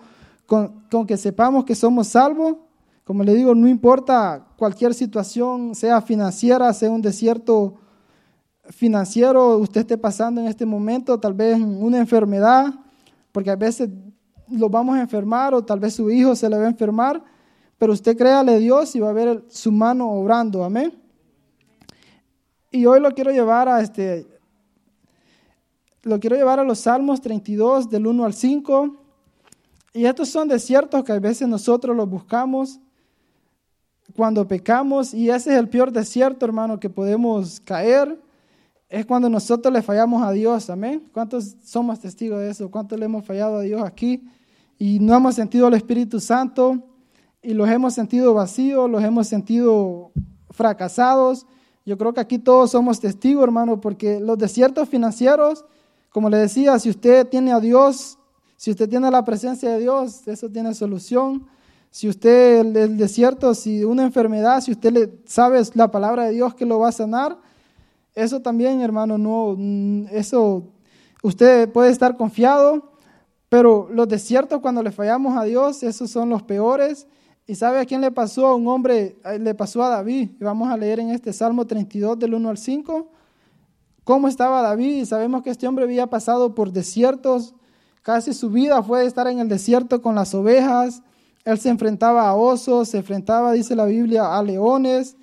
con, 0.51 1.07
que 1.07 1.17
sepamos 1.17 1.65
que 1.65 1.77
somos 1.77 2.09
salvos, 2.09 2.57
como 3.05 3.23
le 3.23 3.35
digo, 3.35 3.55
no 3.55 3.69
importa 3.69 4.49
cualquier 4.57 4.95
situación, 4.95 5.77
sea 5.77 6.01
financiera, 6.03 6.73
sea 6.73 6.91
un 6.91 7.01
desierto 7.01 7.77
financiero, 8.69 9.59
usted 9.59 9.83
esté 9.83 9.97
pasando 9.97 10.41
en 10.41 10.49
este 10.49 10.67
momento, 10.67 11.21
tal 11.21 11.35
vez 11.35 11.57
una 11.57 11.99
enfermedad, 11.99 12.75
porque 13.31 13.51
a 13.51 13.55
veces 13.55 13.91
lo 14.49 14.69
vamos 14.69 14.97
a 14.97 15.03
enfermar 15.03 15.55
o 15.55 15.65
tal 15.65 15.79
vez 15.79 15.95
su 15.95 16.11
hijo 16.11 16.35
se 16.35 16.51
le 16.51 16.59
va 16.59 16.65
a 16.65 16.71
enfermar, 16.71 17.23
pero 17.79 17.93
usted 17.93 18.17
créale 18.17 18.55
a 18.55 18.59
Dios 18.59 18.97
y 18.97 18.99
va 18.99 19.11
a 19.11 19.13
ver 19.13 19.45
su 19.49 19.71
mano 19.71 20.11
obrando, 20.11 20.65
amén. 20.65 21.01
Y 22.73 22.87
hoy 22.87 22.99
lo 22.99 23.13
quiero 23.13 23.31
llevar 23.31 23.69
a 23.69 23.81
este, 23.83 24.27
lo 26.03 26.19
quiero 26.19 26.35
llevar 26.35 26.59
a 26.59 26.65
los 26.65 26.81
Salmos 26.81 27.21
32 27.21 27.89
del 27.89 28.09
1 28.09 28.25
al 28.25 28.35
5. 28.35 29.00
Y 29.93 30.05
estos 30.05 30.28
son 30.28 30.47
desiertos 30.49 31.03
que 31.03 31.12
a 31.12 31.18
veces 31.18 31.49
nosotros 31.49 31.97
los 31.97 32.09
buscamos 32.09 32.78
cuando 34.14 34.47
pecamos 34.47 35.14
y 35.14 35.30
ese 35.30 35.53
es 35.53 35.59
el 35.59 35.68
peor 35.68 35.93
desierto, 35.93 36.47
hermano, 36.47 36.78
que 36.78 36.91
podemos 36.91 37.61
caer. 37.61 38.20
Es 38.88 39.07
cuando 39.07 39.28
nosotros 39.28 39.72
le 39.72 39.82
fallamos 39.82 40.22
a 40.22 40.32
Dios, 40.32 40.68
amén. 40.70 41.09
¿Cuántos 41.12 41.57
somos 41.64 42.01
testigos 42.01 42.41
de 42.41 42.51
eso? 42.51 42.70
¿Cuántos 42.70 42.99
le 42.99 43.05
hemos 43.05 43.24
fallado 43.24 43.57
a 43.57 43.62
Dios 43.62 43.82
aquí? 43.82 44.28
Y 44.78 44.99
no 45.01 45.14
hemos 45.14 45.34
sentido 45.34 45.68
el 45.68 45.74
Espíritu 45.74 46.20
Santo 46.20 46.82
y 47.43 47.55
los 47.55 47.68
hemos 47.68 47.95
sentido 47.95 48.34
vacíos, 48.34 48.91
los 48.91 49.03
hemos 49.03 49.26
sentido 49.26 50.12
fracasados. 50.51 51.47
Yo 51.84 51.97
creo 51.99 52.12
que 52.12 52.20
aquí 52.20 52.38
todos 52.38 52.72
somos 52.72 53.01
testigos, 53.01 53.43
hermano, 53.43 53.80
porque 53.80 54.20
los 54.20 54.38
desiertos 54.38 54.88
financieros, 54.88 55.64
como 56.11 56.28
le 56.28 56.38
decía, 56.38 56.78
si 56.78 56.91
usted 56.91 57.26
tiene 57.28 57.53
a 57.53 57.61
Dios 57.61 58.18
si 58.61 58.71
usted 58.73 58.91
tiene 58.91 59.11
la 59.11 59.25
presencia 59.25 59.71
de 59.71 59.79
Dios, 59.79 60.29
eso 60.29 60.51
tiene 60.51 60.75
solución. 60.75 61.47
Si 61.91 62.11
usted, 62.11 62.77
el, 62.77 62.99
desierto, 62.99 63.55
si 63.55 63.85
una 63.85 64.03
enfermedad, 64.03 64.61
si 64.61 64.73
usted 64.73 64.93
le 64.93 65.19
sabe 65.25 65.63
la 65.73 65.91
palabra 65.91 66.25
de 66.25 66.33
Dios 66.33 66.55
que 66.55 66.67
lo 66.67 66.79
va 66.79 66.91
a 66.91 66.93
sanar, 66.93 67.39
eso 68.15 68.41
también, 68.43 68.83
hermano, 68.83 69.17
no, 69.17 69.55
mm, 69.57 70.09
eso, 70.13 70.65
usted 71.23 71.73
puede 71.73 71.91
estar 71.91 72.19
confiado, 72.19 72.93
pero 73.49 73.89
los 73.91 74.07
desiertos 74.07 74.61
cuando 74.61 74.83
le 74.83 74.91
fallamos 74.91 75.39
a 75.39 75.45
Dios, 75.45 75.83
esos 75.83 76.11
son 76.11 76.29
los 76.29 76.43
peores. 76.43 77.07
¿Y 77.47 77.55
sabe 77.55 77.79
a 77.79 77.87
quién 77.87 78.03
le 78.03 78.11
pasó? 78.11 78.47
A 78.47 78.55
un 78.57 78.69
hombre, 78.69 79.17
le 79.41 79.55
pasó 79.55 79.83
a 79.83 79.89
David. 79.89 80.33
Y 80.39 80.45
vamos 80.45 80.69
a 80.69 80.77
leer 80.77 81.01
en 81.01 81.09
este 81.09 81.33
Salmo 81.33 81.67
32 81.67 82.19
del 82.19 82.35
1 82.35 82.51
al 82.51 82.59
5 82.59 83.09
cómo 84.05 84.29
estaba 84.29 84.61
David. 84.61 84.97
Y 84.99 85.07
sabemos 85.07 85.43
que 85.43 85.49
este 85.49 85.67
hombre 85.67 85.87
había 85.87 86.09
pasado 86.09 86.55
por 86.55 86.73
desiertos, 86.73 87.55
Casi 88.03 88.33
su 88.33 88.49
vida 88.51 88.83
fue 88.83 89.05
estar 89.05 89.27
en 89.27 89.41
el 89.41 89.49
desierto 89.49 90.01
con 90.01 90.15
las 90.15 90.35
ovejas. 90.35 91.03
Él 91.45 91.59
se 91.59 91.69
enfrentaba 91.69 92.29
a 92.29 92.35
osos, 92.35 92.89
se 92.89 92.99
enfrentaba, 92.99 93.53
dice 93.53 93.77
la 93.77 93.85
Biblia, 93.85 94.37
a 94.37 94.43
leones. 94.43 95.17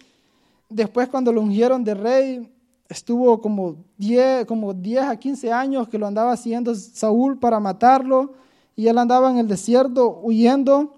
Después 0.69 1.09
cuando 1.09 1.33
lo 1.33 1.41
ungieron 1.41 1.83
de 1.83 1.95
rey, 1.95 2.51
estuvo 2.89 3.41
como 3.41 3.77
10, 3.97 4.45
como 4.45 4.73
10 4.73 5.03
a 5.05 5.15
15 5.17 5.51
años 5.51 5.89
que 5.89 5.97
lo 5.97 6.07
andaba 6.07 6.33
haciendo 6.33 6.75
Saúl 6.75 7.39
para 7.39 7.59
matarlo. 7.59 8.33
Y 8.75 8.87
él 8.87 8.97
andaba 8.97 9.31
en 9.31 9.39
el 9.39 9.47
desierto 9.47 10.19
huyendo. 10.21 10.93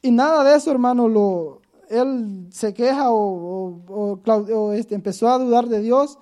Y 0.00 0.10
nada 0.10 0.44
de 0.44 0.56
eso, 0.56 0.70
hermano, 0.70 1.08
lo, 1.08 1.60
él 1.90 2.46
se 2.50 2.72
queja 2.72 3.10
o, 3.10 4.72
este, 4.72 4.94
empezó 4.94 5.28
a 5.28 5.38
dudar 5.38 5.68
de 5.68 5.80
Dios 5.80 6.18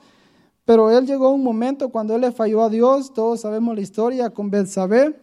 pero 0.64 0.90
él 0.90 1.06
llegó 1.06 1.30
un 1.30 1.42
momento 1.42 1.90
cuando 1.90 2.14
él 2.14 2.22
le 2.22 2.32
falló 2.32 2.62
a 2.62 2.70
Dios, 2.70 3.12
todos 3.12 3.40
sabemos 3.40 3.74
la 3.74 3.82
historia 3.82 4.30
con 4.30 4.50
Belsabé, 4.50 5.20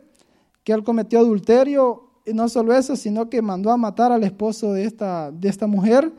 que 0.64 0.72
él 0.72 0.84
cometió 0.84 1.20
adulterio, 1.20 2.10
y 2.26 2.34
no 2.34 2.48
solo 2.48 2.74
eso, 2.76 2.96
sino 2.96 3.30
que 3.30 3.42
mandó 3.42 3.72
a 3.72 3.78
matar 3.78 4.12
al 4.12 4.24
esposo 4.24 4.74
de 4.74 4.86
esta, 4.86 5.32
de 5.32 5.50
esta 5.50 5.66
mujer. 5.66 6.14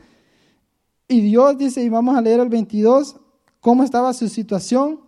Y 1.06 1.20
Dios 1.20 1.56
dice, 1.56 1.82
y 1.84 1.88
vamos 1.88 2.16
a 2.16 2.20
leer 2.20 2.40
el 2.40 2.48
22, 2.48 3.16
cómo 3.60 3.84
estaba 3.84 4.12
su 4.12 4.28
situación. 4.28 5.00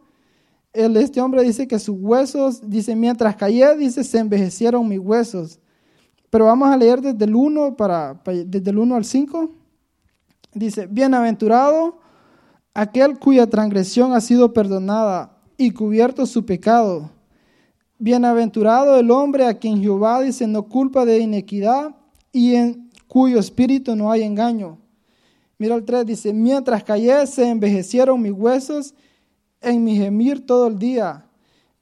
El, 0.72 0.96
este 0.96 1.20
hombre 1.20 1.42
dice 1.42 1.66
que 1.66 1.80
sus 1.80 1.96
huesos, 1.98 2.68
dice, 2.70 2.94
mientras 2.94 3.34
callé, 3.34 3.76
dice, 3.76 4.04
se 4.04 4.18
envejecieron 4.18 4.86
mis 4.86 5.00
huesos. 5.00 5.58
Pero 6.30 6.44
vamos 6.44 6.68
a 6.68 6.76
leer 6.76 7.00
desde 7.00 7.24
el 7.24 7.34
1, 7.34 7.76
para, 7.76 8.20
desde 8.24 8.70
el 8.70 8.78
1 8.78 8.94
al 8.94 9.04
5. 9.04 9.50
Dice, 10.52 10.86
bienaventurado 10.86 12.03
aquel 12.74 13.18
cuya 13.18 13.46
transgresión 13.46 14.12
ha 14.12 14.20
sido 14.20 14.52
perdonada 14.52 15.38
y 15.56 15.70
cubierto 15.70 16.26
su 16.26 16.44
pecado. 16.44 17.10
Bienaventurado 17.98 18.98
el 18.98 19.10
hombre 19.12 19.46
a 19.46 19.54
quien 19.54 19.80
Jehová 19.80 20.20
dice 20.20 20.46
no 20.48 20.64
culpa 20.64 21.04
de 21.04 21.20
inequidad 21.20 21.94
y 22.32 22.56
en 22.56 22.90
cuyo 23.06 23.38
espíritu 23.38 23.94
no 23.94 24.10
hay 24.10 24.24
engaño. 24.24 24.78
Mira 25.56 25.76
el 25.76 25.84
3, 25.84 26.04
dice, 26.04 26.32
mientras 26.32 26.82
callé 26.82 27.26
se 27.28 27.48
envejecieron 27.48 28.20
mis 28.20 28.32
huesos 28.32 28.92
en 29.60 29.84
mi 29.84 29.96
gemir 29.96 30.44
todo 30.44 30.66
el 30.66 30.78
día. 30.78 31.24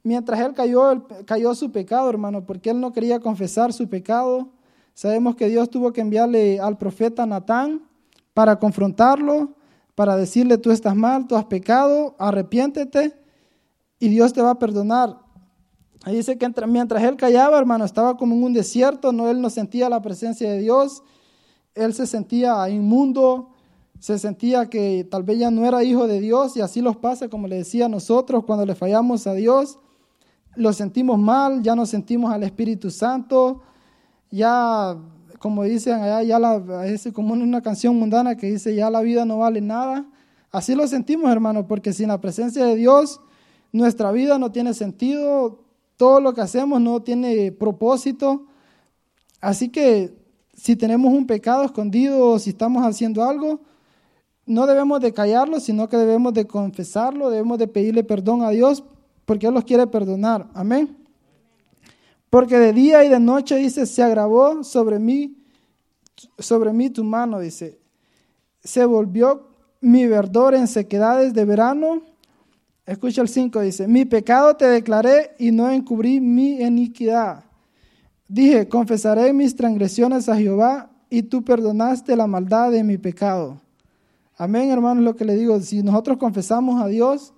Mientras 0.03 0.39
él 0.41 0.53
cayó, 0.53 1.07
cayó 1.25 1.55
su 1.55 1.71
pecado, 1.71 2.07
hermano, 2.07 2.45
porque 2.45 2.69
él 2.69 2.79
no 2.79 2.93
quería 2.93 3.19
confesar 3.19 3.73
su 3.73 3.89
pecado. 3.89 4.49
Sabemos 4.93 5.35
que 5.35 5.47
Dios 5.47 5.71
tuvo 5.71 5.91
que 5.91 6.01
enviarle 6.01 6.59
al 6.59 6.77
profeta 6.77 7.25
Natán 7.25 7.81
para 8.35 8.59
confrontarlo 8.59 9.55
para 9.95 10.15
decirle, 10.15 10.57
tú 10.57 10.71
estás 10.71 10.95
mal, 10.95 11.27
tú 11.27 11.35
has 11.35 11.45
pecado, 11.45 12.15
arrepiéntete 12.19 13.13
y 13.99 14.09
Dios 14.09 14.33
te 14.33 14.41
va 14.41 14.51
a 14.51 14.59
perdonar. 14.59 15.19
Ahí 16.03 16.15
dice 16.15 16.37
que 16.37 16.49
mientras 16.67 17.01
él 17.03 17.15
callaba, 17.15 17.57
hermano, 17.57 17.85
estaba 17.85 18.17
como 18.17 18.35
en 18.35 18.43
un 18.43 18.53
desierto, 18.53 19.13
no, 19.13 19.29
él 19.29 19.39
no 19.39 19.49
sentía 19.49 19.87
la 19.89 20.01
presencia 20.01 20.51
de 20.51 20.59
Dios, 20.59 21.03
él 21.75 21.93
se 21.93 22.05
sentía 22.05 22.67
inmundo, 22.69 23.51
se 23.99 24.19
sentía 24.19 24.69
que 24.69 25.07
tal 25.09 25.23
vez 25.23 25.39
ya 25.39 25.49
no 25.49 25.65
era 25.65 25.83
hijo 25.83 26.07
de 26.07 26.19
Dios 26.19 26.57
y 26.57 26.61
así 26.61 26.81
los 26.81 26.97
pasa, 26.97 27.29
como 27.29 27.47
le 27.47 27.57
decía 27.57 27.85
a 27.85 27.89
nosotros, 27.89 28.43
cuando 28.43 28.65
le 28.65 28.75
fallamos 28.75 29.27
a 29.27 29.33
Dios, 29.33 29.79
lo 30.55 30.73
sentimos 30.73 31.17
mal, 31.17 31.63
ya 31.63 31.75
no 31.75 31.85
sentimos 31.85 32.33
al 32.33 32.43
Espíritu 32.43 32.91
Santo, 32.91 33.61
ya, 34.29 34.97
como 35.39 35.63
dicen 35.63 35.93
allá, 35.95 36.23
ya 36.23 36.39
la, 36.39 36.85
es 36.87 37.09
como 37.13 37.33
una 37.33 37.61
canción 37.61 37.97
mundana 37.97 38.35
que 38.35 38.51
dice, 38.51 38.75
ya 38.75 38.89
la 38.89 39.01
vida 39.01 39.25
no 39.25 39.39
vale 39.39 39.61
nada. 39.61 40.05
Así 40.51 40.75
lo 40.75 40.87
sentimos, 40.87 41.31
hermano, 41.31 41.67
porque 41.67 41.93
sin 41.93 42.09
la 42.09 42.21
presencia 42.21 42.65
de 42.65 42.75
Dios, 42.75 43.19
nuestra 43.71 44.11
vida 44.11 44.37
no 44.37 44.51
tiene 44.51 44.73
sentido, 44.73 45.63
todo 45.97 46.19
lo 46.19 46.33
que 46.33 46.41
hacemos 46.41 46.79
no 46.79 47.01
tiene 47.01 47.51
propósito. 47.51 48.45
Así 49.41 49.69
que 49.69 50.15
si 50.53 50.75
tenemos 50.75 51.11
un 51.11 51.25
pecado 51.25 51.63
escondido 51.63 52.27
o 52.27 52.39
si 52.39 52.51
estamos 52.51 52.85
haciendo 52.85 53.23
algo, 53.23 53.61
no 54.45 54.67
debemos 54.67 55.01
de 55.01 55.13
callarlo, 55.13 55.59
sino 55.59 55.89
que 55.89 55.97
debemos 55.97 56.33
de 56.33 56.45
confesarlo, 56.45 57.29
debemos 57.29 57.57
de 57.57 57.67
pedirle 57.67 58.03
perdón 58.03 58.43
a 58.43 58.49
Dios 58.49 58.83
porque 59.25 59.47
Él 59.47 59.53
los 59.53 59.63
quiere 59.63 59.87
perdonar. 59.87 60.49
Amén. 60.53 61.02
Porque 62.33 62.57
de 62.57 62.73
día 62.73 63.03
y 63.03 63.09
de 63.09 63.19
noche, 63.19 63.57
dice, 63.57 63.85
se 63.85 64.01
agravó 64.01 64.63
sobre 64.63 64.97
mí, 64.97 65.37
sobre 66.39 66.73
mí 66.73 66.89
tu 66.89 67.03
mano, 67.03 67.39
dice. 67.39 67.79
Se 68.63 68.83
volvió 68.85 69.49
mi 69.81 70.07
verdor 70.07 70.55
en 70.55 70.67
sequedades 70.67 71.35
de 71.35 71.45
verano. 71.45 72.01
Escucha 72.87 73.21
el 73.21 73.27
5, 73.27 73.61
dice, 73.61 73.87
mi 73.87 74.05
pecado 74.05 74.55
te 74.55 74.65
declaré 74.65 75.35
y 75.37 75.51
no 75.51 75.69
encubrí 75.69 76.19
mi 76.19 76.59
iniquidad. 76.59 77.43
Dije, 78.27 78.67
confesaré 78.67 79.31
mis 79.31 79.55
transgresiones 79.55 80.27
a 80.27 80.35
Jehová 80.35 80.89
y 81.11 81.21
tú 81.21 81.43
perdonaste 81.43 82.15
la 82.15 82.25
maldad 82.25 82.71
de 82.71 82.83
mi 82.83 82.97
pecado. 82.97 83.61
Amén, 84.37 84.71
hermanos, 84.71 85.03
lo 85.03 85.15
que 85.15 85.23
le 85.23 85.35
digo, 85.35 85.59
si 85.59 85.83
nosotros 85.83 86.17
confesamos 86.17 86.81
a 86.81 86.87
Dios, 86.87 87.31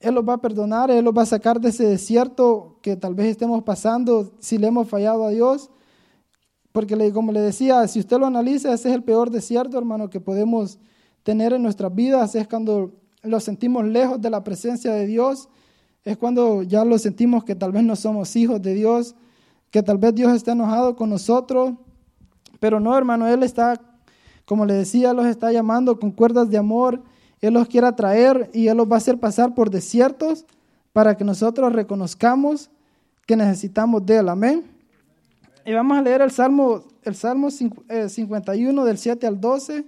Él 0.00 0.14
los 0.14 0.26
va 0.26 0.34
a 0.34 0.38
perdonar, 0.38 0.90
Él 0.90 1.04
los 1.04 1.16
va 1.16 1.22
a 1.22 1.26
sacar 1.26 1.60
de 1.60 1.68
ese 1.68 1.84
desierto 1.84 2.78
que 2.82 2.96
tal 2.96 3.14
vez 3.14 3.26
estemos 3.26 3.62
pasando 3.62 4.32
si 4.40 4.58
le 4.58 4.66
hemos 4.66 4.88
fallado 4.88 5.24
a 5.24 5.30
Dios. 5.30 5.70
Porque 6.72 7.12
como 7.12 7.32
le 7.32 7.40
decía, 7.40 7.86
si 7.86 8.00
usted 8.00 8.18
lo 8.18 8.26
analiza, 8.26 8.72
ese 8.72 8.88
es 8.88 8.94
el 8.94 9.02
peor 9.02 9.30
desierto, 9.30 9.76
hermano, 9.76 10.08
que 10.08 10.20
podemos 10.20 10.78
tener 11.22 11.52
en 11.52 11.62
nuestras 11.62 11.94
vidas. 11.94 12.34
Es 12.34 12.48
cuando 12.48 12.92
lo 13.22 13.40
sentimos 13.40 13.84
lejos 13.84 14.20
de 14.20 14.30
la 14.30 14.42
presencia 14.42 14.92
de 14.92 15.06
Dios. 15.06 15.48
Es 16.04 16.16
cuando 16.16 16.62
ya 16.62 16.84
lo 16.84 16.98
sentimos 16.98 17.44
que 17.44 17.54
tal 17.54 17.72
vez 17.72 17.84
no 17.84 17.94
somos 17.94 18.34
hijos 18.36 18.62
de 18.62 18.72
Dios, 18.74 19.14
que 19.70 19.82
tal 19.82 19.98
vez 19.98 20.14
Dios 20.14 20.32
está 20.32 20.52
enojado 20.52 20.96
con 20.96 21.10
nosotros. 21.10 21.74
Pero 22.58 22.80
no, 22.80 22.96
hermano, 22.96 23.28
Él 23.28 23.42
está 23.42 23.80
como 24.50 24.66
le 24.66 24.74
decía, 24.74 25.12
los 25.12 25.26
está 25.26 25.52
llamando 25.52 26.00
con 26.00 26.10
cuerdas 26.10 26.50
de 26.50 26.58
amor. 26.58 27.04
Él 27.40 27.54
los 27.54 27.68
quiere 27.68 27.86
atraer 27.86 28.50
y 28.52 28.68
Él 28.68 28.76
los 28.76 28.90
va 28.90 28.96
a 28.96 28.98
hacer 28.98 29.18
pasar 29.18 29.54
por 29.54 29.70
desiertos 29.70 30.44
para 30.92 31.16
que 31.16 31.24
nosotros 31.24 31.72
reconozcamos 31.72 32.70
que 33.26 33.36
necesitamos 33.36 34.04
de 34.04 34.16
Él. 34.16 34.28
Amén. 34.28 34.64
Y 35.64 35.72
vamos 35.72 35.98
a 35.98 36.02
leer 36.02 36.22
el 36.22 36.30
Salmo, 36.30 36.84
el 37.02 37.14
Salmo 37.14 37.50
51 37.50 38.82
eh, 38.82 38.86
del 38.86 38.98
7 38.98 39.26
al 39.26 39.40
12, 39.40 39.84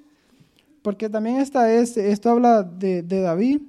porque 0.82 1.08
también 1.08 1.38
esta 1.38 1.72
es, 1.72 1.96
esto 1.96 2.30
habla 2.30 2.62
de, 2.62 3.02
David, 3.02 3.62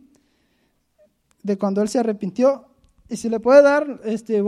de 1.42 1.58
cuando 1.58 1.82
él 1.82 1.90
se 1.90 2.00
arrepintió. 2.00 2.66
Y 3.10 3.18
si 3.18 3.30
le 3.30 3.40
puede 3.40 3.62
dar, 3.62 4.02
este, 4.04 4.44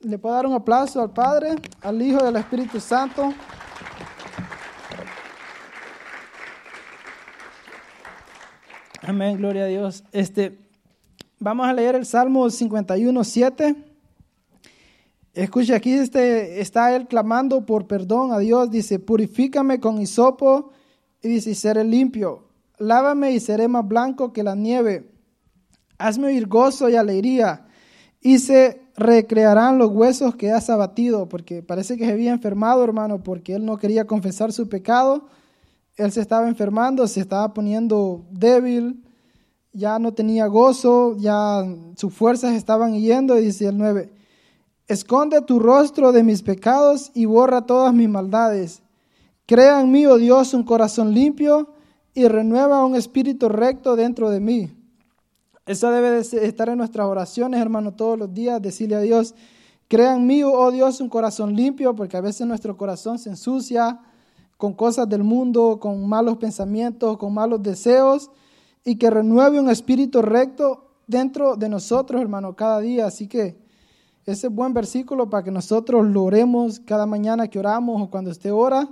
le 0.00 0.18
puede 0.18 0.34
dar 0.34 0.46
un 0.46 0.52
aplauso 0.52 1.00
al 1.00 1.12
Padre, 1.12 1.56
al 1.80 2.00
Hijo 2.02 2.20
y 2.22 2.26
al 2.26 2.36
Espíritu 2.36 2.78
Santo. 2.78 3.32
Amén, 9.08 9.38
gloria 9.38 9.64
a 9.64 9.68
Dios. 9.68 10.04
Este, 10.12 10.58
vamos 11.38 11.66
a 11.66 11.72
leer 11.72 11.94
el 11.94 12.04
Salmo 12.04 12.50
51, 12.50 13.24
7. 13.24 13.74
Escuche, 15.32 15.74
aquí 15.74 15.94
este, 15.94 16.60
está 16.60 16.94
él 16.94 17.06
clamando 17.06 17.64
por 17.64 17.86
perdón 17.86 18.32
a 18.32 18.38
Dios. 18.38 18.70
Dice, 18.70 18.98
purifícame 18.98 19.80
con 19.80 19.98
hisopo 19.98 20.72
y 21.22 21.28
dice, 21.28 21.54
seré 21.54 21.84
limpio. 21.84 22.48
Lávame 22.76 23.32
y 23.32 23.40
seré 23.40 23.66
más 23.66 23.88
blanco 23.88 24.34
que 24.34 24.42
la 24.42 24.54
nieve. 24.54 25.10
Hazme 25.96 26.26
oír 26.26 26.46
gozo 26.46 26.90
y 26.90 26.96
alegría. 26.96 27.66
Y 28.20 28.40
se 28.40 28.82
recrearán 28.94 29.78
los 29.78 29.88
huesos 29.90 30.36
que 30.36 30.52
has 30.52 30.68
abatido. 30.68 31.30
Porque 31.30 31.62
parece 31.62 31.96
que 31.96 32.04
se 32.04 32.12
había 32.12 32.32
enfermado, 32.32 32.84
hermano, 32.84 33.22
porque 33.22 33.54
él 33.54 33.64
no 33.64 33.78
quería 33.78 34.06
confesar 34.06 34.52
su 34.52 34.68
pecado 34.68 35.28
él 35.98 36.12
se 36.12 36.20
estaba 36.20 36.48
enfermando, 36.48 37.06
se 37.08 37.20
estaba 37.20 37.52
poniendo 37.52 38.24
débil, 38.30 39.04
ya 39.72 39.98
no 39.98 40.14
tenía 40.14 40.46
gozo, 40.46 41.16
ya 41.18 41.64
sus 41.96 42.14
fuerzas 42.14 42.54
estaban 42.54 42.94
yendo, 42.94 43.36
y 43.36 43.46
dice 43.46 43.66
el 43.66 43.76
9, 43.76 44.12
esconde 44.86 45.42
tu 45.42 45.58
rostro 45.58 46.12
de 46.12 46.22
mis 46.22 46.42
pecados 46.42 47.10
y 47.14 47.24
borra 47.24 47.66
todas 47.66 47.92
mis 47.92 48.08
maldades. 48.08 48.80
Crea 49.44 49.80
en 49.80 49.90
mí, 49.90 50.06
oh 50.06 50.18
Dios, 50.18 50.54
un 50.54 50.62
corazón 50.62 51.12
limpio 51.12 51.74
y 52.14 52.28
renueva 52.28 52.84
un 52.84 52.94
espíritu 52.94 53.48
recto 53.48 53.96
dentro 53.96 54.30
de 54.30 54.38
mí. 54.38 54.70
Eso 55.66 55.90
debe 55.90 56.10
de 56.10 56.20
estar 56.46 56.68
en 56.68 56.78
nuestras 56.78 57.08
oraciones, 57.08 57.60
hermano, 57.60 57.92
todos 57.92 58.16
los 58.16 58.32
días, 58.32 58.62
decirle 58.62 58.94
a 58.94 59.00
Dios, 59.00 59.34
crea 59.88 60.14
en 60.14 60.26
mí, 60.26 60.44
oh 60.44 60.70
Dios, 60.70 61.00
un 61.00 61.08
corazón 61.08 61.56
limpio, 61.56 61.94
porque 61.96 62.16
a 62.16 62.20
veces 62.20 62.46
nuestro 62.46 62.76
corazón 62.76 63.18
se 63.18 63.30
ensucia, 63.30 64.00
con 64.58 64.74
cosas 64.74 65.08
del 65.08 65.22
mundo, 65.22 65.78
con 65.80 66.06
malos 66.06 66.36
pensamientos, 66.36 67.16
con 67.16 67.32
malos 67.32 67.62
deseos, 67.62 68.30
y 68.84 68.96
que 68.96 69.08
renueve 69.08 69.60
un 69.60 69.70
espíritu 69.70 70.20
recto 70.20 70.90
dentro 71.06 71.56
de 71.56 71.68
nosotros, 71.68 72.20
hermano, 72.20 72.56
cada 72.56 72.80
día. 72.80 73.06
Así 73.06 73.28
que 73.28 73.56
ese 74.26 74.48
es 74.48 74.52
buen 74.52 74.74
versículo 74.74 75.30
para 75.30 75.44
que 75.44 75.50
nosotros 75.52 76.06
lo 76.06 76.24
oremos 76.24 76.80
cada 76.80 77.06
mañana 77.06 77.48
que 77.48 77.58
oramos 77.58 78.02
o 78.02 78.10
cuando 78.10 78.30
esté 78.30 78.50
ora. 78.50 78.88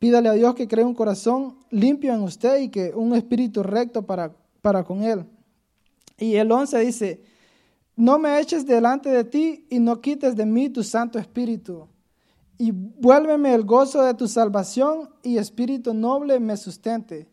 Pídale 0.00 0.28
a 0.28 0.32
Dios 0.32 0.54
que 0.54 0.66
cree 0.66 0.84
un 0.84 0.94
corazón 0.94 1.56
limpio 1.70 2.12
en 2.12 2.22
usted 2.22 2.60
y 2.60 2.68
que 2.68 2.92
un 2.94 3.14
espíritu 3.14 3.62
recto 3.62 4.02
para, 4.02 4.34
para 4.60 4.82
con 4.82 5.04
él. 5.04 5.24
Y 6.18 6.34
el 6.34 6.50
11 6.50 6.78
dice, 6.80 7.22
no 7.94 8.18
me 8.18 8.40
eches 8.40 8.66
delante 8.66 9.08
de 9.08 9.22
ti 9.22 9.66
y 9.70 9.78
no 9.78 10.00
quites 10.00 10.34
de 10.34 10.46
mí 10.46 10.68
tu 10.68 10.82
Santo 10.82 11.18
Espíritu 11.18 11.86
y 12.60 12.72
vuélveme 12.72 13.54
el 13.54 13.64
gozo 13.64 14.02
de 14.02 14.12
tu 14.12 14.28
salvación 14.28 15.08
y 15.22 15.38
espíritu 15.38 15.94
noble 15.94 16.38
me 16.38 16.58
sustente. 16.58 17.26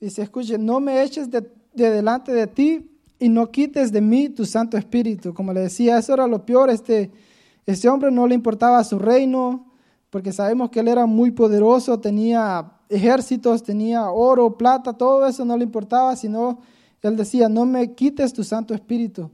Dice, 0.00 0.22
escuche, 0.22 0.56
no 0.56 0.80
me 0.80 1.02
eches 1.02 1.30
de, 1.30 1.46
delante 1.74 2.32
de 2.32 2.46
ti 2.46 2.90
y 3.18 3.28
no 3.28 3.50
quites 3.50 3.92
de 3.92 4.00
mí 4.00 4.30
tu 4.30 4.46
Santo 4.46 4.78
Espíritu. 4.78 5.34
Como 5.34 5.52
le 5.52 5.60
decía, 5.60 5.98
eso 5.98 6.14
era 6.14 6.26
lo 6.26 6.46
peor. 6.46 6.70
Este, 6.70 7.10
este 7.66 7.86
hombre 7.90 8.10
no 8.10 8.26
le 8.26 8.34
importaba 8.34 8.82
su 8.82 8.98
reino, 8.98 9.66
porque 10.08 10.32
sabemos 10.32 10.70
que 10.70 10.80
él 10.80 10.88
era 10.88 11.04
muy 11.04 11.32
poderoso, 11.32 12.00
tenía 12.00 12.72
ejércitos, 12.88 13.62
tenía 13.62 14.10
oro, 14.10 14.56
plata, 14.56 14.94
todo 14.94 15.26
eso 15.26 15.44
no 15.44 15.54
le 15.58 15.64
importaba, 15.64 16.16
sino 16.16 16.60
él 17.02 17.14
decía, 17.14 17.50
no 17.50 17.66
me 17.66 17.92
quites 17.92 18.32
tu 18.32 18.42
Santo 18.42 18.72
Espíritu. 18.72 19.30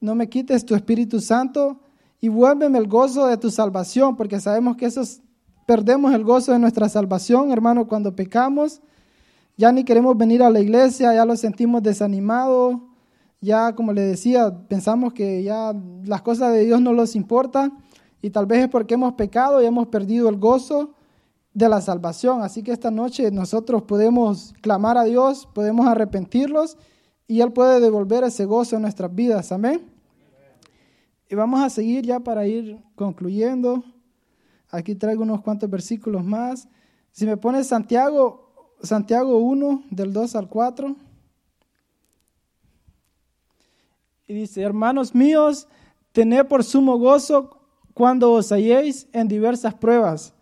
No 0.00 0.14
me 0.14 0.28
quites 0.28 0.64
tu 0.64 0.76
Espíritu 0.76 1.18
Santo 1.18 1.80
y 2.24 2.28
vuélveme 2.28 2.78
el 2.78 2.88
gozo 2.88 3.26
de 3.26 3.36
tu 3.36 3.50
salvación, 3.50 4.16
porque 4.16 4.40
sabemos 4.40 4.78
que 4.78 4.86
esos 4.86 5.20
perdemos 5.66 6.14
el 6.14 6.24
gozo 6.24 6.52
de 6.52 6.58
nuestra 6.58 6.88
salvación, 6.88 7.52
hermano, 7.52 7.86
cuando 7.86 8.16
pecamos. 8.16 8.80
Ya 9.58 9.70
ni 9.72 9.84
queremos 9.84 10.16
venir 10.16 10.42
a 10.42 10.48
la 10.48 10.58
iglesia, 10.58 11.12
ya 11.12 11.26
lo 11.26 11.36
sentimos 11.36 11.82
desanimado, 11.82 12.80
ya 13.42 13.74
como 13.74 13.92
le 13.92 14.00
decía, 14.00 14.50
pensamos 14.68 15.12
que 15.12 15.42
ya 15.42 15.74
las 16.06 16.22
cosas 16.22 16.54
de 16.54 16.64
Dios 16.64 16.80
no 16.80 16.94
nos 16.94 17.14
importan 17.14 17.76
y 18.22 18.30
tal 18.30 18.46
vez 18.46 18.60
es 18.60 18.68
porque 18.70 18.94
hemos 18.94 19.12
pecado 19.12 19.62
y 19.62 19.66
hemos 19.66 19.88
perdido 19.88 20.30
el 20.30 20.38
gozo 20.38 20.94
de 21.52 21.68
la 21.68 21.82
salvación. 21.82 22.40
Así 22.40 22.62
que 22.62 22.72
esta 22.72 22.90
noche 22.90 23.30
nosotros 23.32 23.82
podemos 23.82 24.54
clamar 24.62 24.96
a 24.96 25.04
Dios, 25.04 25.46
podemos 25.52 25.86
arrepentirlos 25.86 26.78
y 27.28 27.42
Él 27.42 27.52
puede 27.52 27.80
devolver 27.80 28.24
ese 28.24 28.46
gozo 28.46 28.76
en 28.76 28.82
nuestras 28.82 29.14
vidas. 29.14 29.52
Amén. 29.52 29.93
Y 31.28 31.34
vamos 31.34 31.60
a 31.62 31.70
seguir 31.70 32.04
ya 32.04 32.20
para 32.20 32.46
ir 32.46 32.78
concluyendo. 32.94 33.82
Aquí 34.70 34.94
traigo 34.94 35.22
unos 35.22 35.40
cuantos 35.40 35.70
versículos 35.70 36.24
más. 36.24 36.68
Si 37.12 37.26
me 37.26 37.36
pones 37.36 37.68
Santiago, 37.68 38.74
Santiago 38.82 39.38
1, 39.38 39.84
del 39.90 40.12
2 40.12 40.36
al 40.36 40.48
4. 40.48 40.96
Y 44.26 44.34
dice, 44.34 44.62
hermanos 44.62 45.14
míos, 45.14 45.68
tened 46.12 46.46
por 46.46 46.64
sumo 46.64 46.98
gozo 46.98 47.58
cuando 47.94 48.32
os 48.32 48.50
halléis 48.50 49.06
en 49.12 49.28
diversas 49.28 49.74
pruebas. 49.74 50.34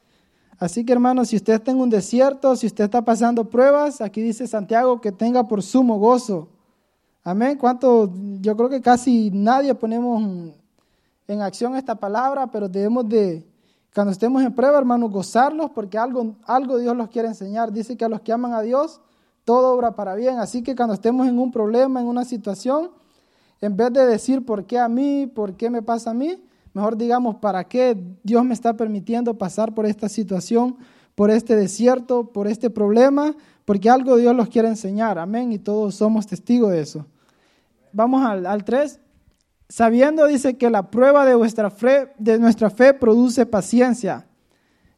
Así 0.58 0.84
que 0.84 0.92
hermanos, 0.92 1.28
si 1.28 1.36
usted 1.36 1.54
está 1.54 1.72
en 1.72 1.80
un 1.80 1.90
desierto, 1.90 2.54
si 2.54 2.66
usted 2.66 2.84
está 2.84 3.04
pasando 3.04 3.50
pruebas, 3.50 4.00
aquí 4.00 4.22
dice 4.22 4.46
Santiago 4.46 5.00
que 5.00 5.10
tenga 5.10 5.46
por 5.46 5.62
sumo 5.62 5.98
gozo. 5.98 6.48
Amén. 7.24 7.58
¿Cuánto? 7.58 8.12
Yo 8.40 8.56
creo 8.56 8.68
que 8.68 8.80
casi 8.80 9.30
nadie 9.32 9.74
ponemos 9.74 10.54
en 11.28 11.42
acción 11.42 11.76
esta 11.76 11.94
palabra, 11.94 12.50
pero 12.50 12.68
debemos 12.68 13.08
de 13.08 13.46
Cuando 13.94 14.12
estemos 14.12 14.42
en 14.42 14.54
prueba, 14.54 14.78
hermanos, 14.78 15.10
gozarlos 15.10 15.70
porque 15.70 15.98
algo, 15.98 16.36
algo 16.44 16.78
Dios 16.78 16.96
los 16.96 17.08
quiere 17.08 17.28
enseñar. 17.28 17.72
Dice 17.72 17.96
que 17.96 18.04
a 18.04 18.08
los 18.08 18.22
que 18.22 18.32
aman 18.32 18.54
a 18.54 18.62
Dios, 18.62 19.00
todo 19.44 19.74
obra 19.74 19.94
para 19.94 20.14
bien. 20.14 20.38
Así 20.38 20.62
que 20.62 20.74
cuando 20.74 20.94
estemos 20.94 21.28
en 21.28 21.38
un 21.38 21.50
problema, 21.50 22.00
en 22.00 22.06
una 22.06 22.24
situación, 22.24 22.90
en 23.60 23.76
vez 23.76 23.92
de 23.92 24.06
decir 24.06 24.44
por 24.44 24.64
qué 24.66 24.78
a 24.78 24.88
mí, 24.88 25.26
por 25.26 25.56
qué 25.56 25.70
me 25.70 25.82
pasa 25.82 26.10
a 26.10 26.14
mí, 26.14 26.42
mejor 26.72 26.96
digamos 26.96 27.36
para 27.36 27.64
qué 27.64 27.96
Dios 28.22 28.44
me 28.44 28.54
está 28.54 28.76
permitiendo 28.76 29.34
pasar 29.34 29.74
por 29.74 29.86
esta 29.86 30.08
situación, 30.08 30.76
por 31.14 31.30
este 31.30 31.54
desierto, 31.54 32.32
por 32.32 32.48
este 32.48 32.70
problema, 32.70 33.34
porque 33.64 33.90
algo 33.90 34.16
Dios 34.16 34.34
los 34.34 34.48
quiere 34.48 34.68
enseñar. 34.68 35.18
Amén. 35.18 35.52
Y 35.52 35.58
todos 35.58 35.94
somos 35.94 36.26
testigos 36.26 36.70
de 36.70 36.80
eso. 36.80 37.06
Vamos 37.92 38.24
al, 38.24 38.46
al 38.46 38.64
3. 38.64 39.00
Sabiendo, 39.72 40.26
dice, 40.26 40.58
que 40.58 40.68
la 40.68 40.90
prueba 40.90 41.24
de, 41.24 41.34
vuestra 41.34 41.70
fe, 41.70 42.12
de 42.18 42.38
nuestra 42.38 42.68
fe 42.68 42.92
produce 42.92 43.46
paciencia. 43.46 44.26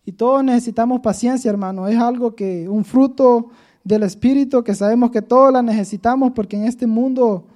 Y 0.04 0.10
todos 0.10 0.42
necesitamos 0.42 0.98
paciencia, 0.98 1.48
hermano. 1.48 1.86
Es 1.86 1.96
algo 1.96 2.34
que, 2.34 2.68
un 2.68 2.84
fruto 2.84 3.50
del 3.84 4.02
Espíritu 4.02 4.64
que 4.64 4.74
sabemos 4.74 5.12
que 5.12 5.22
todos 5.22 5.52
la 5.52 5.62
necesitamos 5.62 6.32
porque 6.32 6.56
en 6.56 6.64
este 6.64 6.88
mundo 6.88 7.46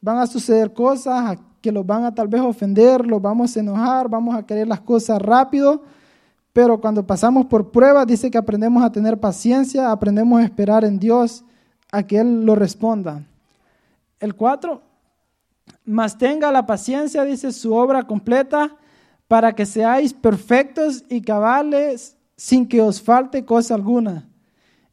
van 0.00 0.16
a 0.16 0.26
suceder 0.26 0.72
cosas 0.72 1.36
que 1.60 1.70
los 1.70 1.84
van 1.84 2.06
a 2.06 2.14
tal 2.14 2.28
vez 2.28 2.40
ofender, 2.40 3.06
los 3.06 3.20
vamos 3.20 3.54
a 3.54 3.60
enojar, 3.60 4.08
vamos 4.08 4.34
a 4.34 4.46
querer 4.46 4.66
las 4.66 4.80
cosas 4.80 5.20
rápido. 5.20 5.82
Pero 6.54 6.80
cuando 6.80 7.06
pasamos 7.06 7.44
por 7.44 7.70
pruebas, 7.70 8.06
dice 8.06 8.30
que 8.30 8.38
aprendemos 8.38 8.82
a 8.82 8.90
tener 8.90 9.20
paciencia, 9.20 9.90
aprendemos 9.90 10.40
a 10.40 10.44
esperar 10.44 10.86
en 10.86 10.98
Dios 10.98 11.44
a 11.90 12.02
que 12.02 12.18
Él 12.18 12.46
lo 12.46 12.54
responda. 12.54 13.26
El 14.18 14.34
4, 14.34 14.80
mas 15.84 16.16
tenga 16.16 16.52
la 16.52 16.66
paciencia, 16.66 17.24
dice 17.24 17.52
su 17.52 17.74
obra 17.74 18.04
completa, 18.04 18.76
para 19.28 19.54
que 19.54 19.66
seáis 19.66 20.12
perfectos 20.12 21.04
y 21.08 21.22
cabales 21.22 22.16
sin 22.36 22.66
que 22.66 22.80
os 22.80 23.00
falte 23.00 23.44
cosa 23.44 23.74
alguna. 23.74 24.28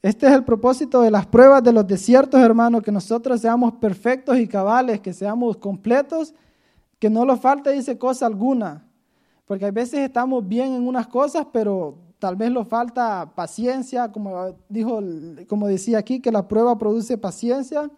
Este 0.01 0.27
es 0.27 0.33
el 0.33 0.45
propósito 0.45 1.01
de 1.01 1.11
las 1.11 1.25
pruebas 1.25 1.61
de 1.61 1.73
los 1.73 1.85
desiertos, 1.85 2.39
hermano, 2.39 2.81
que 2.81 2.91
nosotros 2.91 3.41
seamos 3.41 3.73
perfectos 3.73 4.37
y 4.37 4.47
cabales, 4.47 5.01
que 5.01 5.11
seamos 5.11 5.57
completos, 5.57 6.33
que 6.99 7.09
no 7.09 7.25
nos 7.25 7.41
falte, 7.41 7.71
dice, 7.71 7.97
cosa 7.97 8.25
alguna. 8.25 8.85
Porque 9.45 9.65
a 9.65 9.71
veces 9.71 9.99
estamos 9.99 10.47
bien 10.47 10.73
en 10.73 10.87
unas 10.87 11.07
cosas, 11.07 11.47
pero 11.51 11.97
tal 12.17 12.37
vez 12.37 12.49
nos 12.49 12.67
falta 12.67 13.33
paciencia, 13.35 14.09
como, 14.09 14.55
dijo, 14.69 15.01
como 15.47 15.67
decía 15.67 15.97
aquí, 15.97 16.21
que 16.21 16.31
la 16.31 16.47
prueba 16.47 16.77
produce 16.77 17.17
paciencia 17.17 17.89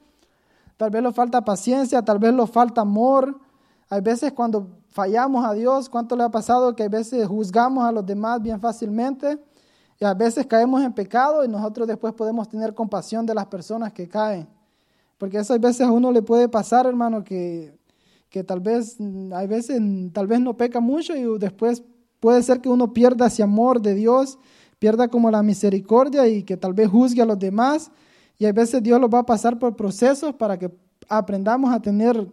tal 0.81 0.89
vez 0.89 1.03
nos 1.03 1.13
falta 1.13 1.45
paciencia, 1.45 2.01
tal 2.01 2.17
vez 2.17 2.33
nos 2.33 2.49
falta 2.49 2.81
amor. 2.81 3.39
Hay 3.87 4.01
veces 4.01 4.31
cuando 4.31 4.67
fallamos 4.89 5.45
a 5.45 5.53
Dios, 5.53 5.87
¿cuánto 5.87 6.15
le 6.15 6.23
ha 6.23 6.29
pasado 6.29 6.75
que 6.75 6.81
a 6.81 6.89
veces 6.89 7.27
juzgamos 7.27 7.85
a 7.85 7.91
los 7.91 8.03
demás 8.03 8.41
bien 8.41 8.59
fácilmente? 8.59 9.37
Y 9.99 10.05
a 10.05 10.15
veces 10.15 10.47
caemos 10.47 10.81
en 10.81 10.91
pecado 10.91 11.45
y 11.45 11.47
nosotros 11.47 11.87
después 11.87 12.15
podemos 12.15 12.49
tener 12.49 12.73
compasión 12.73 13.27
de 13.27 13.35
las 13.35 13.45
personas 13.45 13.93
que 13.93 14.09
caen. 14.09 14.47
Porque 15.19 15.37
eso 15.37 15.53
a 15.53 15.59
veces 15.59 15.81
a 15.81 15.91
uno 15.91 16.11
le 16.11 16.23
puede 16.23 16.49
pasar, 16.49 16.87
hermano, 16.87 17.23
que, 17.23 17.77
que 18.27 18.43
tal 18.43 18.59
vez, 18.59 18.97
hay 19.35 19.45
veces, 19.45 19.79
tal 20.11 20.25
vez 20.25 20.39
no 20.39 20.57
peca 20.57 20.79
mucho 20.79 21.15
y 21.15 21.37
después 21.37 21.83
puede 22.19 22.41
ser 22.41 22.59
que 22.59 22.69
uno 22.69 22.91
pierda 22.91 23.27
ese 23.27 23.43
amor 23.43 23.83
de 23.83 23.93
Dios, 23.93 24.39
pierda 24.79 25.09
como 25.09 25.29
la 25.29 25.43
misericordia 25.43 26.27
y 26.27 26.41
que 26.41 26.57
tal 26.57 26.73
vez 26.73 26.89
juzgue 26.89 27.21
a 27.21 27.25
los 27.25 27.37
demás 27.37 27.91
y 28.41 28.45
a 28.47 28.51
veces 28.51 28.81
Dios 28.81 28.99
los 28.99 29.07
va 29.07 29.19
a 29.19 29.23
pasar 29.23 29.59
por 29.59 29.75
procesos 29.75 30.33
para 30.33 30.57
que 30.57 30.71
aprendamos 31.07 31.71
a 31.71 31.79
tener 31.79 32.27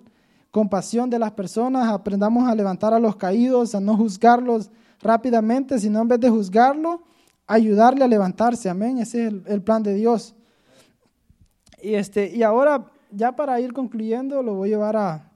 compasión 0.51 1.11
de 1.11 1.19
las 1.19 1.33
personas, 1.33 1.87
aprendamos 1.93 2.49
a 2.49 2.55
levantar 2.55 2.95
a 2.95 2.99
los 2.99 3.15
caídos, 3.17 3.75
a 3.75 3.81
no 3.81 3.95
juzgarlos 3.95 4.71
rápidamente, 5.03 5.79
sino 5.79 6.01
en 6.01 6.09
vez 6.09 6.19
de 6.19 6.31
juzgarlo, 6.31 7.03
ayudarle 7.47 8.07
a 8.07 8.09
levantarse. 8.09 8.71
Amén. 8.71 8.97
Ese 8.97 9.27
es 9.27 9.35
el, 9.45 9.63
plan 9.63 9.83
de 9.83 9.93
Dios. 9.93 10.35
Y, 11.83 11.93
este, 11.93 12.35
y 12.35 12.43
ahora, 12.43 12.91
ya 13.11 13.37
para 13.37 13.61
ir 13.61 13.75
concluyendo, 13.75 14.43
lo 14.43 14.55
voy 14.55 14.71
a 14.71 14.73
llevar 14.73 14.97
a, 14.97 15.31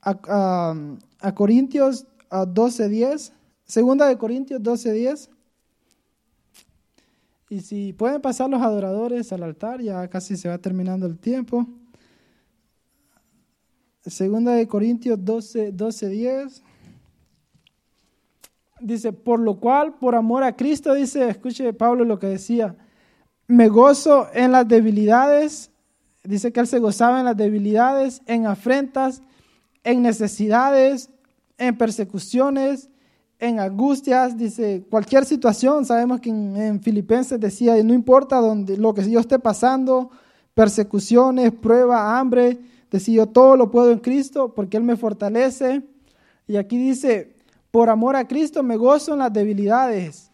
a, 0.00 0.74
a 1.20 1.34
Corintios 1.34 2.06
12.10. 2.30 3.32
Segunda 3.66 4.06
de 4.06 4.16
Corintios 4.16 4.62
12.10. 4.62 5.28
Y 7.52 7.62
si 7.62 7.92
pueden 7.92 8.20
pasar 8.20 8.48
los 8.48 8.62
adoradores 8.62 9.32
al 9.32 9.42
altar, 9.42 9.82
ya 9.82 10.06
casi 10.06 10.36
se 10.36 10.48
va 10.48 10.58
terminando 10.58 11.04
el 11.06 11.18
tiempo. 11.18 11.66
Segunda 14.06 14.52
de 14.52 14.68
Corintios 14.68 15.18
12, 15.24 15.72
12, 15.72 16.08
10. 16.08 16.62
Dice, 18.80 19.12
por 19.12 19.40
lo 19.40 19.58
cual, 19.58 19.94
por 19.94 20.14
amor 20.14 20.44
a 20.44 20.54
Cristo, 20.54 20.94
dice, 20.94 21.28
escuche 21.28 21.72
Pablo 21.72 22.04
lo 22.04 22.20
que 22.20 22.28
decía, 22.28 22.76
me 23.48 23.68
gozo 23.68 24.28
en 24.32 24.52
las 24.52 24.68
debilidades, 24.68 25.72
dice 26.22 26.52
que 26.52 26.60
él 26.60 26.68
se 26.68 26.78
gozaba 26.78 27.18
en 27.18 27.24
las 27.24 27.36
debilidades, 27.36 28.22
en 28.26 28.46
afrentas, 28.46 29.22
en 29.82 30.02
necesidades, 30.02 31.10
en 31.58 31.76
persecuciones, 31.76 32.89
en 33.40 33.58
angustias, 33.58 34.36
dice, 34.36 34.84
cualquier 34.90 35.24
situación, 35.24 35.86
sabemos 35.86 36.20
que 36.20 36.28
en, 36.28 36.80
Filipenses 36.82 37.40
decía, 37.40 37.82
no 37.82 37.94
importa 37.94 38.36
donde, 38.36 38.76
lo 38.76 38.92
que 38.92 39.10
yo 39.10 39.18
esté 39.18 39.38
pasando, 39.38 40.10
persecuciones, 40.52 41.50
prueba, 41.50 42.18
hambre, 42.18 42.58
decía, 42.90 43.16
yo 43.16 43.26
todo 43.26 43.56
lo 43.56 43.70
puedo 43.70 43.92
en 43.92 43.98
Cristo 43.98 44.54
porque 44.54 44.76
Él 44.76 44.82
me 44.82 44.96
fortalece. 44.96 45.82
Y 46.46 46.56
aquí 46.56 46.76
dice, 46.76 47.34
por 47.70 47.88
amor 47.88 48.14
a 48.14 48.28
Cristo 48.28 48.62
me 48.62 48.76
gozo 48.76 49.14
en 49.14 49.20
las 49.20 49.32
debilidades, 49.32 50.30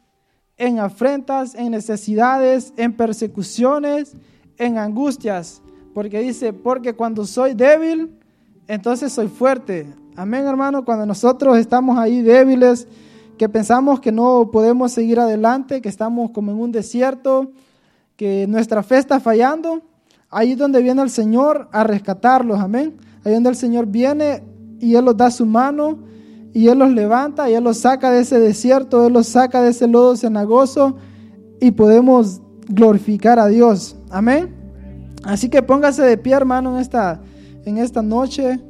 en 0.56 0.80
afrentas, 0.80 1.54
en 1.54 1.70
necesidades, 1.70 2.72
en 2.76 2.92
persecuciones, 2.92 4.14
en 4.58 4.78
angustias, 4.78 5.62
porque 5.94 6.18
dice, 6.18 6.52
porque 6.52 6.94
cuando 6.94 7.24
soy 7.24 7.54
débil, 7.54 8.18
entonces 8.66 9.12
soy 9.12 9.28
fuerte. 9.28 9.86
Amén, 10.18 10.46
hermano, 10.46 10.82
cuando 10.82 11.04
nosotros 11.04 11.58
estamos 11.58 11.98
ahí 11.98 12.22
débiles, 12.22 12.88
que 13.36 13.50
pensamos 13.50 14.00
que 14.00 14.10
no 14.10 14.48
podemos 14.50 14.90
seguir 14.92 15.20
adelante, 15.20 15.82
que 15.82 15.90
estamos 15.90 16.30
como 16.30 16.52
en 16.52 16.58
un 16.58 16.72
desierto, 16.72 17.50
que 18.16 18.46
nuestra 18.46 18.82
fe 18.82 18.96
está 18.96 19.20
fallando, 19.20 19.82
ahí 20.30 20.52
es 20.52 20.58
donde 20.58 20.80
viene 20.80 21.02
el 21.02 21.10
Señor 21.10 21.68
a 21.70 21.84
rescatarlos, 21.84 22.58
amén. 22.58 22.96
Ahí 23.24 23.34
donde 23.34 23.50
el 23.50 23.56
Señor 23.56 23.88
viene 23.88 24.42
y 24.80 24.94
Él 24.94 25.04
los 25.04 25.18
da 25.18 25.30
su 25.30 25.44
mano 25.44 25.98
y 26.54 26.68
Él 26.68 26.78
los 26.78 26.92
levanta 26.92 27.50
y 27.50 27.54
Él 27.54 27.64
los 27.64 27.76
saca 27.76 28.10
de 28.10 28.20
ese 28.20 28.40
desierto, 28.40 29.06
Él 29.06 29.12
los 29.12 29.26
saca 29.26 29.60
de 29.60 29.68
ese 29.68 29.86
lodo 29.86 30.16
cenagoso 30.16 30.96
y 31.60 31.72
podemos 31.72 32.40
glorificar 32.68 33.38
a 33.38 33.48
Dios, 33.48 33.96
amén. 34.08 34.54
Así 35.24 35.50
que 35.50 35.62
póngase 35.62 36.02
de 36.04 36.16
pie, 36.16 36.32
hermano, 36.32 36.74
en 36.74 36.80
esta, 36.80 37.20
en 37.66 37.76
esta 37.76 38.00
noche. 38.00 38.62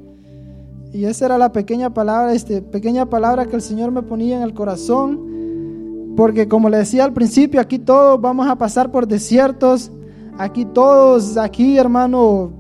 Y 0.93 1.05
esa 1.05 1.26
era 1.26 1.39
la 1.39 1.53
pequeña 1.53 1.93
palabra, 1.93 2.32
este, 2.32 2.62
pequeña 2.62 3.07
palabra 3.07 3.47
que 3.47 3.57
el 3.57 3.62
Señor 3.62 3.91
me 3.91 4.03
ponía 4.03 4.37
en 4.37 4.43
el 4.43 4.55
corazón. 4.55 6.14
Porque 6.16 6.49
como 6.49 6.70
le 6.70 6.78
decía 6.78 7.05
al 7.05 7.12
principio, 7.12 7.61
aquí 7.61 7.78
todos 7.78 8.20
vamos 8.20 8.49
a 8.49 8.57
pasar 8.57 8.91
por 8.91 9.07
desiertos. 9.07 9.91
Aquí 10.39 10.64
todos, 10.64 11.37
aquí 11.37 11.78
hermano, 11.78 12.51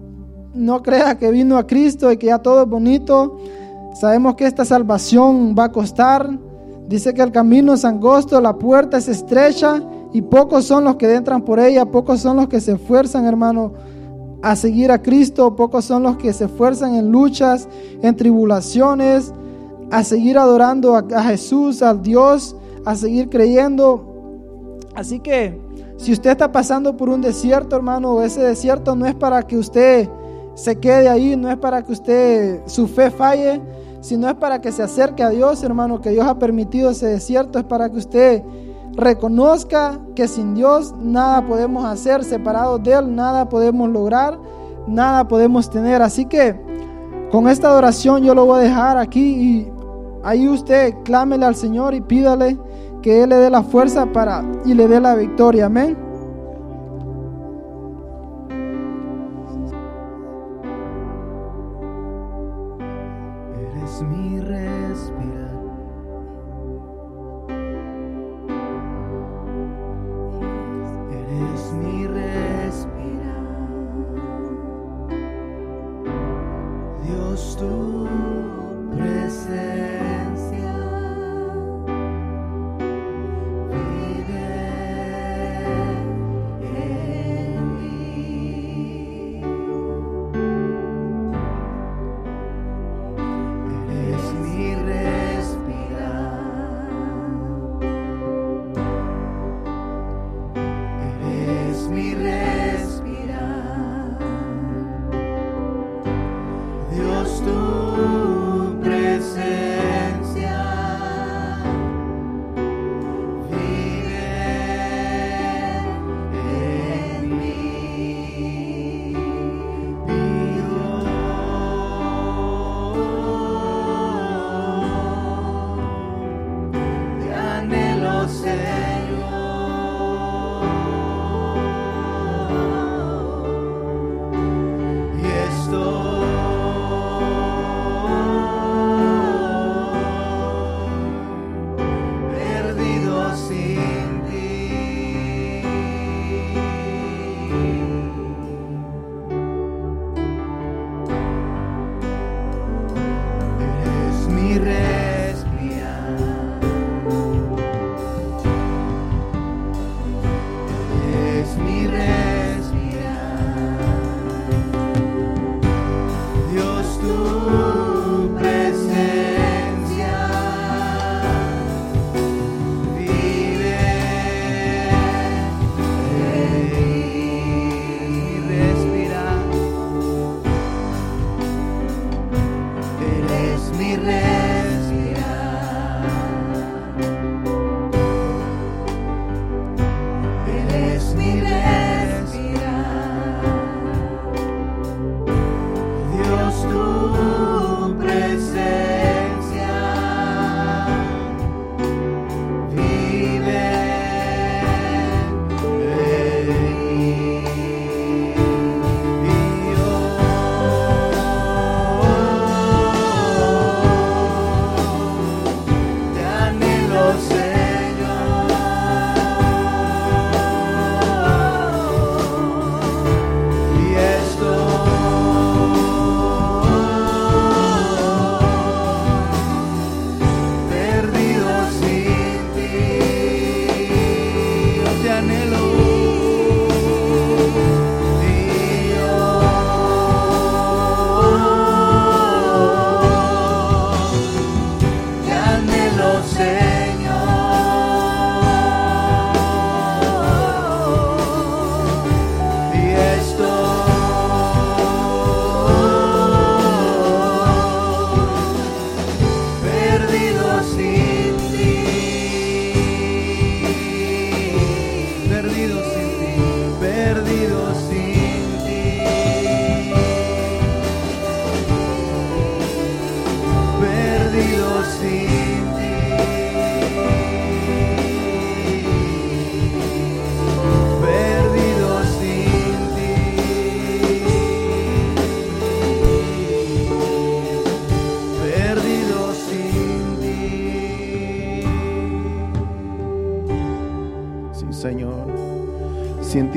no 0.54 0.82
crea 0.82 1.16
que 1.18 1.30
vino 1.30 1.56
a 1.56 1.66
Cristo 1.66 2.10
y 2.10 2.16
que 2.16 2.26
ya 2.26 2.38
todo 2.38 2.62
es 2.62 2.68
bonito. 2.68 3.38
Sabemos 3.94 4.34
que 4.34 4.46
esta 4.46 4.64
salvación 4.64 5.54
va 5.58 5.64
a 5.64 5.72
costar. 5.72 6.28
Dice 6.88 7.14
que 7.14 7.22
el 7.22 7.32
camino 7.32 7.74
es 7.74 7.84
angosto, 7.84 8.40
la 8.40 8.56
puerta 8.56 8.98
es 8.98 9.08
estrecha 9.08 9.82
y 10.12 10.22
pocos 10.22 10.64
son 10.64 10.84
los 10.84 10.96
que 10.96 11.12
entran 11.14 11.42
por 11.42 11.58
ella, 11.58 11.84
pocos 11.86 12.20
son 12.20 12.36
los 12.36 12.48
que 12.48 12.60
se 12.60 12.72
esfuerzan, 12.72 13.24
hermano 13.24 13.72
a 14.46 14.54
seguir 14.54 14.92
a 14.92 15.02
Cristo, 15.02 15.56
pocos 15.56 15.86
son 15.86 16.04
los 16.04 16.18
que 16.18 16.32
se 16.32 16.44
esfuerzan 16.44 16.94
en 16.94 17.10
luchas, 17.10 17.66
en 18.00 18.14
tribulaciones, 18.14 19.32
a 19.90 20.04
seguir 20.04 20.38
adorando 20.38 20.94
a, 20.94 21.22
Jesús, 21.24 21.82
al 21.82 22.00
Dios, 22.00 22.54
a 22.84 22.94
seguir 22.94 23.28
creyendo. 23.28 24.78
Así 24.94 25.18
que 25.18 25.58
si 25.96 26.12
usted 26.12 26.30
está 26.30 26.52
pasando 26.52 26.96
por 26.96 27.08
un 27.08 27.22
desierto, 27.22 27.74
hermano, 27.74 28.22
ese 28.22 28.40
desierto 28.40 28.94
no 28.94 29.06
es 29.06 29.16
para 29.16 29.42
que 29.42 29.58
usted 29.58 30.08
se 30.54 30.76
quede 30.76 31.08
ahí, 31.08 31.34
no 31.34 31.50
es 31.50 31.56
para 31.56 31.82
que 31.82 31.90
usted 31.90 32.60
su 32.66 32.86
fe 32.86 33.10
falle, 33.10 33.60
sino 34.00 34.28
es 34.28 34.36
para 34.36 34.60
que 34.60 34.70
se 34.70 34.84
acerque 34.84 35.24
a 35.24 35.30
Dios, 35.30 35.64
hermano, 35.64 36.00
que 36.00 36.10
Dios 36.10 36.24
ha 36.24 36.38
permitido 36.38 36.90
ese 36.90 37.06
desierto, 37.06 37.58
es 37.58 37.64
para 37.64 37.90
que 37.90 37.98
usted 37.98 38.44
reconozca 38.96 40.00
que 40.14 40.26
sin 40.26 40.54
Dios 40.54 40.94
nada 40.98 41.46
podemos 41.46 41.84
hacer, 41.84 42.24
separados 42.24 42.82
de 42.82 42.94
Él 42.94 43.14
nada 43.14 43.48
podemos 43.48 43.88
lograr, 43.90 44.38
nada 44.86 45.28
podemos 45.28 45.70
tener. 45.70 46.02
Así 46.02 46.24
que 46.24 46.58
con 47.30 47.48
esta 47.48 47.68
adoración 47.68 48.24
yo 48.24 48.34
lo 48.34 48.46
voy 48.46 48.60
a 48.60 48.62
dejar 48.62 48.98
aquí 48.98 49.20
y 49.20 49.72
ahí 50.24 50.48
usted 50.48 50.94
clámele 51.04 51.44
al 51.44 51.54
Señor 51.54 51.94
y 51.94 52.00
pídale 52.00 52.58
que 53.02 53.22
Él 53.22 53.30
le 53.30 53.36
dé 53.36 53.50
la 53.50 53.62
fuerza 53.62 54.06
para 54.06 54.42
y 54.64 54.74
le 54.74 54.88
dé 54.88 55.00
la 55.00 55.14
victoria. 55.14 55.66
Amén. 55.66 56.05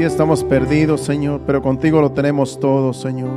Estamos 0.04 0.46
perdidos, 0.46 1.02
Señor, 1.02 1.42
pero 1.46 1.62
contigo 1.62 2.00
lo 2.00 2.12
tenemos 2.14 2.60
todo, 2.60 2.94
Señor. 2.94 3.32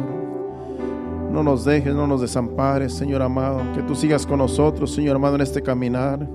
No 1.33 1.43
nos 1.43 1.65
dejes, 1.65 1.95
no 1.95 2.07
nos 2.07 2.21
desampares, 2.21 2.93
Señor 2.93 3.23
amado. 3.23 3.61
Que 3.75 3.83
tú 3.83 3.97
sigas 3.97 4.27
con 4.27 4.39
nosotros, 4.39 4.95
Señor 4.95 5.17
amado, 5.17 5.35
en 5.35 5.41
este 5.41 5.63
caminar. 5.63 6.29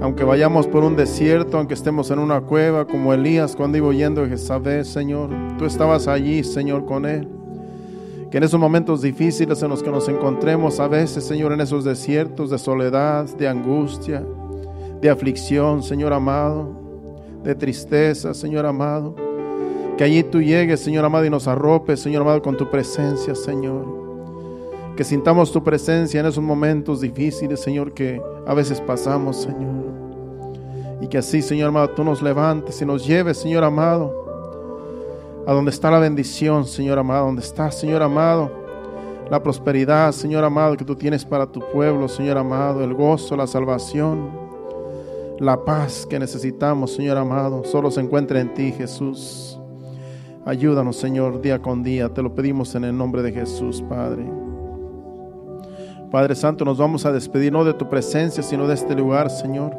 Aunque 0.00 0.24
vayamos 0.24 0.66
por 0.66 0.82
un 0.82 0.96
desierto, 0.96 1.56
aunque 1.56 1.74
estemos 1.74 2.10
en 2.10 2.18
una 2.18 2.40
cueva, 2.40 2.86
como 2.86 3.12
Elías 3.12 3.54
cuando 3.54 3.78
iba 3.78 3.86
oyendo 3.86 4.24
a 4.24 4.26
Jezabel, 4.26 4.84
Señor, 4.84 5.30
tú 5.56 5.66
estabas 5.66 6.08
allí, 6.08 6.42
Señor, 6.42 6.84
con 6.84 7.06
él. 7.06 7.28
Que 8.32 8.38
en 8.38 8.44
esos 8.44 8.58
momentos 8.58 9.02
difíciles 9.02 9.62
en 9.62 9.68
los 9.68 9.84
que 9.84 9.90
nos 9.90 10.08
encontremos, 10.08 10.80
a 10.80 10.88
veces, 10.88 11.22
Señor, 11.24 11.52
en 11.52 11.60
esos 11.60 11.84
desiertos 11.84 12.50
de 12.50 12.58
soledad, 12.58 13.24
de 13.36 13.46
angustia, 13.46 14.24
de 15.00 15.10
aflicción, 15.10 15.82
Señor 15.84 16.12
amado, 16.12 16.72
de 17.44 17.54
tristeza, 17.54 18.34
Señor 18.34 18.66
amado 18.66 19.27
que 19.98 20.04
allí 20.04 20.22
tú 20.22 20.40
llegues, 20.40 20.78
Señor 20.78 21.04
amado, 21.04 21.24
y 21.24 21.30
nos 21.30 21.48
arropes, 21.48 21.98
Señor 21.98 22.22
amado, 22.22 22.40
con 22.40 22.56
tu 22.56 22.70
presencia, 22.70 23.34
Señor. 23.34 23.84
Que 24.96 25.02
sintamos 25.02 25.50
tu 25.50 25.62
presencia 25.62 26.20
en 26.20 26.26
esos 26.26 26.42
momentos 26.42 27.00
difíciles, 27.00 27.60
Señor, 27.60 27.92
que 27.92 28.22
a 28.46 28.54
veces 28.54 28.80
pasamos, 28.80 29.42
Señor. 29.42 29.88
Y 31.00 31.08
que 31.08 31.18
así, 31.18 31.42
Señor 31.42 31.70
amado, 31.70 31.90
tú 31.90 32.04
nos 32.04 32.22
levantes 32.22 32.80
y 32.80 32.86
nos 32.86 33.04
lleves, 33.04 33.38
Señor 33.38 33.64
amado, 33.64 34.14
a 35.44 35.52
donde 35.52 35.72
está 35.72 35.90
la 35.90 35.98
bendición, 35.98 36.64
Señor 36.64 36.96
amado, 37.00 37.26
donde 37.26 37.42
está, 37.42 37.68
Señor 37.72 38.00
amado, 38.00 38.52
la 39.28 39.42
prosperidad, 39.42 40.12
Señor 40.12 40.44
amado, 40.44 40.76
que 40.76 40.84
tú 40.84 40.94
tienes 40.94 41.24
para 41.24 41.44
tu 41.44 41.60
pueblo, 41.72 42.08
Señor 42.08 42.38
amado, 42.38 42.84
el 42.84 42.94
gozo, 42.94 43.36
la 43.36 43.48
salvación, 43.48 44.30
la 45.40 45.64
paz 45.64 46.06
que 46.06 46.20
necesitamos, 46.20 46.94
Señor 46.94 47.16
amado, 47.16 47.64
solo 47.64 47.90
se 47.90 48.00
encuentra 48.00 48.40
en 48.40 48.54
ti, 48.54 48.70
Jesús. 48.70 49.57
Ayúdanos, 50.48 50.96
Señor, 50.96 51.42
día 51.42 51.60
con 51.60 51.82
día. 51.82 52.08
Te 52.08 52.22
lo 52.22 52.34
pedimos 52.34 52.74
en 52.74 52.84
el 52.84 52.96
nombre 52.96 53.20
de 53.20 53.32
Jesús, 53.32 53.84
Padre. 53.86 54.24
Padre 56.10 56.34
Santo, 56.34 56.64
nos 56.64 56.78
vamos 56.78 57.04
a 57.04 57.12
despedir 57.12 57.52
no 57.52 57.66
de 57.66 57.74
tu 57.74 57.86
presencia, 57.90 58.42
sino 58.42 58.66
de 58.66 58.72
este 58.72 58.94
lugar, 58.94 59.28
Señor. 59.28 59.76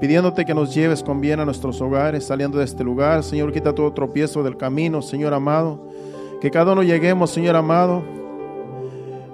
Pidiéndote 0.00 0.46
que 0.46 0.54
nos 0.54 0.74
lleves 0.74 1.02
con 1.02 1.20
bien 1.20 1.40
a 1.40 1.44
nuestros 1.44 1.78
hogares, 1.82 2.24
saliendo 2.24 2.56
de 2.56 2.64
este 2.64 2.82
lugar. 2.82 3.22
Señor, 3.22 3.52
quita 3.52 3.74
todo 3.74 3.92
tropiezo 3.92 4.42
del 4.42 4.56
camino, 4.56 5.02
Señor 5.02 5.34
amado. 5.34 5.86
Que 6.40 6.50
cada 6.50 6.72
uno 6.72 6.82
lleguemos, 6.82 7.30
Señor 7.30 7.54
amado, 7.54 8.02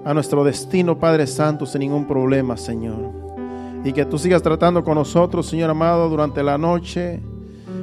a 0.04 0.12
nuestro 0.12 0.42
destino, 0.42 0.98
Padre 0.98 1.28
Santo, 1.28 1.66
sin 1.66 1.82
ningún 1.82 2.04
problema, 2.04 2.56
Señor. 2.56 3.12
Y 3.84 3.92
que 3.92 4.04
tú 4.04 4.18
sigas 4.18 4.42
tratando 4.42 4.82
con 4.82 4.96
nosotros, 4.96 5.46
Señor 5.46 5.70
amado, 5.70 6.08
durante 6.08 6.42
la 6.42 6.58
noche 6.58 7.22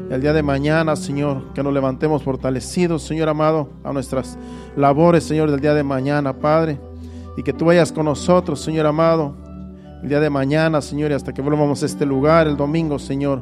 el 0.10 0.22
día 0.22 0.34
de 0.34 0.44
mañana, 0.44 0.96
Señor, 0.96 1.54
que 1.54 1.64
nos 1.64 1.74
levantemos 1.74 2.24
fortalecidos, 2.24 3.04
Señor 3.04 3.30
amado, 3.30 3.70
a 3.84 3.92
nuestras 3.92 4.38
labores, 4.76 5.24
Señor, 5.24 5.50
del 5.50 5.60
día 5.60 5.74
de 5.74 5.84
mañana, 5.84 6.34
Padre. 6.34 6.80
Y 7.38 7.44
que 7.44 7.54
tú 7.54 7.66
vayas 7.66 7.92
con 7.92 8.06
nosotros, 8.06 8.62
Señor 8.62 8.86
amado, 8.86 9.36
el 10.04 10.10
día 10.10 10.20
de 10.20 10.30
mañana, 10.30 10.82
Señor, 10.82 11.12
y 11.12 11.16
hasta 11.16 11.34
que 11.34 11.42
volvamos 11.42 11.82
a 11.82 11.86
este 11.86 12.06
lugar 12.06 12.48
el 12.48 12.56
domingo, 12.56 13.00
Señor. 13.00 13.42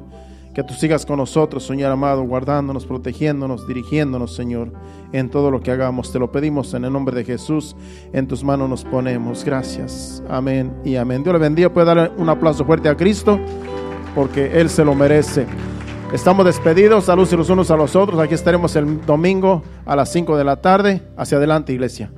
Que 0.54 0.64
tú 0.64 0.76
sigas 0.76 1.04
con 1.04 1.18
nosotros, 1.18 1.66
Señor 1.66 1.92
amado, 1.92 2.24
guardándonos, 2.24 2.86
protegiéndonos, 2.86 3.68
dirigiéndonos, 3.68 4.36
Señor, 4.36 4.72
en 5.12 5.30
todo 5.30 5.50
lo 5.50 5.62
que 5.62 5.72
hagamos. 5.72 6.12
Te 6.12 6.20
lo 6.20 6.32
pedimos 6.32 6.76
en 6.76 6.86
el 6.86 6.94
nombre 6.94 7.16
de 7.16 7.26
Jesús. 7.26 7.76
En 8.14 8.28
tus 8.28 8.44
manos 8.44 8.70
nos 8.70 8.84
ponemos. 8.84 9.44
Gracias. 9.44 10.22
Amén 10.30 10.72
y 10.86 10.96
amén. 10.96 11.24
Dios 11.24 11.34
le 11.34 11.40
bendiga. 11.40 11.74
Puede 11.74 11.88
darle 11.88 12.12
un 12.18 12.30
aplauso 12.30 12.64
fuerte 12.66 12.88
a 12.88 12.96
Cristo 12.96 13.40
porque 14.14 14.60
Él 14.62 14.70
se 14.70 14.86
lo 14.86 14.94
merece. 14.94 15.48
Estamos 16.14 16.46
despedidos, 16.46 17.06
saludos 17.06 17.34
los 17.34 17.50
unos 17.50 17.72
a 17.72 17.76
los 17.76 17.96
otros. 17.96 18.20
Aquí 18.20 18.36
estaremos 18.36 18.76
el 18.76 19.04
domingo 19.04 19.64
a 19.84 19.96
las 19.96 20.12
5 20.12 20.38
de 20.38 20.44
la 20.44 20.58
tarde. 20.58 21.02
Hacia 21.18 21.40
adelante, 21.40 21.74
iglesia. 21.74 22.12